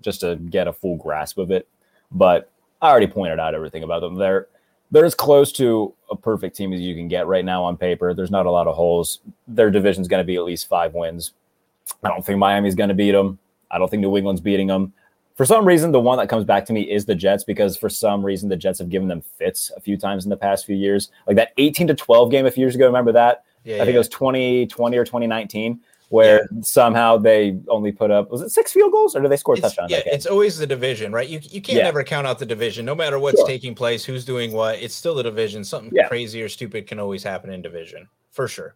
just 0.00 0.20
to 0.20 0.36
get 0.36 0.68
a 0.68 0.72
full 0.72 0.96
grasp 0.96 1.38
of 1.38 1.50
it. 1.50 1.68
But 2.10 2.50
I 2.80 2.90
already 2.90 3.06
pointed 3.06 3.38
out 3.38 3.54
everything 3.54 3.82
about 3.82 4.00
them. 4.00 4.14
They're 4.14 4.48
they're 4.90 5.04
as 5.04 5.14
close 5.14 5.52
to 5.52 5.92
a 6.10 6.16
perfect 6.16 6.56
team 6.56 6.72
as 6.72 6.80
you 6.80 6.94
can 6.94 7.08
get 7.08 7.26
right 7.26 7.44
now 7.44 7.62
on 7.62 7.76
paper. 7.76 8.14
There's 8.14 8.30
not 8.30 8.46
a 8.46 8.50
lot 8.50 8.66
of 8.66 8.74
holes. 8.74 9.20
Their 9.46 9.70
division's 9.70 10.08
going 10.08 10.22
to 10.22 10.26
be 10.26 10.36
at 10.36 10.44
least 10.44 10.66
five 10.66 10.94
wins. 10.94 11.34
I 12.02 12.08
don't 12.08 12.24
think 12.24 12.38
Miami's 12.38 12.74
going 12.74 12.88
to 12.88 12.94
beat 12.94 13.12
them. 13.12 13.38
I 13.70 13.78
don't 13.78 13.90
think 13.90 14.00
New 14.00 14.16
England's 14.16 14.40
beating 14.40 14.66
them. 14.66 14.94
For 15.36 15.44
some 15.44 15.66
reason, 15.66 15.92
the 15.92 16.00
one 16.00 16.18
that 16.18 16.28
comes 16.28 16.44
back 16.44 16.64
to 16.66 16.72
me 16.72 16.90
is 16.90 17.04
the 17.04 17.14
Jets 17.14 17.44
because 17.44 17.76
for 17.76 17.88
some 17.88 18.24
reason 18.24 18.48
the 18.48 18.56
Jets 18.56 18.78
have 18.78 18.88
given 18.88 19.08
them 19.08 19.20
fits 19.20 19.70
a 19.76 19.80
few 19.80 19.96
times 19.96 20.24
in 20.24 20.30
the 20.30 20.36
past 20.36 20.64
few 20.64 20.74
years. 20.74 21.10
Like 21.26 21.36
that 21.36 21.52
18 21.58 21.86
to 21.88 21.94
12 21.94 22.30
game 22.30 22.46
a 22.46 22.50
few 22.50 22.62
years 22.62 22.74
ago, 22.74 22.86
remember 22.86 23.12
that? 23.12 23.44
Yeah, 23.64 23.76
I 23.76 23.78
think 23.80 23.90
yeah. 23.90 23.96
it 23.96 23.98
was 23.98 24.08
2020 24.08 24.96
or 24.96 25.04
2019 25.04 25.80
where 26.10 26.48
yeah. 26.52 26.62
somehow 26.62 27.18
they 27.18 27.58
only 27.68 27.92
put 27.92 28.10
up 28.10 28.30
was 28.30 28.40
it 28.40 28.50
six 28.50 28.72
field 28.72 28.92
goals 28.92 29.14
or 29.14 29.20
do 29.20 29.28
they 29.28 29.36
score 29.36 29.56
touchdowns? 29.56 29.90
Yeah, 29.90 30.00
it's 30.06 30.26
always 30.26 30.58
the 30.58 30.66
division, 30.66 31.12
right? 31.12 31.28
You 31.28 31.40
you 31.42 31.60
can't 31.60 31.78
yeah. 31.78 31.84
never 31.84 32.02
count 32.02 32.26
out 32.26 32.38
the 32.38 32.46
division, 32.46 32.84
no 32.84 32.94
matter 32.94 33.18
what's 33.18 33.38
sure. 33.38 33.46
taking 33.46 33.74
place, 33.74 34.04
who's 34.04 34.24
doing 34.24 34.52
what. 34.52 34.78
It's 34.78 34.94
still 34.94 35.14
the 35.14 35.22
division. 35.22 35.64
Something 35.64 35.92
yeah. 35.94 36.08
crazy 36.08 36.42
or 36.42 36.48
stupid 36.48 36.86
can 36.86 36.98
always 36.98 37.22
happen 37.22 37.50
in 37.50 37.62
division 37.62 38.08
for 38.30 38.48
sure. 38.48 38.74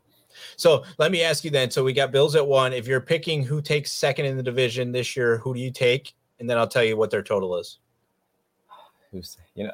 So 0.57 0.85
let 0.99 1.13
me 1.13 1.23
ask 1.23 1.45
you 1.45 1.51
then. 1.51 1.71
So 1.71 1.85
we 1.85 1.93
got 1.93 2.11
Bills 2.11 2.37
at 2.37 2.47
one. 2.47 2.73
If 2.73 2.87
you're 2.87 3.01
picking 3.01 3.43
who 3.43 3.61
takes 3.61 3.93
second 3.93 4.27
in 4.27 4.37
the 4.37 4.43
division 4.43 4.93
this 4.93 5.17
year, 5.17 5.39
who 5.39 5.55
do 5.55 5.61
you 5.61 5.71
take? 5.71 6.15
And 6.41 6.49
then 6.49 6.59
I'll 6.59 6.69
tell 6.69 6.85
you 6.85 6.97
what 6.97 7.11
their 7.11 7.23
total 7.23 7.57
is. 7.57 7.79
Who's 9.11 9.37
you 9.55 9.65
know, 9.65 9.73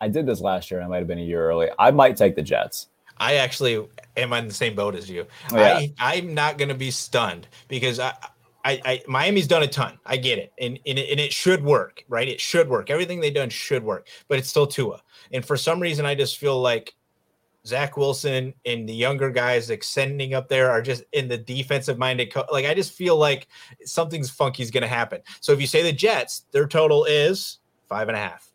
I 0.00 0.08
did 0.08 0.26
this 0.26 0.40
last 0.40 0.70
year. 0.70 0.80
I 0.80 0.86
might 0.86 0.98
have 0.98 1.08
been 1.08 1.18
a 1.18 1.22
year 1.22 1.48
early. 1.48 1.68
I 1.78 1.90
might 1.90 2.16
take 2.16 2.36
the 2.36 2.42
Jets. 2.42 2.88
I 3.20 3.34
actually 3.34 3.86
am 4.16 4.32
in 4.32 4.48
the 4.48 4.54
same 4.54 4.74
boat 4.74 4.94
as 4.94 5.08
you. 5.08 5.26
Oh, 5.52 5.56
yeah. 5.56 5.78
I, 5.78 5.94
I'm 5.98 6.34
not 6.34 6.58
going 6.58 6.68
to 6.68 6.74
be 6.74 6.90
stunned 6.90 7.48
because 7.68 7.98
I, 7.98 8.14
I, 8.64 8.80
I, 8.84 9.02
Miami's 9.06 9.46
done 9.46 9.62
a 9.62 9.68
ton. 9.68 9.98
I 10.04 10.16
get 10.16 10.38
it. 10.38 10.52
And, 10.60 10.78
and, 10.86 10.98
it, 10.98 11.10
and 11.10 11.20
it 11.20 11.32
should 11.32 11.62
work, 11.64 12.04
right? 12.08 12.28
It 12.28 12.40
should 12.40 12.68
work. 12.68 12.90
Everything 12.90 13.20
they've 13.20 13.34
done 13.34 13.50
should 13.50 13.84
work, 13.84 14.08
but 14.28 14.38
it's 14.38 14.48
still 14.48 14.66
Tua. 14.66 15.02
And 15.32 15.44
for 15.44 15.56
some 15.56 15.80
reason, 15.80 16.04
I 16.06 16.14
just 16.14 16.38
feel 16.38 16.60
like 16.60 16.94
Zach 17.66 17.96
Wilson 17.96 18.54
and 18.64 18.88
the 18.88 18.94
younger 18.94 19.30
guys 19.30 19.70
extending 19.70 20.34
up 20.34 20.48
there 20.48 20.70
are 20.70 20.80
just 20.80 21.04
in 21.12 21.28
the 21.28 21.36
defensive 21.38 21.98
minded. 21.98 22.32
Co- 22.32 22.46
like, 22.50 22.66
I 22.66 22.74
just 22.74 22.92
feel 22.92 23.16
like 23.16 23.46
something's 23.84 24.30
funky 24.30 24.62
is 24.62 24.70
going 24.70 24.82
to 24.82 24.88
happen. 24.88 25.20
So 25.40 25.52
if 25.52 25.60
you 25.60 25.66
say 25.66 25.82
the 25.82 25.92
Jets, 25.92 26.46
their 26.50 26.66
total 26.66 27.04
is 27.04 27.58
five 27.88 28.08
and 28.08 28.16
a 28.16 28.20
half. 28.20 28.47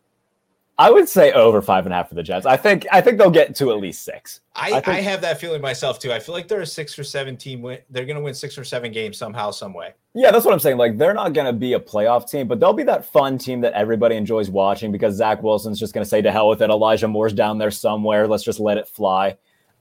I 0.76 0.90
would 0.90 1.08
say 1.08 1.32
over 1.32 1.62
five 1.62 1.86
and 1.86 1.92
a 1.92 1.96
half 1.96 2.08
for 2.08 2.16
the 2.16 2.22
Jets. 2.22 2.46
I 2.46 2.56
think 2.56 2.86
I 2.90 3.00
think 3.00 3.18
they'll 3.18 3.30
get 3.30 3.54
to 3.56 3.70
at 3.70 3.78
least 3.78 4.02
six. 4.02 4.40
I, 4.56 4.66
I, 4.66 4.70
think, 4.80 4.88
I 4.88 5.00
have 5.00 5.20
that 5.20 5.40
feeling 5.40 5.62
myself 5.62 6.00
too. 6.00 6.12
I 6.12 6.18
feel 6.18 6.34
like 6.34 6.48
they're 6.48 6.62
a 6.62 6.66
six 6.66 6.98
or 6.98 7.04
seven 7.04 7.36
team. 7.36 7.62
Win, 7.62 7.78
they're 7.90 8.04
going 8.04 8.16
to 8.16 8.22
win 8.22 8.34
six 8.34 8.58
or 8.58 8.64
seven 8.64 8.90
games 8.90 9.16
somehow, 9.16 9.52
some 9.52 9.72
way. 9.72 9.92
Yeah, 10.14 10.32
that's 10.32 10.44
what 10.44 10.52
I'm 10.52 10.58
saying. 10.58 10.76
Like 10.76 10.98
they're 10.98 11.14
not 11.14 11.32
going 11.32 11.46
to 11.46 11.52
be 11.52 11.74
a 11.74 11.80
playoff 11.80 12.28
team, 12.28 12.48
but 12.48 12.58
they'll 12.58 12.72
be 12.72 12.82
that 12.84 13.04
fun 13.04 13.38
team 13.38 13.60
that 13.60 13.72
everybody 13.74 14.16
enjoys 14.16 14.50
watching 14.50 14.90
because 14.90 15.14
Zach 15.14 15.44
Wilson's 15.44 15.78
just 15.78 15.94
going 15.94 16.04
to 16.04 16.08
say 16.08 16.20
to 16.22 16.32
hell 16.32 16.48
with 16.48 16.60
it. 16.60 16.70
Elijah 16.70 17.06
Moore's 17.06 17.32
down 17.32 17.58
there 17.58 17.70
somewhere. 17.70 18.26
Let's 18.26 18.44
just 18.44 18.60
let 18.60 18.78
it 18.78 18.88
fly, 18.88 19.36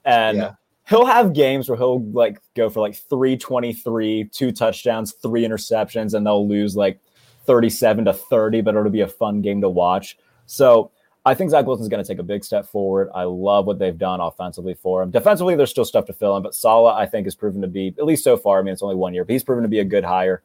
and. 0.06 0.38
Yeah. 0.38 0.51
He'll 0.89 1.06
have 1.06 1.32
games 1.32 1.69
where 1.69 1.77
he'll 1.77 2.03
like 2.12 2.41
go 2.58 2.69
for 2.69 2.82
like 2.82 2.93
323, 2.93 4.25
two 4.25 4.51
touchdowns, 4.51 5.13
three 5.13 5.47
interceptions, 5.47 6.13
and 6.13 6.25
they'll 6.25 6.45
lose 6.45 6.75
like 6.75 6.99
37 7.45 8.03
to 8.03 8.12
30, 8.13 8.60
but 8.60 8.75
it'll 8.75 8.89
be 8.89 8.99
a 8.99 9.08
fun 9.08 9.41
game 9.41 9.62
to 9.62 9.69
watch. 9.69 10.17
So 10.45 10.91
I 11.25 11.34
think 11.34 11.51
Zach 11.51 11.65
Wilson's 11.65 11.88
going 11.88 12.03
to 12.03 12.08
take 12.08 12.19
a 12.19 12.23
big 12.23 12.43
step 12.43 12.65
forward. 12.65 13.10
I 13.15 13.23
love 13.23 13.65
what 13.65 13.79
they've 13.79 13.97
done 13.97 14.19
offensively 14.19 14.73
for 14.73 15.01
him. 15.01 15.10
Defensively, 15.10 15.56
there's 15.56 15.69
still 15.69 15.86
stuff 15.86 16.06
to 16.06 16.13
fill 16.13 16.36
in, 16.36 16.43
but 16.43 16.53
Saleh, 16.53 16.93
I 16.93 17.06
think, 17.06 17.25
has 17.25 17.36
proven 17.36 17.62
to 17.62 17.67
be, 17.67 17.95
at 17.97 18.06
least 18.06 18.23
so 18.23 18.36
far, 18.36 18.60
I 18.60 18.62
mean, 18.62 18.73
it's 18.73 18.84
only 18.84 18.95
one 18.95 19.13
year, 19.13 19.23
but 19.23 19.32
he's 19.32 19.43
proven 19.43 19.63
to 19.63 19.69
be 19.69 19.79
a 19.79 19.86
good 19.86 20.03
hire. 20.03 20.43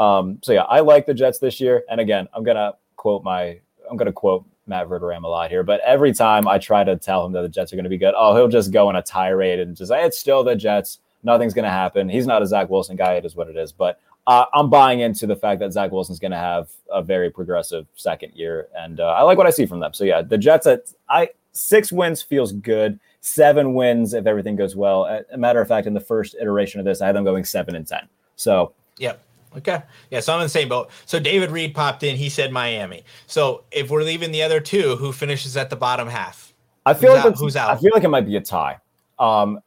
Um, 0.00 0.38
so, 0.42 0.52
yeah, 0.52 0.62
I 0.62 0.80
like 0.80 1.06
the 1.06 1.14
Jets 1.14 1.38
this 1.38 1.60
year. 1.60 1.84
And 1.88 2.00
again, 2.00 2.28
I'm 2.34 2.42
going 2.42 2.56
to 2.56 2.74
quote 2.96 3.22
my, 3.22 3.60
I'm 3.88 3.96
going 3.96 4.06
to 4.06 4.12
quote 4.12 4.44
Matt 4.66 4.88
Verderame 4.88 5.22
a 5.22 5.28
lot 5.28 5.48
here, 5.48 5.62
but 5.62 5.80
every 5.82 6.12
time 6.12 6.48
I 6.48 6.58
try 6.58 6.82
to 6.82 6.96
tell 6.96 7.24
him 7.24 7.30
that 7.32 7.42
the 7.42 7.48
Jets 7.48 7.72
are 7.72 7.76
going 7.76 7.84
to 7.84 7.90
be 7.90 7.96
good, 7.96 8.14
oh, 8.16 8.34
he'll 8.34 8.48
just 8.48 8.72
go 8.72 8.88
on 8.88 8.96
a 8.96 9.02
tirade 9.02 9.60
and 9.60 9.76
just 9.76 9.90
say, 9.90 10.04
it's 10.04 10.18
still 10.18 10.42
the 10.42 10.56
Jets. 10.56 10.98
Nothing's 11.22 11.54
going 11.54 11.64
to 11.64 11.70
happen. 11.70 12.08
He's 12.08 12.26
not 12.26 12.42
a 12.42 12.46
Zach 12.46 12.68
Wilson 12.68 12.96
guy. 12.96 13.14
It 13.14 13.24
is 13.24 13.36
what 13.36 13.48
it 13.48 13.56
is. 13.56 13.70
But 13.70 14.00
uh, 14.26 14.46
I'm 14.52 14.68
buying 14.68 15.00
into 15.00 15.26
the 15.26 15.36
fact 15.36 15.60
that 15.60 15.72
Zach 15.72 15.92
Wilson's 15.92 16.18
going 16.18 16.32
to 16.32 16.36
have 16.36 16.68
a 16.90 17.02
very 17.02 17.30
progressive 17.30 17.86
second 17.94 18.32
year, 18.34 18.68
and 18.76 19.00
uh, 19.00 19.08
I 19.08 19.22
like 19.22 19.38
what 19.38 19.46
I 19.46 19.50
see 19.50 19.66
from 19.66 19.80
them. 19.80 19.92
So 19.92 20.04
yeah, 20.04 20.22
the 20.22 20.38
Jets 20.38 20.66
at 20.66 20.92
I 21.08 21.30
six 21.52 21.92
wins 21.92 22.22
feels 22.22 22.52
good. 22.52 22.98
Seven 23.20 23.74
wins 23.74 24.14
if 24.14 24.26
everything 24.26 24.56
goes 24.56 24.76
well. 24.76 25.06
As 25.06 25.24
a 25.32 25.38
matter 25.38 25.60
of 25.60 25.68
fact, 25.68 25.86
in 25.86 25.94
the 25.94 26.00
first 26.00 26.34
iteration 26.40 26.80
of 26.80 26.86
this, 26.86 27.00
I 27.00 27.06
had 27.06 27.16
them 27.16 27.24
going 27.24 27.44
seven 27.44 27.76
and 27.76 27.86
ten. 27.86 28.08
So 28.36 28.72
yep. 28.98 29.22
Okay. 29.56 29.80
Yeah, 30.10 30.20
so 30.20 30.34
I'm 30.34 30.40
in 30.40 30.44
the 30.44 30.50
same 30.50 30.68
boat. 30.68 30.90
So 31.06 31.18
David 31.18 31.50
Reed 31.50 31.74
popped 31.74 32.02
in. 32.02 32.14
He 32.14 32.28
said 32.28 32.52
Miami. 32.52 33.04
So 33.26 33.64
if 33.70 33.90
we're 33.90 34.02
leaving 34.02 34.30
the 34.30 34.42
other 34.42 34.60
two, 34.60 34.96
who 34.96 35.12
finishes 35.12 35.56
at 35.56 35.70
the 35.70 35.76
bottom 35.76 36.08
half? 36.08 36.52
I 36.84 36.92
feel 36.92 37.12
who's 37.14 37.24
like 37.24 37.32
out? 37.32 37.38
who's 37.38 37.56
out. 37.56 37.70
I 37.70 37.76
feel 37.80 37.90
like 37.94 38.04
it 38.04 38.08
might 38.08 38.26
be 38.26 38.36
a 38.36 38.40
tie. 38.40 38.78
Um, 39.18 39.60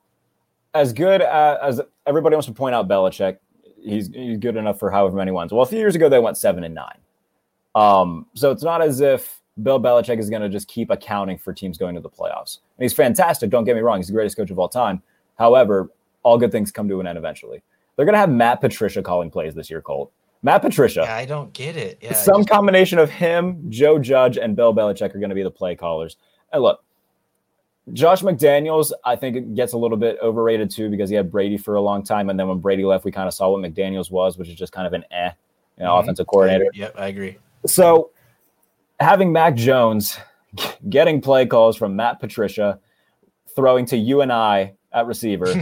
as 0.76 0.94
good 0.94 1.22
as, 1.22 1.80
as 1.80 1.82
everybody 2.06 2.36
wants 2.36 2.48
to 2.48 2.54
point 2.54 2.76
out, 2.76 2.88
Belichick 2.88 3.38
he's 3.84 4.10
he's 4.14 4.38
good 4.38 4.56
enough 4.56 4.80
for 4.80 4.92
however 4.92 5.18
many 5.18 5.32
ones. 5.32 5.52
Well, 5.52 5.62
a 5.62 5.66
few 5.66 5.80
years 5.80 5.96
ago 5.96 6.10
they 6.10 6.20
went 6.20 6.38
seven 6.38 6.64
and 6.64 6.76
nine. 6.76 6.98
Um, 7.76 8.26
so 8.34 8.52
it's 8.52 8.64
not 8.64 8.82
as 8.82 9.02
if 9.02 9.42
Bill 9.62 9.80
Belichick 9.80 10.20
is 10.20 10.30
going 10.30 10.42
to 10.42 10.50
just 10.50 10.68
keep 10.68 10.90
accounting 10.90 11.38
for 11.38 11.54
teams 11.54 11.78
going 11.78 11.96
to 11.96 12.02
the 12.02 12.10
playoffs. 12.10 12.60
And 12.78 12.84
he's 12.84 12.94
fantastic. 12.94 13.50
Don't 13.50 13.66
get 13.66 13.76
me 13.76 13.82
wrong; 13.82 13.98
he's 13.98 14.08
the 14.08 14.14
greatest 14.14 14.38
coach 14.38 14.52
of 14.52 14.60
all 14.60 14.70
time. 14.70 15.02
However, 15.38 15.92
all 16.24 16.38
good 16.38 16.52
things 16.52 16.72
come 16.72 16.88
to 16.90 17.00
an 17.00 17.08
end 17.08 17.18
eventually. 17.18 17.62
They're 17.96 18.06
going 18.06 18.14
to 18.14 18.20
have 18.20 18.30
Matt 18.30 18.62
Patricia 18.62 19.02
calling 19.02 19.30
plays 19.30 19.54
this 19.54 19.70
year, 19.70 19.82
Colt. 19.82 20.12
Matt 20.42 20.62
Patricia. 20.62 21.02
Yeah, 21.02 21.16
I 21.16 21.26
don't 21.26 21.52
get 21.54 21.76
it. 21.76 22.00
Yeah, 22.02 22.14
Some 22.14 22.42
just... 22.42 22.50
combination 22.50 22.98
of 22.98 23.10
him, 23.10 23.66
Joe 23.70 24.00
Judge, 24.00 24.38
and 24.38 24.56
Bill 24.56 24.74
Belichick 24.74 25.14
are 25.14 25.20
going 25.20 25.30
to 25.30 25.36
be 25.36 25.44
the 25.44 25.52
play 25.52 25.76
callers. 25.76 26.16
And 26.54 26.62
look, 26.62 26.84
Josh 27.94 28.22
McDaniels, 28.22 28.92
I 29.06 29.16
think 29.16 29.36
it 29.36 29.56
gets 29.56 29.74
a 29.74 29.78
little 29.78 29.98
bit 29.98 30.18
overrated 30.22 30.70
too 30.70 30.90
because 30.90 31.10
he 31.10 31.16
had 31.16 31.32
Brady 31.32 31.58
for 31.58 31.76
a 31.76 31.82
long 31.82 32.04
time, 32.04 32.30
and 32.30 32.40
then 32.40 32.48
when 32.48 32.60
Brady 32.60 32.86
left, 32.86 33.06
we 33.06 33.12
kind 33.12 33.28
of 33.28 33.34
saw 33.34 33.52
what 33.52 33.62
McDaniels 33.62 34.12
was, 34.12 34.38
which 34.38 34.48
is 34.48 34.56
just 34.56 34.72
kind 34.72 34.88
of 34.88 34.94
an 34.94 35.04
eh, 35.12 35.32
you 35.78 35.84
know, 35.84 35.92
mm-hmm. 35.92 36.04
offensive 36.04 36.28
coordinator. 36.28 36.66
Yep, 36.74 36.96
I 36.98 37.08
agree. 37.08 37.38
So 37.66 38.12
having 39.00 39.32
Mac 39.32 39.56
Jones 39.56 40.18
getting 40.90 41.22
play 41.22 41.46
calls 41.46 41.78
from 41.78 41.96
Matt 41.96 42.20
Patricia, 42.20 42.80
throwing 43.56 43.86
to 43.88 43.98
you 43.98 44.22
and 44.22 44.32
I 44.32 44.74
at 44.92 45.06
receiver, 45.06 45.54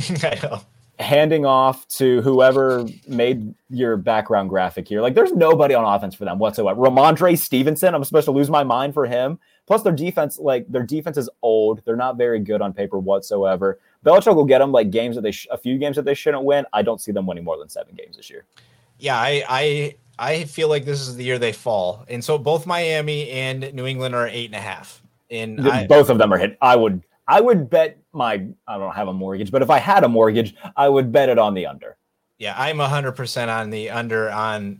handing 0.99 1.45
off 1.45 1.87
to 1.89 2.21
whoever 2.21 2.85
made 3.07 3.53
your 3.69 3.97
background 3.97 4.49
graphic 4.49 4.87
here. 4.87 5.01
Like, 5.01 5.13
there's 5.13 5.33
nobody 5.33 5.75
on 5.75 5.83
offense 5.83 6.15
for 6.15 6.25
them 6.25 6.39
whatsoever. 6.39 6.79
Rhamondre 6.81 7.37
Stevenson, 7.37 7.93
I'm 7.93 8.03
supposed 8.03 8.25
to 8.25 8.31
lose 8.31 8.49
my 8.49 8.63
mind 8.63 8.93
for 8.93 9.05
him. 9.05 9.39
Plus, 9.67 9.83
their 9.83 9.93
defense, 9.93 10.39
like 10.39 10.65
their 10.71 10.83
defense 10.83 11.17
is 11.17 11.29
old. 11.41 11.81
They're 11.85 11.95
not 11.95 12.17
very 12.17 12.39
good 12.39 12.61
on 12.61 12.73
paper 12.73 12.97
whatsoever. 12.97 13.79
Belichick 14.05 14.35
will 14.35 14.45
get 14.45 14.59
them 14.59 14.71
like 14.71 14.89
games 14.89 15.15
that 15.15 15.21
they, 15.21 15.31
sh- 15.31 15.47
a 15.51 15.57
few 15.57 15.77
games 15.77 15.97
that 15.97 16.05
they 16.05 16.13
shouldn't 16.13 16.43
win. 16.43 16.65
I 16.73 16.81
don't 16.81 17.01
see 17.01 17.11
them 17.11 17.27
winning 17.27 17.43
more 17.43 17.57
than 17.57 17.67
seven 17.67 17.93
games 17.93 18.15
this 18.15 18.29
year. 18.29 18.45
Yeah, 18.97 19.17
I, 19.17 19.43
I, 19.47 19.95
I 20.17 20.43
feel 20.45 20.69
like 20.69 20.85
this 20.85 21.01
is 21.01 21.15
the 21.15 21.23
year 21.23 21.37
they 21.37 21.51
fall, 21.51 22.05
and 22.07 22.23
so 22.23 22.37
both 22.37 22.65
Miami 22.65 23.29
and 23.29 23.71
New 23.73 23.85
England 23.85 24.15
are 24.15 24.27
eight 24.27 24.45
and 24.45 24.55
a 24.55 24.59
half. 24.59 25.03
And 25.29 25.67
I, 25.67 25.85
both 25.85 26.09
of 26.09 26.17
them 26.17 26.33
are 26.33 26.37
hit. 26.37 26.57
I 26.61 26.75
would 26.75 27.03
I 27.27 27.41
would 27.41 27.69
bet 27.69 27.97
my 28.13 28.45
I 28.67 28.77
don't 28.77 28.95
have 28.95 29.09
a 29.09 29.13
mortgage, 29.13 29.51
but 29.51 29.61
if 29.61 29.69
I 29.69 29.79
had 29.79 30.03
a 30.03 30.07
mortgage, 30.07 30.55
I 30.75 30.87
would 30.89 31.11
bet 31.11 31.29
it 31.29 31.37
on 31.37 31.53
the 31.53 31.65
under. 31.65 31.97
Yeah, 32.37 32.55
I'm 32.57 32.79
hundred 32.79 33.11
percent 33.13 33.51
on 33.51 33.69
the 33.69 33.89
under 33.89 34.31
on 34.31 34.79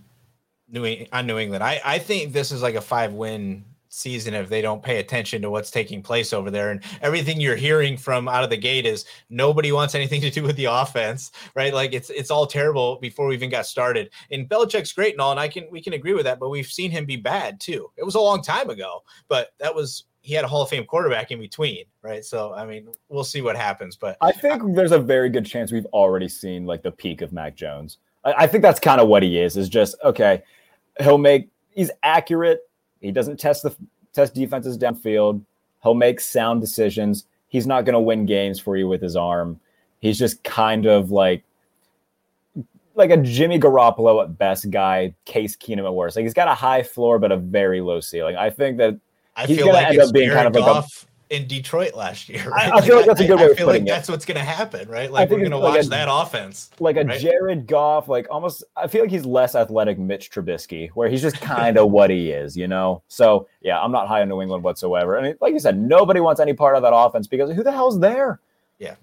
New 0.69 1.05
on 1.11 1.27
New 1.27 1.37
England. 1.37 1.63
I 1.63 1.81
I 1.83 1.99
think 1.99 2.33
this 2.33 2.51
is 2.51 2.61
like 2.61 2.75
a 2.75 2.81
five 2.81 3.13
win 3.13 3.65
season 3.97 4.33
if 4.33 4.47
they 4.49 4.61
don't 4.61 4.83
pay 4.83 4.99
attention 4.99 5.41
to 5.41 5.49
what's 5.49 5.71
taking 5.71 6.01
place 6.01 6.33
over 6.33 6.51
there. 6.51 6.71
And 6.71 6.81
everything 7.01 7.41
you're 7.41 7.55
hearing 7.55 7.97
from 7.97 8.27
out 8.27 8.43
of 8.43 8.49
the 8.49 8.57
gate 8.57 8.85
is 8.85 9.05
nobody 9.29 9.71
wants 9.71 9.95
anything 9.95 10.21
to 10.21 10.29
do 10.29 10.43
with 10.43 10.55
the 10.55 10.65
offense, 10.65 11.31
right? 11.55 11.73
Like 11.73 11.93
it's 11.93 12.09
it's 12.09 12.31
all 12.31 12.45
terrible 12.45 12.97
before 12.97 13.27
we 13.27 13.35
even 13.35 13.49
got 13.49 13.65
started. 13.65 14.11
And 14.31 14.47
Belichick's 14.47 14.93
great 14.93 15.13
and 15.13 15.21
all, 15.21 15.31
and 15.31 15.39
I 15.39 15.47
can 15.47 15.67
we 15.71 15.81
can 15.81 15.93
agree 15.93 16.13
with 16.13 16.25
that, 16.25 16.39
but 16.39 16.49
we've 16.49 16.67
seen 16.67 16.91
him 16.91 17.05
be 17.05 17.17
bad 17.17 17.59
too. 17.59 17.89
It 17.97 18.03
was 18.03 18.15
a 18.15 18.19
long 18.19 18.41
time 18.41 18.69
ago, 18.69 19.03
but 19.27 19.49
that 19.59 19.73
was 19.73 20.05
he 20.21 20.33
had 20.33 20.43
a 20.43 20.47
Hall 20.47 20.61
of 20.61 20.69
Fame 20.69 20.85
quarterback 20.85 21.31
in 21.31 21.39
between, 21.39 21.85
right? 22.01 22.23
So 22.23 22.53
I 22.53 22.65
mean, 22.65 22.89
we'll 23.09 23.23
see 23.23 23.41
what 23.41 23.55
happens. 23.55 23.95
But 23.95 24.17
I 24.21 24.31
think 24.31 24.63
I, 24.63 24.73
there's 24.73 24.91
a 24.91 24.99
very 24.99 25.29
good 25.29 25.45
chance 25.45 25.71
we've 25.71 25.85
already 25.87 26.27
seen 26.27 26.65
like 26.65 26.83
the 26.83 26.91
peak 26.91 27.21
of 27.21 27.31
Mac 27.31 27.55
Jones. 27.55 27.97
I, 28.23 28.33
I 28.43 28.47
think 28.47 28.61
that's 28.61 28.79
kind 28.79 29.01
of 29.01 29.07
what 29.07 29.23
he 29.23 29.39
is. 29.39 29.57
Is 29.57 29.69
just 29.69 29.95
okay. 30.03 30.43
He'll 30.99 31.17
make 31.17 31.49
he's 31.69 31.91
accurate. 32.03 32.61
He 33.01 33.11
doesn't 33.11 33.39
test 33.39 33.63
the 33.63 33.75
test 34.13 34.33
defenses 34.33 34.77
downfield. 34.77 35.41
He'll 35.83 35.93
make 35.93 36.19
sound 36.19 36.61
decisions. 36.61 37.25
He's 37.47 37.67
not 37.67 37.85
going 37.85 37.93
to 37.93 37.99
win 37.99 38.25
games 38.25 38.59
for 38.59 38.75
you 38.75 38.87
with 38.87 39.01
his 39.01 39.15
arm. 39.15 39.59
He's 39.99 40.19
just 40.19 40.43
kind 40.43 40.85
of 40.85 41.11
like 41.11 41.43
like 42.95 43.11
a 43.11 43.17
Jimmy 43.17 43.59
Garoppolo 43.59 44.23
at 44.23 44.37
best 44.37 44.71
guy, 44.71 45.13
Case 45.25 45.55
Keenum 45.55 45.85
at 45.85 45.93
worst. 45.93 46.15
Like 46.15 46.23
he's 46.23 46.33
got 46.33 46.47
a 46.47 46.55
high 46.55 46.83
floor 46.83 47.19
but 47.19 47.31
a 47.31 47.37
very 47.37 47.79
low 47.79 47.99
ceiling. 47.99 48.35
I 48.35 48.49
think 48.49 48.77
that 48.77 48.99
I 49.35 49.45
he's 49.45 49.57
feel 49.57 49.71
like 49.71 49.87
end 49.87 49.99
up 49.99 50.11
being 50.11 50.31
kind 50.31 50.47
of 50.47 50.55
like 50.55 50.83
a, 50.83 50.87
in 51.29 51.47
Detroit 51.47 51.93
last 51.93 52.29
year. 52.29 52.49
Right? 52.49 52.71
I, 52.71 52.77
I, 52.77 52.81
feel 52.81 52.95
like 52.95 53.05
that's 53.05 53.21
a 53.21 53.27
good 53.27 53.37
way 53.37 53.45
I, 53.45 53.49
of 53.49 53.59
like 53.61 53.81
it. 53.81 53.87
That's 53.87 54.09
what's 54.09 54.25
going 54.25 54.37
to 54.37 54.43
happen, 54.43 54.87
right? 54.87 55.11
Like 55.11 55.29
we're 55.29 55.39
going 55.39 55.51
to 55.51 55.59
watch 55.59 55.85
a, 55.85 55.89
that 55.89 56.07
offense, 56.09 56.69
like 56.79 56.97
a 56.97 57.03
right? 57.03 57.19
Jared 57.19 57.67
Goff, 57.67 58.07
like 58.07 58.27
almost. 58.29 58.63
I 58.75 58.87
feel 58.87 59.01
like 59.01 59.11
he's 59.11 59.25
less 59.25 59.55
athletic, 59.55 59.99
Mitch 59.99 60.31
Trubisky, 60.31 60.89
where 60.91 61.09
he's 61.09 61.21
just 61.21 61.39
kind 61.41 61.77
of 61.77 61.91
what 61.91 62.09
he 62.09 62.31
is, 62.31 62.55
you 62.55 62.67
know. 62.67 63.03
So 63.07 63.47
yeah, 63.61 63.79
I'm 63.81 63.91
not 63.91 64.07
high 64.07 64.21
on 64.21 64.29
New 64.29 64.41
England 64.41 64.63
whatsoever. 64.63 65.17
I 65.17 65.21
mean, 65.21 65.35
like 65.41 65.53
you 65.53 65.59
said, 65.59 65.77
nobody 65.77 66.19
wants 66.19 66.39
any 66.39 66.53
part 66.53 66.75
of 66.75 66.81
that 66.83 66.93
offense 66.93 67.27
because 67.27 67.51
who 67.51 67.63
the 67.63 67.71
hell's 67.71 67.99
there? 67.99 68.39
Yeah, 68.79 68.95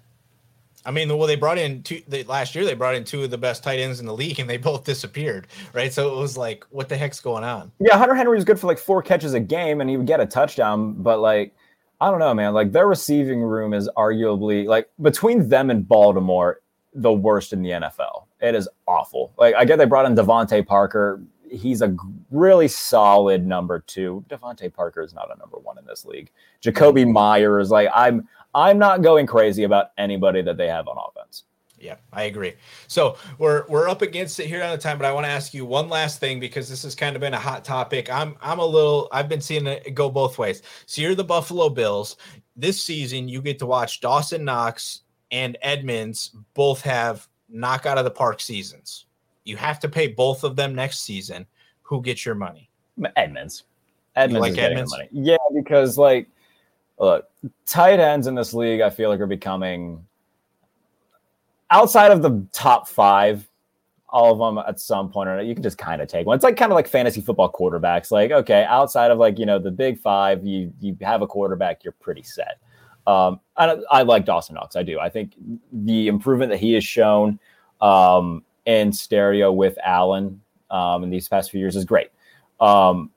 I 0.85 0.91
mean, 0.91 1.15
well, 1.17 1.27
they 1.27 1.35
brought 1.35 1.57
in 1.57 1.81
two 1.81 2.01
they, 2.07 2.23
last 2.23 2.53
year. 2.53 2.63
They 2.63 2.75
brought 2.75 2.95
in 2.95 3.03
two 3.03 3.23
of 3.23 3.31
the 3.31 3.37
best 3.37 3.63
tight 3.63 3.79
ends 3.79 3.99
in 3.99 4.05
the 4.05 4.13
league, 4.13 4.39
and 4.39 4.47
they 4.49 4.57
both 4.57 4.83
disappeared. 4.83 5.47
Right, 5.73 5.91
so 5.91 6.15
it 6.15 6.19
was 6.19 6.37
like, 6.37 6.65
what 6.69 6.89
the 6.89 6.95
heck's 6.95 7.19
going 7.19 7.43
on? 7.43 7.71
Yeah, 7.79 7.97
Hunter 7.97 8.13
Henry 8.13 8.35
was 8.35 8.45
good 8.45 8.59
for 8.59 8.67
like 8.67 8.77
four 8.77 9.01
catches 9.01 9.33
a 9.33 9.39
game, 9.39 9.81
and 9.81 9.89
he 9.89 9.97
would 9.97 10.05
get 10.05 10.19
a 10.19 10.25
touchdown. 10.25 10.93
But 10.93 11.19
like, 11.19 11.55
I 12.05 12.11
don't 12.11 12.19
know, 12.19 12.35
man. 12.35 12.53
Like 12.53 12.71
their 12.71 12.85
receiving 12.85 13.41
room 13.41 13.73
is 13.73 13.89
arguably 13.97 14.67
like 14.67 14.87
between 15.01 15.49
them 15.49 15.71
and 15.71 15.87
Baltimore, 15.87 16.61
the 16.93 17.11
worst 17.11 17.51
in 17.51 17.63
the 17.63 17.71
NFL. 17.71 18.25
It 18.39 18.53
is 18.53 18.69
awful. 18.87 19.33
Like 19.39 19.55
I 19.55 19.65
get 19.65 19.79
they 19.79 19.85
brought 19.85 20.05
in 20.05 20.13
DeVante 20.13 20.67
Parker. 20.67 21.23
He's 21.49 21.81
a 21.81 21.97
really 22.29 22.67
solid 22.67 23.47
number 23.47 23.79
two. 23.79 24.23
DeVante 24.29 24.71
Parker 24.71 25.01
is 25.01 25.15
not 25.15 25.35
a 25.35 25.39
number 25.39 25.57
one 25.57 25.79
in 25.79 25.85
this 25.87 26.05
league. 26.05 26.29
Jakobi 26.61 27.11
Meyers, 27.11 27.71
like 27.71 27.89
I'm 27.95 28.27
I'm 28.53 28.77
not 28.77 29.01
going 29.01 29.25
crazy 29.25 29.63
about 29.63 29.87
anybody 29.97 30.43
that 30.43 30.57
they 30.57 30.67
have 30.67 30.87
on 30.87 30.97
offense. 31.09 31.45
Yeah, 31.85 31.97
I 32.11 32.23
agree. 32.23 32.53
So 32.87 33.17
we're 33.37 33.65
we're 33.67 33.87
up 33.87 34.01
against 34.01 34.39
it 34.39 34.47
here 34.47 34.63
on 34.63 34.71
the 34.71 34.77
time, 34.77 34.97
but 34.97 35.05
I 35.05 35.11
want 35.11 35.25
to 35.25 35.31
ask 35.31 35.53
you 35.53 35.65
one 35.65 35.87
last 35.87 36.19
thing 36.19 36.39
because 36.39 36.67
this 36.67 36.81
has 36.81 36.95
kind 36.95 37.15
of 37.15 37.19
been 37.19 37.35
a 37.35 37.39
hot 37.39 37.63
topic. 37.63 38.11
I'm 38.11 38.35
I'm 38.41 38.57
a 38.57 38.65
little 38.65 39.07
I've 39.11 39.29
been 39.29 39.41
seeing 39.41 39.67
it 39.67 39.93
go 39.93 40.09
both 40.09 40.39
ways. 40.39 40.63
So 40.87 41.03
you're 41.03 41.13
the 41.13 41.23
Buffalo 41.23 41.69
Bills. 41.69 42.17
This 42.55 42.81
season, 42.81 43.29
you 43.29 43.41
get 43.41 43.59
to 43.59 43.67
watch 43.67 44.01
Dawson 44.01 44.43
Knox 44.43 45.01
and 45.31 45.57
Edmunds 45.61 46.35
both 46.55 46.81
have 46.81 47.27
knock 47.49 47.85
out 47.85 47.99
of 47.99 48.05
the 48.05 48.11
park 48.11 48.41
seasons. 48.41 49.05
You 49.43 49.57
have 49.57 49.79
to 49.81 49.89
pay 49.89 50.07
both 50.07 50.43
of 50.43 50.55
them 50.55 50.73
next 50.73 51.01
season. 51.01 51.45
Who 51.83 52.01
gets 52.01 52.25
your 52.25 52.33
money? 52.33 52.69
Edmunds. 53.15 53.65
Edmunds 54.15 54.41
like 54.41 54.57
Edmunds? 54.57 54.91
money. 54.91 55.07
Yeah, 55.11 55.37
because 55.53 55.99
like 55.99 56.27
look, 56.97 57.29
tight 57.67 57.99
ends 57.99 58.25
in 58.25 58.33
this 58.33 58.55
league, 58.55 58.81
I 58.81 58.89
feel 58.89 59.09
like 59.09 59.19
are 59.19 59.27
becoming 59.27 60.03
outside 61.75 62.11
of 62.11 62.21
the 62.21 62.47
top 62.53 62.87
five, 62.87 63.49
all 64.07 64.31
of 64.31 64.39
them 64.39 64.63
at 64.65 64.79
some 64.79 65.09
point 65.09 65.27
or 65.27 65.41
you 65.41 65.53
can 65.53 65.61
just 65.61 65.77
kind 65.77 66.01
of 66.01 66.07
take 66.07 66.25
one. 66.25 66.35
It's 66.35 66.43
like 66.43 66.55
kind 66.55 66.71
of 66.71 66.75
like 66.75 66.87
fantasy 66.87 67.19
football 67.19 67.51
quarterbacks. 67.51 68.11
Like, 68.11 68.31
okay, 68.31 68.63
outside 68.63 69.11
of 69.11 69.17
like, 69.17 69.37
you 69.37 69.45
know, 69.45 69.59
the 69.59 69.71
big 69.71 69.99
five, 69.99 70.45
you 70.45 70.71
you 70.79 70.95
have 71.01 71.21
a 71.21 71.27
quarterback, 71.27 71.83
you're 71.83 71.91
pretty 71.99 72.23
set. 72.23 72.59
Um, 73.05 73.41
I, 73.57 73.77
I 73.91 74.01
like 74.03 74.25
Dawson 74.25 74.55
Knox. 74.55 74.77
I 74.77 74.83
do. 74.83 74.99
I 74.99 75.09
think 75.09 75.33
the 75.73 76.07
improvement 76.07 76.49
that 76.51 76.59
he 76.59 76.73
has 76.73 76.85
shown 76.85 77.39
um, 77.81 78.43
in 78.65 78.93
stereo 78.93 79.51
with 79.51 79.77
Allen 79.83 80.41
um, 80.71 81.03
in 81.03 81.09
these 81.09 81.27
past 81.27 81.51
few 81.51 81.59
years 81.59 81.75
is 81.75 81.83
great. 81.83 82.09
Um, 82.61 83.11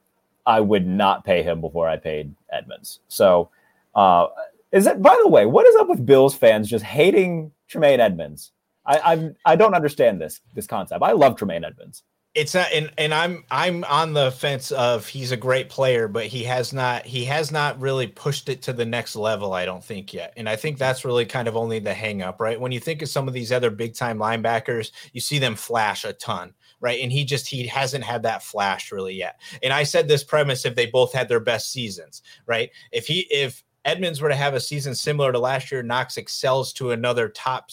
I 0.46 0.60
would 0.60 0.86
not 0.86 1.24
pay 1.24 1.44
him 1.44 1.60
before 1.60 1.88
I 1.88 1.96
paid 1.96 2.34
Edmunds. 2.52 3.00
So 3.06 3.50
uh, 3.94 4.26
is 4.72 4.88
it? 4.88 5.00
By 5.00 5.16
the 5.22 5.28
way, 5.28 5.46
what 5.46 5.64
is 5.64 5.76
up 5.76 5.88
with 5.88 6.04
Bills 6.04 6.34
fans 6.34 6.68
just 6.68 6.84
hating 6.84 7.52
Tremaine 7.68 8.00
Edmunds? 8.00 8.52
I 8.86 8.98
I'm, 9.00 9.36
I 9.44 9.56
don't 9.56 9.74
understand 9.74 10.20
this 10.20 10.40
this 10.54 10.66
concept. 10.66 11.02
I 11.02 11.12
love 11.12 11.36
Tremaine 11.36 11.64
Edmunds. 11.64 12.02
It's 12.34 12.54
not, 12.54 12.70
and 12.72 12.90
and 12.98 13.12
I'm 13.12 13.44
I'm 13.50 13.84
on 13.84 14.12
the 14.12 14.30
fence 14.30 14.70
of 14.70 15.08
he's 15.08 15.32
a 15.32 15.36
great 15.36 15.68
player, 15.68 16.08
but 16.08 16.26
he 16.26 16.44
has 16.44 16.72
not 16.72 17.04
he 17.04 17.24
has 17.24 17.50
not 17.50 17.80
really 17.80 18.06
pushed 18.06 18.48
it 18.48 18.62
to 18.62 18.72
the 18.72 18.84
next 18.84 19.16
level. 19.16 19.54
I 19.54 19.64
don't 19.64 19.82
think 19.82 20.12
yet, 20.12 20.34
and 20.36 20.48
I 20.48 20.54
think 20.54 20.78
that's 20.78 21.04
really 21.04 21.26
kind 21.26 21.48
of 21.48 21.56
only 21.56 21.78
the 21.78 21.94
hang 21.94 22.22
up, 22.22 22.40
right? 22.40 22.60
When 22.60 22.70
you 22.70 22.80
think 22.80 23.02
of 23.02 23.08
some 23.08 23.28
of 23.28 23.34
these 23.34 23.50
other 23.50 23.70
big 23.70 23.94
time 23.94 24.18
linebackers, 24.18 24.92
you 25.12 25.20
see 25.20 25.38
them 25.38 25.56
flash 25.56 26.04
a 26.04 26.12
ton 26.12 26.54
right? 26.80 27.00
And 27.00 27.10
he 27.10 27.24
just 27.24 27.48
he 27.48 27.66
hasn't 27.66 28.04
had 28.04 28.22
that 28.22 28.42
flash 28.42 28.92
really 28.92 29.14
yet. 29.14 29.40
And 29.62 29.72
I 29.72 29.82
said 29.82 30.08
this 30.08 30.24
premise 30.24 30.64
if 30.64 30.74
they 30.74 30.86
both 30.86 31.12
had 31.12 31.28
their 31.28 31.40
best 31.40 31.72
seasons, 31.72 32.22
right? 32.46 32.70
If 32.92 33.06
he 33.06 33.20
if 33.30 33.64
Edmunds 33.84 34.20
were 34.20 34.28
to 34.28 34.36
have 34.36 34.54
a 34.54 34.60
season 34.60 34.94
similar 34.94 35.32
to 35.32 35.38
last 35.38 35.70
year, 35.70 35.82
Knox 35.82 36.16
excels 36.16 36.72
to 36.74 36.90
another 36.90 37.28
top 37.28 37.70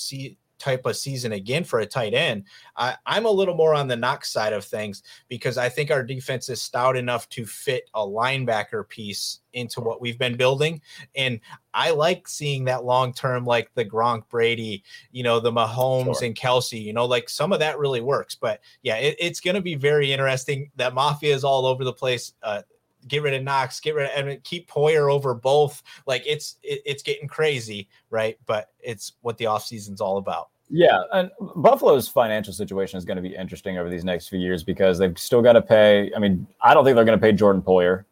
type 0.58 0.86
of 0.86 0.96
season 0.96 1.34
again 1.34 1.64
for 1.64 1.80
a 1.80 1.86
tight 1.86 2.14
end. 2.14 2.44
I, 2.78 2.96
I'm 3.06 3.26
a 3.26 3.32
little 3.32 3.56
more 3.56 3.74
on 3.74 3.88
the 3.88 3.96
Knox 3.96 4.32
side 4.32 4.54
of 4.54 4.64
things 4.64 5.04
because 5.28 5.58
I 5.58 5.70
think 5.70 5.92
our 5.92 6.04
defense 6.04 6.50
is 6.50 6.62
stout 6.62 6.96
enough 6.96 7.28
to 7.30 7.46
fit 7.46 7.90
a 7.94 8.00
linebacker 8.00 8.88
piece 8.88 9.40
into 9.54 9.82
what 9.82 10.02
we've 10.02 10.18
been 10.18 10.38
building. 10.38 10.82
And 11.16 11.40
I 11.74 11.92
like 11.92 12.28
seeing 12.28 12.66
that 12.66 12.86
long 12.86 13.14
term, 13.14 13.46
like 13.46 13.74
the 13.74 13.86
Gronk 13.86 14.28
Brady, 14.30 14.84
you 15.12 15.24
know, 15.24 15.40
the 15.40 15.52
Mahomes 15.52 16.20
sure. 16.20 16.26
and 16.26 16.36
Kelce, 16.36 16.82
you 16.82 16.94
know, 16.94 17.06
like 17.06 17.30
some 17.30 17.52
of 17.52 17.60
that 17.60 17.80
really 17.80 18.02
works. 18.02 18.36
But 18.36 18.62
yeah, 18.82 18.98
it, 18.98 19.16
it's 19.20 19.40
going 19.40 19.56
to 19.56 19.62
be 19.62 19.76
very 19.76 20.12
interesting. 20.12 20.72
That 20.78 20.94
mafia 20.94 21.36
is 21.36 21.44
all 21.44 21.66
over 21.66 21.84
the 21.84 21.94
place. 21.94 22.34
Uh, 22.42 22.62
get 23.08 23.22
rid 23.24 23.34
of 23.34 23.44
Knox, 23.44 23.80
get 23.80 23.96
rid 23.96 24.10
of 24.10 24.28
and 24.28 24.44
keep 24.44 24.70
Poyer 24.70 25.12
over 25.12 25.34
both. 25.34 25.84
Like 26.06 26.24
it's 26.26 26.58
it, 26.64 26.82
it's 26.86 27.04
getting 27.04 27.28
crazy, 27.28 27.88
right? 28.10 28.38
But 28.46 28.70
it's 28.80 29.14
what 29.22 29.38
the 29.38 29.46
offseason's 29.46 30.02
all 30.02 30.18
about. 30.18 30.50
Yeah, 30.70 31.02
and 31.14 31.30
Buffalo's 31.58 32.08
financial 32.08 32.52
situation 32.52 32.98
is 32.98 33.06
going 33.06 33.18
to 33.18 33.22
be 33.22 33.36
interesting 33.36 33.78
over 33.78 33.90
these 33.90 34.04
next 34.04 34.30
few 34.30 34.40
years 34.40 34.64
because 34.64 34.98
they've 34.98 35.18
still 35.18 35.42
got 35.42 35.54
to 35.54 35.62
pay. 35.62 36.12
I 36.16 36.20
mean, 36.20 36.48
I 36.62 36.74
don't 36.74 36.84
think 36.84 36.96
they're 36.96 37.06
going 37.06 37.20
to 37.20 37.22
pay 37.22 37.34
Jordan 37.34 37.62
Poyer. 37.62 38.06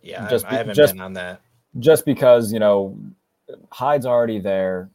Yeah, 0.00 0.28
just 0.28 0.46
I 0.46 0.54
haven't 0.54 0.74
just, 0.74 0.92
been 0.92 1.00
on 1.00 1.14
that. 1.14 1.40
Just 1.80 2.04
because 2.04 2.52
you 2.52 2.60
know 2.60 2.96
Hyde's 3.70 4.06
already 4.06 4.38
there, 4.38 4.88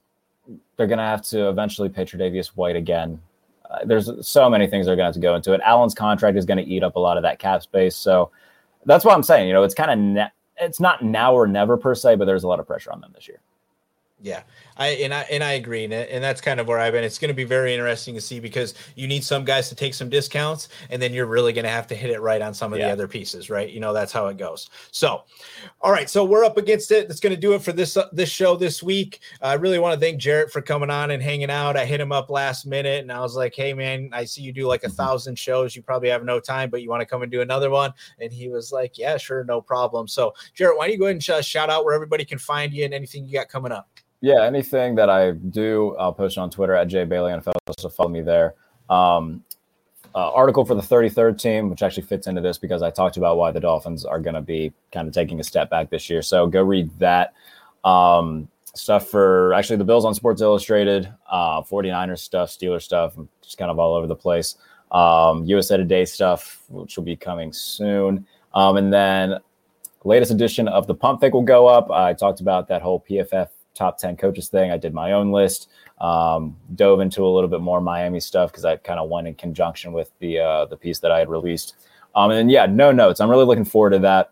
they're 0.78 0.88
going 0.88 1.00
to 1.00 1.04
have 1.04 1.22
to 1.24 1.50
eventually 1.50 1.90
pay 1.90 2.06
Tre'Davious 2.06 2.48
White 2.48 2.78
again. 2.78 3.20
Uh, 3.70 3.80
there's 3.86 4.10
so 4.26 4.50
many 4.50 4.66
things 4.66 4.86
that 4.86 4.94
are 4.94 4.96
going 4.96 5.04
to 5.04 5.08
have 5.08 5.14
to 5.16 5.20
go 5.20 5.36
into 5.36 5.54
it. 5.54 5.62
Allen's 5.66 5.94
contract 5.94 6.38
is 6.38 6.46
going 6.46 6.58
to 6.58 6.64
eat 6.64 6.84
up 6.84 6.96
a 6.96 7.00
lot 7.00 7.18
of 7.18 7.24
that 7.24 7.40
cap 7.40 7.62
space, 7.62 7.96
so 7.96 8.32
that's 8.86 9.06
what 9.06 9.14
I'm 9.14 9.24
saying. 9.24 9.48
You 9.48 9.54
know, 9.54 9.64
it's 9.64 9.76
kind 9.76 9.92
of 9.92 10.00
ne- 10.00 10.32
it's 10.62 10.80
not 10.80 11.04
now 11.04 11.34
or 11.34 11.48
never 11.48 11.78
per 11.78 11.96
se, 11.96 12.16
but 12.16 12.26
there's 12.26 12.44
a 12.44 12.48
lot 12.48 12.60
of 12.60 12.68
pressure 12.68 12.92
on 12.92 13.02
them 13.02 13.12
this 13.14 13.28
year. 13.28 13.42
Yeah, 14.22 14.42
I 14.76 14.88
and 14.88 15.14
I 15.14 15.22
and 15.32 15.42
I 15.42 15.54
agree, 15.54 15.86
and, 15.86 15.94
and 15.94 16.22
that's 16.22 16.42
kind 16.42 16.60
of 16.60 16.68
where 16.68 16.78
I've 16.78 16.92
been. 16.92 17.06
It's 17.06 17.18
going 17.18 17.30
to 17.30 17.36
be 17.36 17.46
very 17.46 17.74
interesting 17.74 18.16
to 18.16 18.22
see 18.22 18.42
because 18.42 18.74
you 18.96 19.08
need 19.08 19.24
some 19.24 19.46
guys 19.46 19.70
to 19.70 19.76
take 19.76 19.94
some 19.94 20.10
discounts, 20.10 20.68
and 20.90 21.02
then 21.02 21.14
you're 21.14 21.26
really 21.26 21.54
going 21.54 21.64
to 21.64 21.72
have 21.72 21.88
to 21.88 21.96
hit 21.96 22.10
it 22.10 22.20
right 22.20 22.42
on 22.42 22.54
some 22.54 22.74
of 22.74 22.80
yeah. 22.80 22.88
the 22.88 22.92
other 22.92 23.08
pieces, 23.08 23.50
right? 23.50 23.70
You 23.70 23.80
know 23.80 23.94
that's 23.94 24.12
how 24.12 24.28
it 24.28 24.36
goes. 24.38 24.70
So, 24.92 25.24
all 25.80 25.92
right, 25.92 26.10
so 26.10 26.26
we're 26.26 26.44
up 26.44 26.58
against 26.58 26.92
it. 26.92 27.08
That's 27.08 27.22
going 27.22 27.34
to 27.34 27.40
do 27.40 27.54
it 27.54 27.62
for 27.62 27.72
this 27.72 27.96
uh, 27.96 28.10
this 28.12 28.30
show 28.30 28.58
this 28.58 28.84
week. 28.84 29.22
Uh, 29.42 29.48
I 29.48 29.54
really 29.54 29.80
want 29.80 29.94
to 29.94 30.00
thank 30.00 30.20
Jarrett 30.20 30.52
for 30.52 30.62
coming 30.62 30.90
on 30.90 31.12
and 31.12 31.24
hanging 31.24 31.50
out. 31.50 31.78
I 31.78 31.86
hit 31.86 32.02
him 32.02 32.12
up 32.12 32.30
last 32.30 32.66
minute, 32.66 33.02
and 33.02 33.14
I 33.14 33.22
was 33.22 33.38
like, 33.38 33.56
"Hey, 33.56 33.74
man, 33.74 34.10
I 34.12 34.26
see 34.26 34.42
you 34.42 34.52
do 34.52 34.68
like 34.68 34.84
a 34.84 34.88
mm-hmm. 34.88 34.96
thousand 34.96 35.40
shows. 35.40 35.78
You 35.78 35.82
probably 35.82 36.10
have 36.10 36.26
no 36.26 36.42
time, 36.42 36.70
but 36.70 36.82
you 36.82 36.90
want 36.90 37.00
to 37.00 37.06
come 37.06 37.22
and 37.22 37.32
do 37.32 37.40
another 37.40 37.70
one?" 37.70 37.94
And 38.20 38.34
he 38.34 38.50
was 38.50 38.74
like, 38.74 38.98
"Yeah, 38.98 39.16
sure, 39.16 39.46
no 39.46 39.62
problem." 39.62 40.10
So, 40.10 40.34
Jarrett, 40.56 40.78
why 40.78 40.88
don't 40.88 40.94
you 40.94 41.00
go 41.00 41.06
ahead 41.06 41.16
and 41.16 41.24
sh- 41.24 41.48
shout 41.48 41.70
out 41.70 41.86
where 41.86 41.96
everybody 41.96 42.26
can 42.26 42.38
find 42.38 42.74
you 42.74 42.84
and 42.84 42.94
anything 42.94 43.26
you 43.26 43.32
got 43.32 43.48
coming 43.48 43.72
up? 43.72 43.90
Yeah, 44.22 44.44
anything 44.44 44.96
that 44.96 45.10
I 45.10 45.32
do, 45.32 45.96
I'll 45.98 46.14
post 46.14 46.38
on 46.38 46.50
Twitter 46.50 46.76
at 46.76 46.88
Jay 46.88 47.06
Bailey 47.06 47.32
NFL. 47.32 47.54
So 47.78 47.90
follow 47.90 48.10
me 48.10 48.22
there. 48.22 48.56
Um, 48.90 49.44
uh, 50.16 50.32
article 50.34 50.66
for 50.66 50.76
the 50.76 50.82
33rd 50.82 51.40
team, 51.40 51.70
which 51.70 51.84
actually 51.84 52.04
fits 52.04 52.28
into 52.28 52.42
this 52.42 52.58
because 52.58 52.82
I 52.82 52.90
talked 52.90 53.18
about 53.18 53.38
why 53.38 53.52
the 53.52 53.60
Dolphins 53.60 54.06
are 54.06 54.20
going 54.20 54.34
to 54.34 54.42
be 54.42 54.74
kind 54.92 55.08
of 55.08 55.14
taking 55.14 55.40
a 55.40 55.44
step 55.44 55.70
back 55.70 55.90
this 55.90 56.10
year. 56.10 56.22
So 56.22 56.48
go 56.48 56.64
read 56.64 56.90
that. 57.00 57.34
Um, 57.84 58.50
stuff 58.74 59.08
for 59.08 59.54
actually 59.54 59.78
the 59.78 59.84
Bills 59.84 60.06
on 60.06 60.14
Sports 60.14 60.42
Illustrated, 60.42 61.12
uh, 61.30 61.62
49ers 61.62 62.20
stuff, 62.20 62.50
Steelers 62.50 62.84
stuff, 62.84 63.14
just 63.42 63.58
kind 63.58 63.72
of 63.72 63.80
all 63.80 63.96
over 63.96 64.08
the 64.08 64.16
place. 64.16 64.56
Um, 64.92 65.46
USA 65.46 65.78
Today 65.78 66.06
stuff, 66.06 66.64
which 66.70 66.98
will 66.98 67.04
be 67.04 67.16
coming 67.16 67.54
soon. 67.54 68.26
Um, 68.54 68.78
and 68.78 68.92
then 68.92 69.38
latest 70.04 70.32
edition 70.32 70.68
of 70.68 70.88
the 70.88 70.96
Pump 70.96 71.22
Fake 71.22 71.34
will 71.34 71.42
go 71.42 71.68
up. 71.68 71.92
I 71.92 72.14
talked 72.14 72.42
about 72.42 72.68
that 72.70 72.82
whole 72.82 73.04
PFF 73.08 73.50
top 73.80 73.98
10 73.98 74.18
coaches 74.18 74.50
thing. 74.50 74.72
I 74.72 74.78
did 74.78 74.94
my 74.94 75.14
own 75.14 75.32
list, 75.32 75.70
um, 76.00 76.56
dove 76.76 77.00
into 77.00 77.26
a 77.26 77.32
little 77.34 77.50
bit 77.50 77.62
more 77.62 77.80
Miami 77.80 78.20
stuff 78.20 78.52
because 78.52 78.66
I 78.66 78.76
kind 78.76 79.00
of 79.00 79.10
went 79.10 79.28
in 79.28 79.36
conjunction 79.36 79.94
with 79.94 80.12
the 80.20 80.40
uh, 80.40 80.66
the 80.66 80.78
piece 80.78 81.00
that 81.00 81.12
I 81.12 81.20
had 81.20 81.30
released. 81.30 81.76
Um, 82.14 82.32
and 82.32 82.52
yeah, 82.52 82.66
no 82.66 82.92
notes. 82.92 83.22
I'm 83.22 83.30
really 83.30 83.46
looking 83.46 83.66
forward 83.66 83.92
to 83.92 84.00
that. 84.00 84.32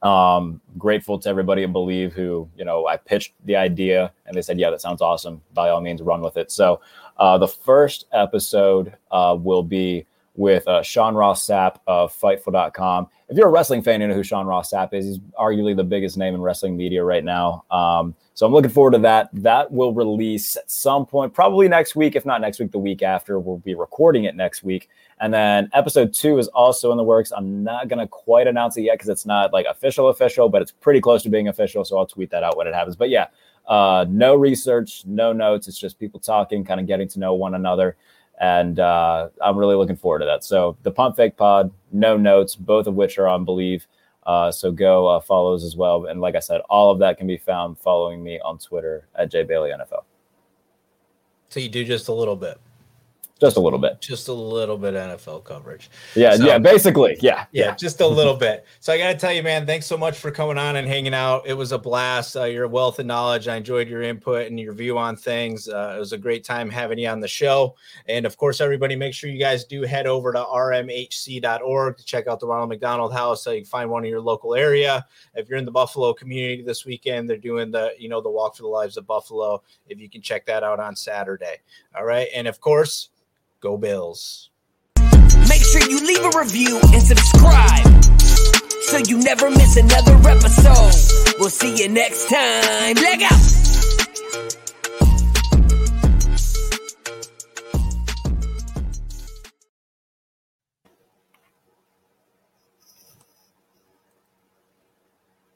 Um, 0.00 0.60
grateful 0.78 1.18
to 1.18 1.28
everybody 1.28 1.64
at 1.64 1.72
Believe 1.72 2.12
who, 2.12 2.48
you 2.56 2.64
know, 2.64 2.86
I 2.86 2.96
pitched 2.96 3.34
the 3.44 3.56
idea 3.56 4.12
and 4.26 4.36
they 4.36 4.42
said, 4.42 4.58
yeah, 4.58 4.70
that 4.70 4.80
sounds 4.80 5.02
awesome. 5.02 5.42
By 5.54 5.70
all 5.70 5.80
means, 5.80 6.00
run 6.02 6.22
with 6.22 6.36
it. 6.36 6.52
So 6.52 6.80
uh, 7.16 7.36
the 7.36 7.48
first 7.48 8.06
episode 8.12 8.94
uh, 9.10 9.36
will 9.38 9.64
be 9.64 10.06
with 10.38 10.66
uh, 10.68 10.82
Sean 10.82 11.16
Ross 11.16 11.44
Sapp 11.44 11.78
of 11.88 12.16
Fightful.com. 12.16 13.08
If 13.28 13.36
you're 13.36 13.48
a 13.48 13.50
wrestling 13.50 13.82
fan, 13.82 14.00
you 14.00 14.06
know 14.06 14.14
who 14.14 14.22
Sean 14.22 14.46
Ross 14.46 14.70
Sapp 14.70 14.94
is. 14.94 15.04
He's 15.04 15.18
arguably 15.38 15.76
the 15.76 15.84
biggest 15.84 16.16
name 16.16 16.34
in 16.34 16.40
wrestling 16.40 16.76
media 16.76 17.02
right 17.02 17.24
now. 17.24 17.64
Um, 17.72 18.14
so 18.34 18.46
I'm 18.46 18.52
looking 18.52 18.70
forward 18.70 18.92
to 18.92 18.98
that. 19.00 19.30
That 19.32 19.70
will 19.72 19.92
release 19.92 20.56
at 20.56 20.70
some 20.70 21.04
point, 21.04 21.34
probably 21.34 21.66
next 21.68 21.96
week. 21.96 22.14
If 22.14 22.24
not 22.24 22.40
next 22.40 22.60
week, 22.60 22.70
the 22.70 22.78
week 22.78 23.02
after. 23.02 23.40
We'll 23.40 23.58
be 23.58 23.74
recording 23.74 24.24
it 24.24 24.36
next 24.36 24.62
week. 24.62 24.88
And 25.20 25.34
then 25.34 25.68
episode 25.74 26.14
two 26.14 26.38
is 26.38 26.46
also 26.48 26.92
in 26.92 26.96
the 26.96 27.04
works. 27.04 27.32
I'm 27.36 27.64
not 27.64 27.88
going 27.88 27.98
to 27.98 28.06
quite 28.06 28.46
announce 28.46 28.76
it 28.76 28.82
yet 28.82 28.94
because 28.94 29.08
it's 29.08 29.26
not 29.26 29.52
like 29.52 29.66
official, 29.66 30.08
official, 30.08 30.48
but 30.48 30.62
it's 30.62 30.70
pretty 30.70 31.00
close 31.00 31.24
to 31.24 31.30
being 31.30 31.48
official. 31.48 31.84
So 31.84 31.98
I'll 31.98 32.06
tweet 32.06 32.30
that 32.30 32.44
out 32.44 32.56
when 32.56 32.68
it 32.68 32.74
happens. 32.74 32.94
But 32.94 33.10
yeah, 33.10 33.26
uh, 33.66 34.06
no 34.08 34.36
research, 34.36 35.02
no 35.04 35.32
notes. 35.32 35.66
It's 35.66 35.78
just 35.78 35.98
people 35.98 36.20
talking, 36.20 36.64
kind 36.64 36.78
of 36.78 36.86
getting 36.86 37.08
to 37.08 37.18
know 37.18 37.34
one 37.34 37.56
another 37.56 37.96
and 38.40 38.78
uh, 38.78 39.28
I'm 39.42 39.56
really 39.56 39.74
looking 39.74 39.96
forward 39.96 40.20
to 40.20 40.24
that. 40.26 40.44
So 40.44 40.76
the 40.82 40.90
Pump 40.90 41.16
Fake 41.16 41.36
Pod, 41.36 41.72
no 41.92 42.16
notes, 42.16 42.54
both 42.54 42.86
of 42.86 42.94
which 42.94 43.18
are 43.18 43.28
on 43.28 43.44
Believe. 43.44 43.86
Uh, 44.24 44.50
so 44.50 44.70
go 44.70 45.06
uh, 45.06 45.20
follows 45.20 45.64
as 45.64 45.74
well. 45.74 46.06
And 46.06 46.20
like 46.20 46.36
I 46.36 46.40
said, 46.40 46.60
all 46.68 46.90
of 46.90 46.98
that 47.00 47.18
can 47.18 47.26
be 47.26 47.38
found 47.38 47.78
following 47.78 48.22
me 48.22 48.38
on 48.40 48.58
Twitter 48.58 49.08
at 49.14 49.30
NFL. 49.32 50.04
So 51.48 51.60
you 51.60 51.68
do 51.68 51.84
just 51.84 52.08
a 52.08 52.12
little 52.12 52.36
bit 52.36 52.60
just 53.40 53.56
a 53.56 53.60
little 53.60 53.78
bit. 53.78 54.00
Just 54.00 54.28
a 54.28 54.32
little 54.32 54.76
bit 54.76 54.94
nfl 54.94 55.42
coverage. 55.44 55.90
Yeah 56.14 56.36
so, 56.36 56.44
yeah 56.44 56.58
basically 56.58 57.16
yeah, 57.20 57.46
yeah, 57.52 57.66
yeah. 57.66 57.74
just 57.76 58.00
a 58.00 58.06
little 58.06 58.34
bit. 58.34 58.66
So 58.80 58.92
i 58.92 58.98
gotta 58.98 59.16
tell 59.16 59.32
you 59.32 59.42
man 59.42 59.66
thanks 59.66 59.86
so 59.86 59.96
much 59.96 60.18
for 60.18 60.30
coming 60.30 60.58
on 60.58 60.76
and 60.76 60.88
hanging 60.88 61.14
out. 61.14 61.46
It 61.46 61.54
was 61.54 61.72
a 61.72 61.78
blast 61.78 62.36
uh, 62.36 62.44
your 62.44 62.66
wealth 62.66 62.98
of 62.98 63.06
knowledge. 63.06 63.46
I 63.48 63.56
enjoyed 63.56 63.88
your 63.88 64.02
input 64.02 64.46
and 64.48 64.58
your 64.58 64.72
view 64.72 64.98
on 64.98 65.16
things. 65.16 65.68
Uh, 65.68 65.94
it 65.96 66.00
was 66.00 66.12
a 66.12 66.18
great 66.18 66.44
time 66.44 66.68
having 66.68 66.98
you 66.98 67.08
on 67.08 67.20
the 67.20 67.28
show. 67.28 67.76
And 68.06 68.26
of 68.26 68.36
course 68.36 68.60
everybody 68.60 68.96
make 68.96 69.14
sure 69.14 69.30
you 69.30 69.38
guys 69.38 69.64
do 69.64 69.82
head 69.82 70.06
over 70.06 70.32
to 70.32 70.38
rmhc.org 70.38 71.96
to 71.96 72.04
check 72.04 72.26
out 72.26 72.40
the 72.40 72.46
ronald 72.46 72.70
mcdonald 72.70 73.12
house. 73.12 73.44
So 73.44 73.52
you 73.52 73.60
can 73.60 73.66
find 73.66 73.90
one 73.90 74.04
in 74.04 74.10
your 74.10 74.20
local 74.20 74.54
area. 74.54 75.06
If 75.34 75.48
you're 75.48 75.58
in 75.58 75.64
the 75.64 75.70
buffalo 75.70 76.12
community 76.12 76.62
this 76.62 76.84
weekend 76.84 77.30
they're 77.30 77.36
doing 77.36 77.70
the 77.70 77.92
you 77.98 78.08
know 78.08 78.20
the 78.20 78.30
walk 78.30 78.56
for 78.56 78.62
the 78.62 78.68
lives 78.68 78.96
of 78.96 79.06
buffalo 79.06 79.62
if 79.88 80.00
you 80.00 80.08
can 80.08 80.22
check 80.22 80.44
that 80.46 80.62
out 80.62 80.80
on 80.80 80.96
saturday. 80.96 81.58
All 81.96 82.04
right? 82.04 82.28
And 82.34 82.48
of 82.48 82.60
course 82.60 83.10
Go 83.60 83.76
Bills. 83.76 84.50
Make 85.48 85.64
sure 85.64 85.80
you 85.90 86.06
leave 86.06 86.24
a 86.24 86.38
review 86.38 86.78
and 86.92 87.02
subscribe 87.02 88.04
so 88.82 88.98
you 88.98 89.18
never 89.18 89.50
miss 89.50 89.76
another 89.76 90.14
episode. 90.28 91.34
We'll 91.40 91.50
see 91.50 91.76
you 91.76 91.88
next 91.88 92.28
time. 92.28 92.94
Leg 92.94 93.22
out. 93.22 94.57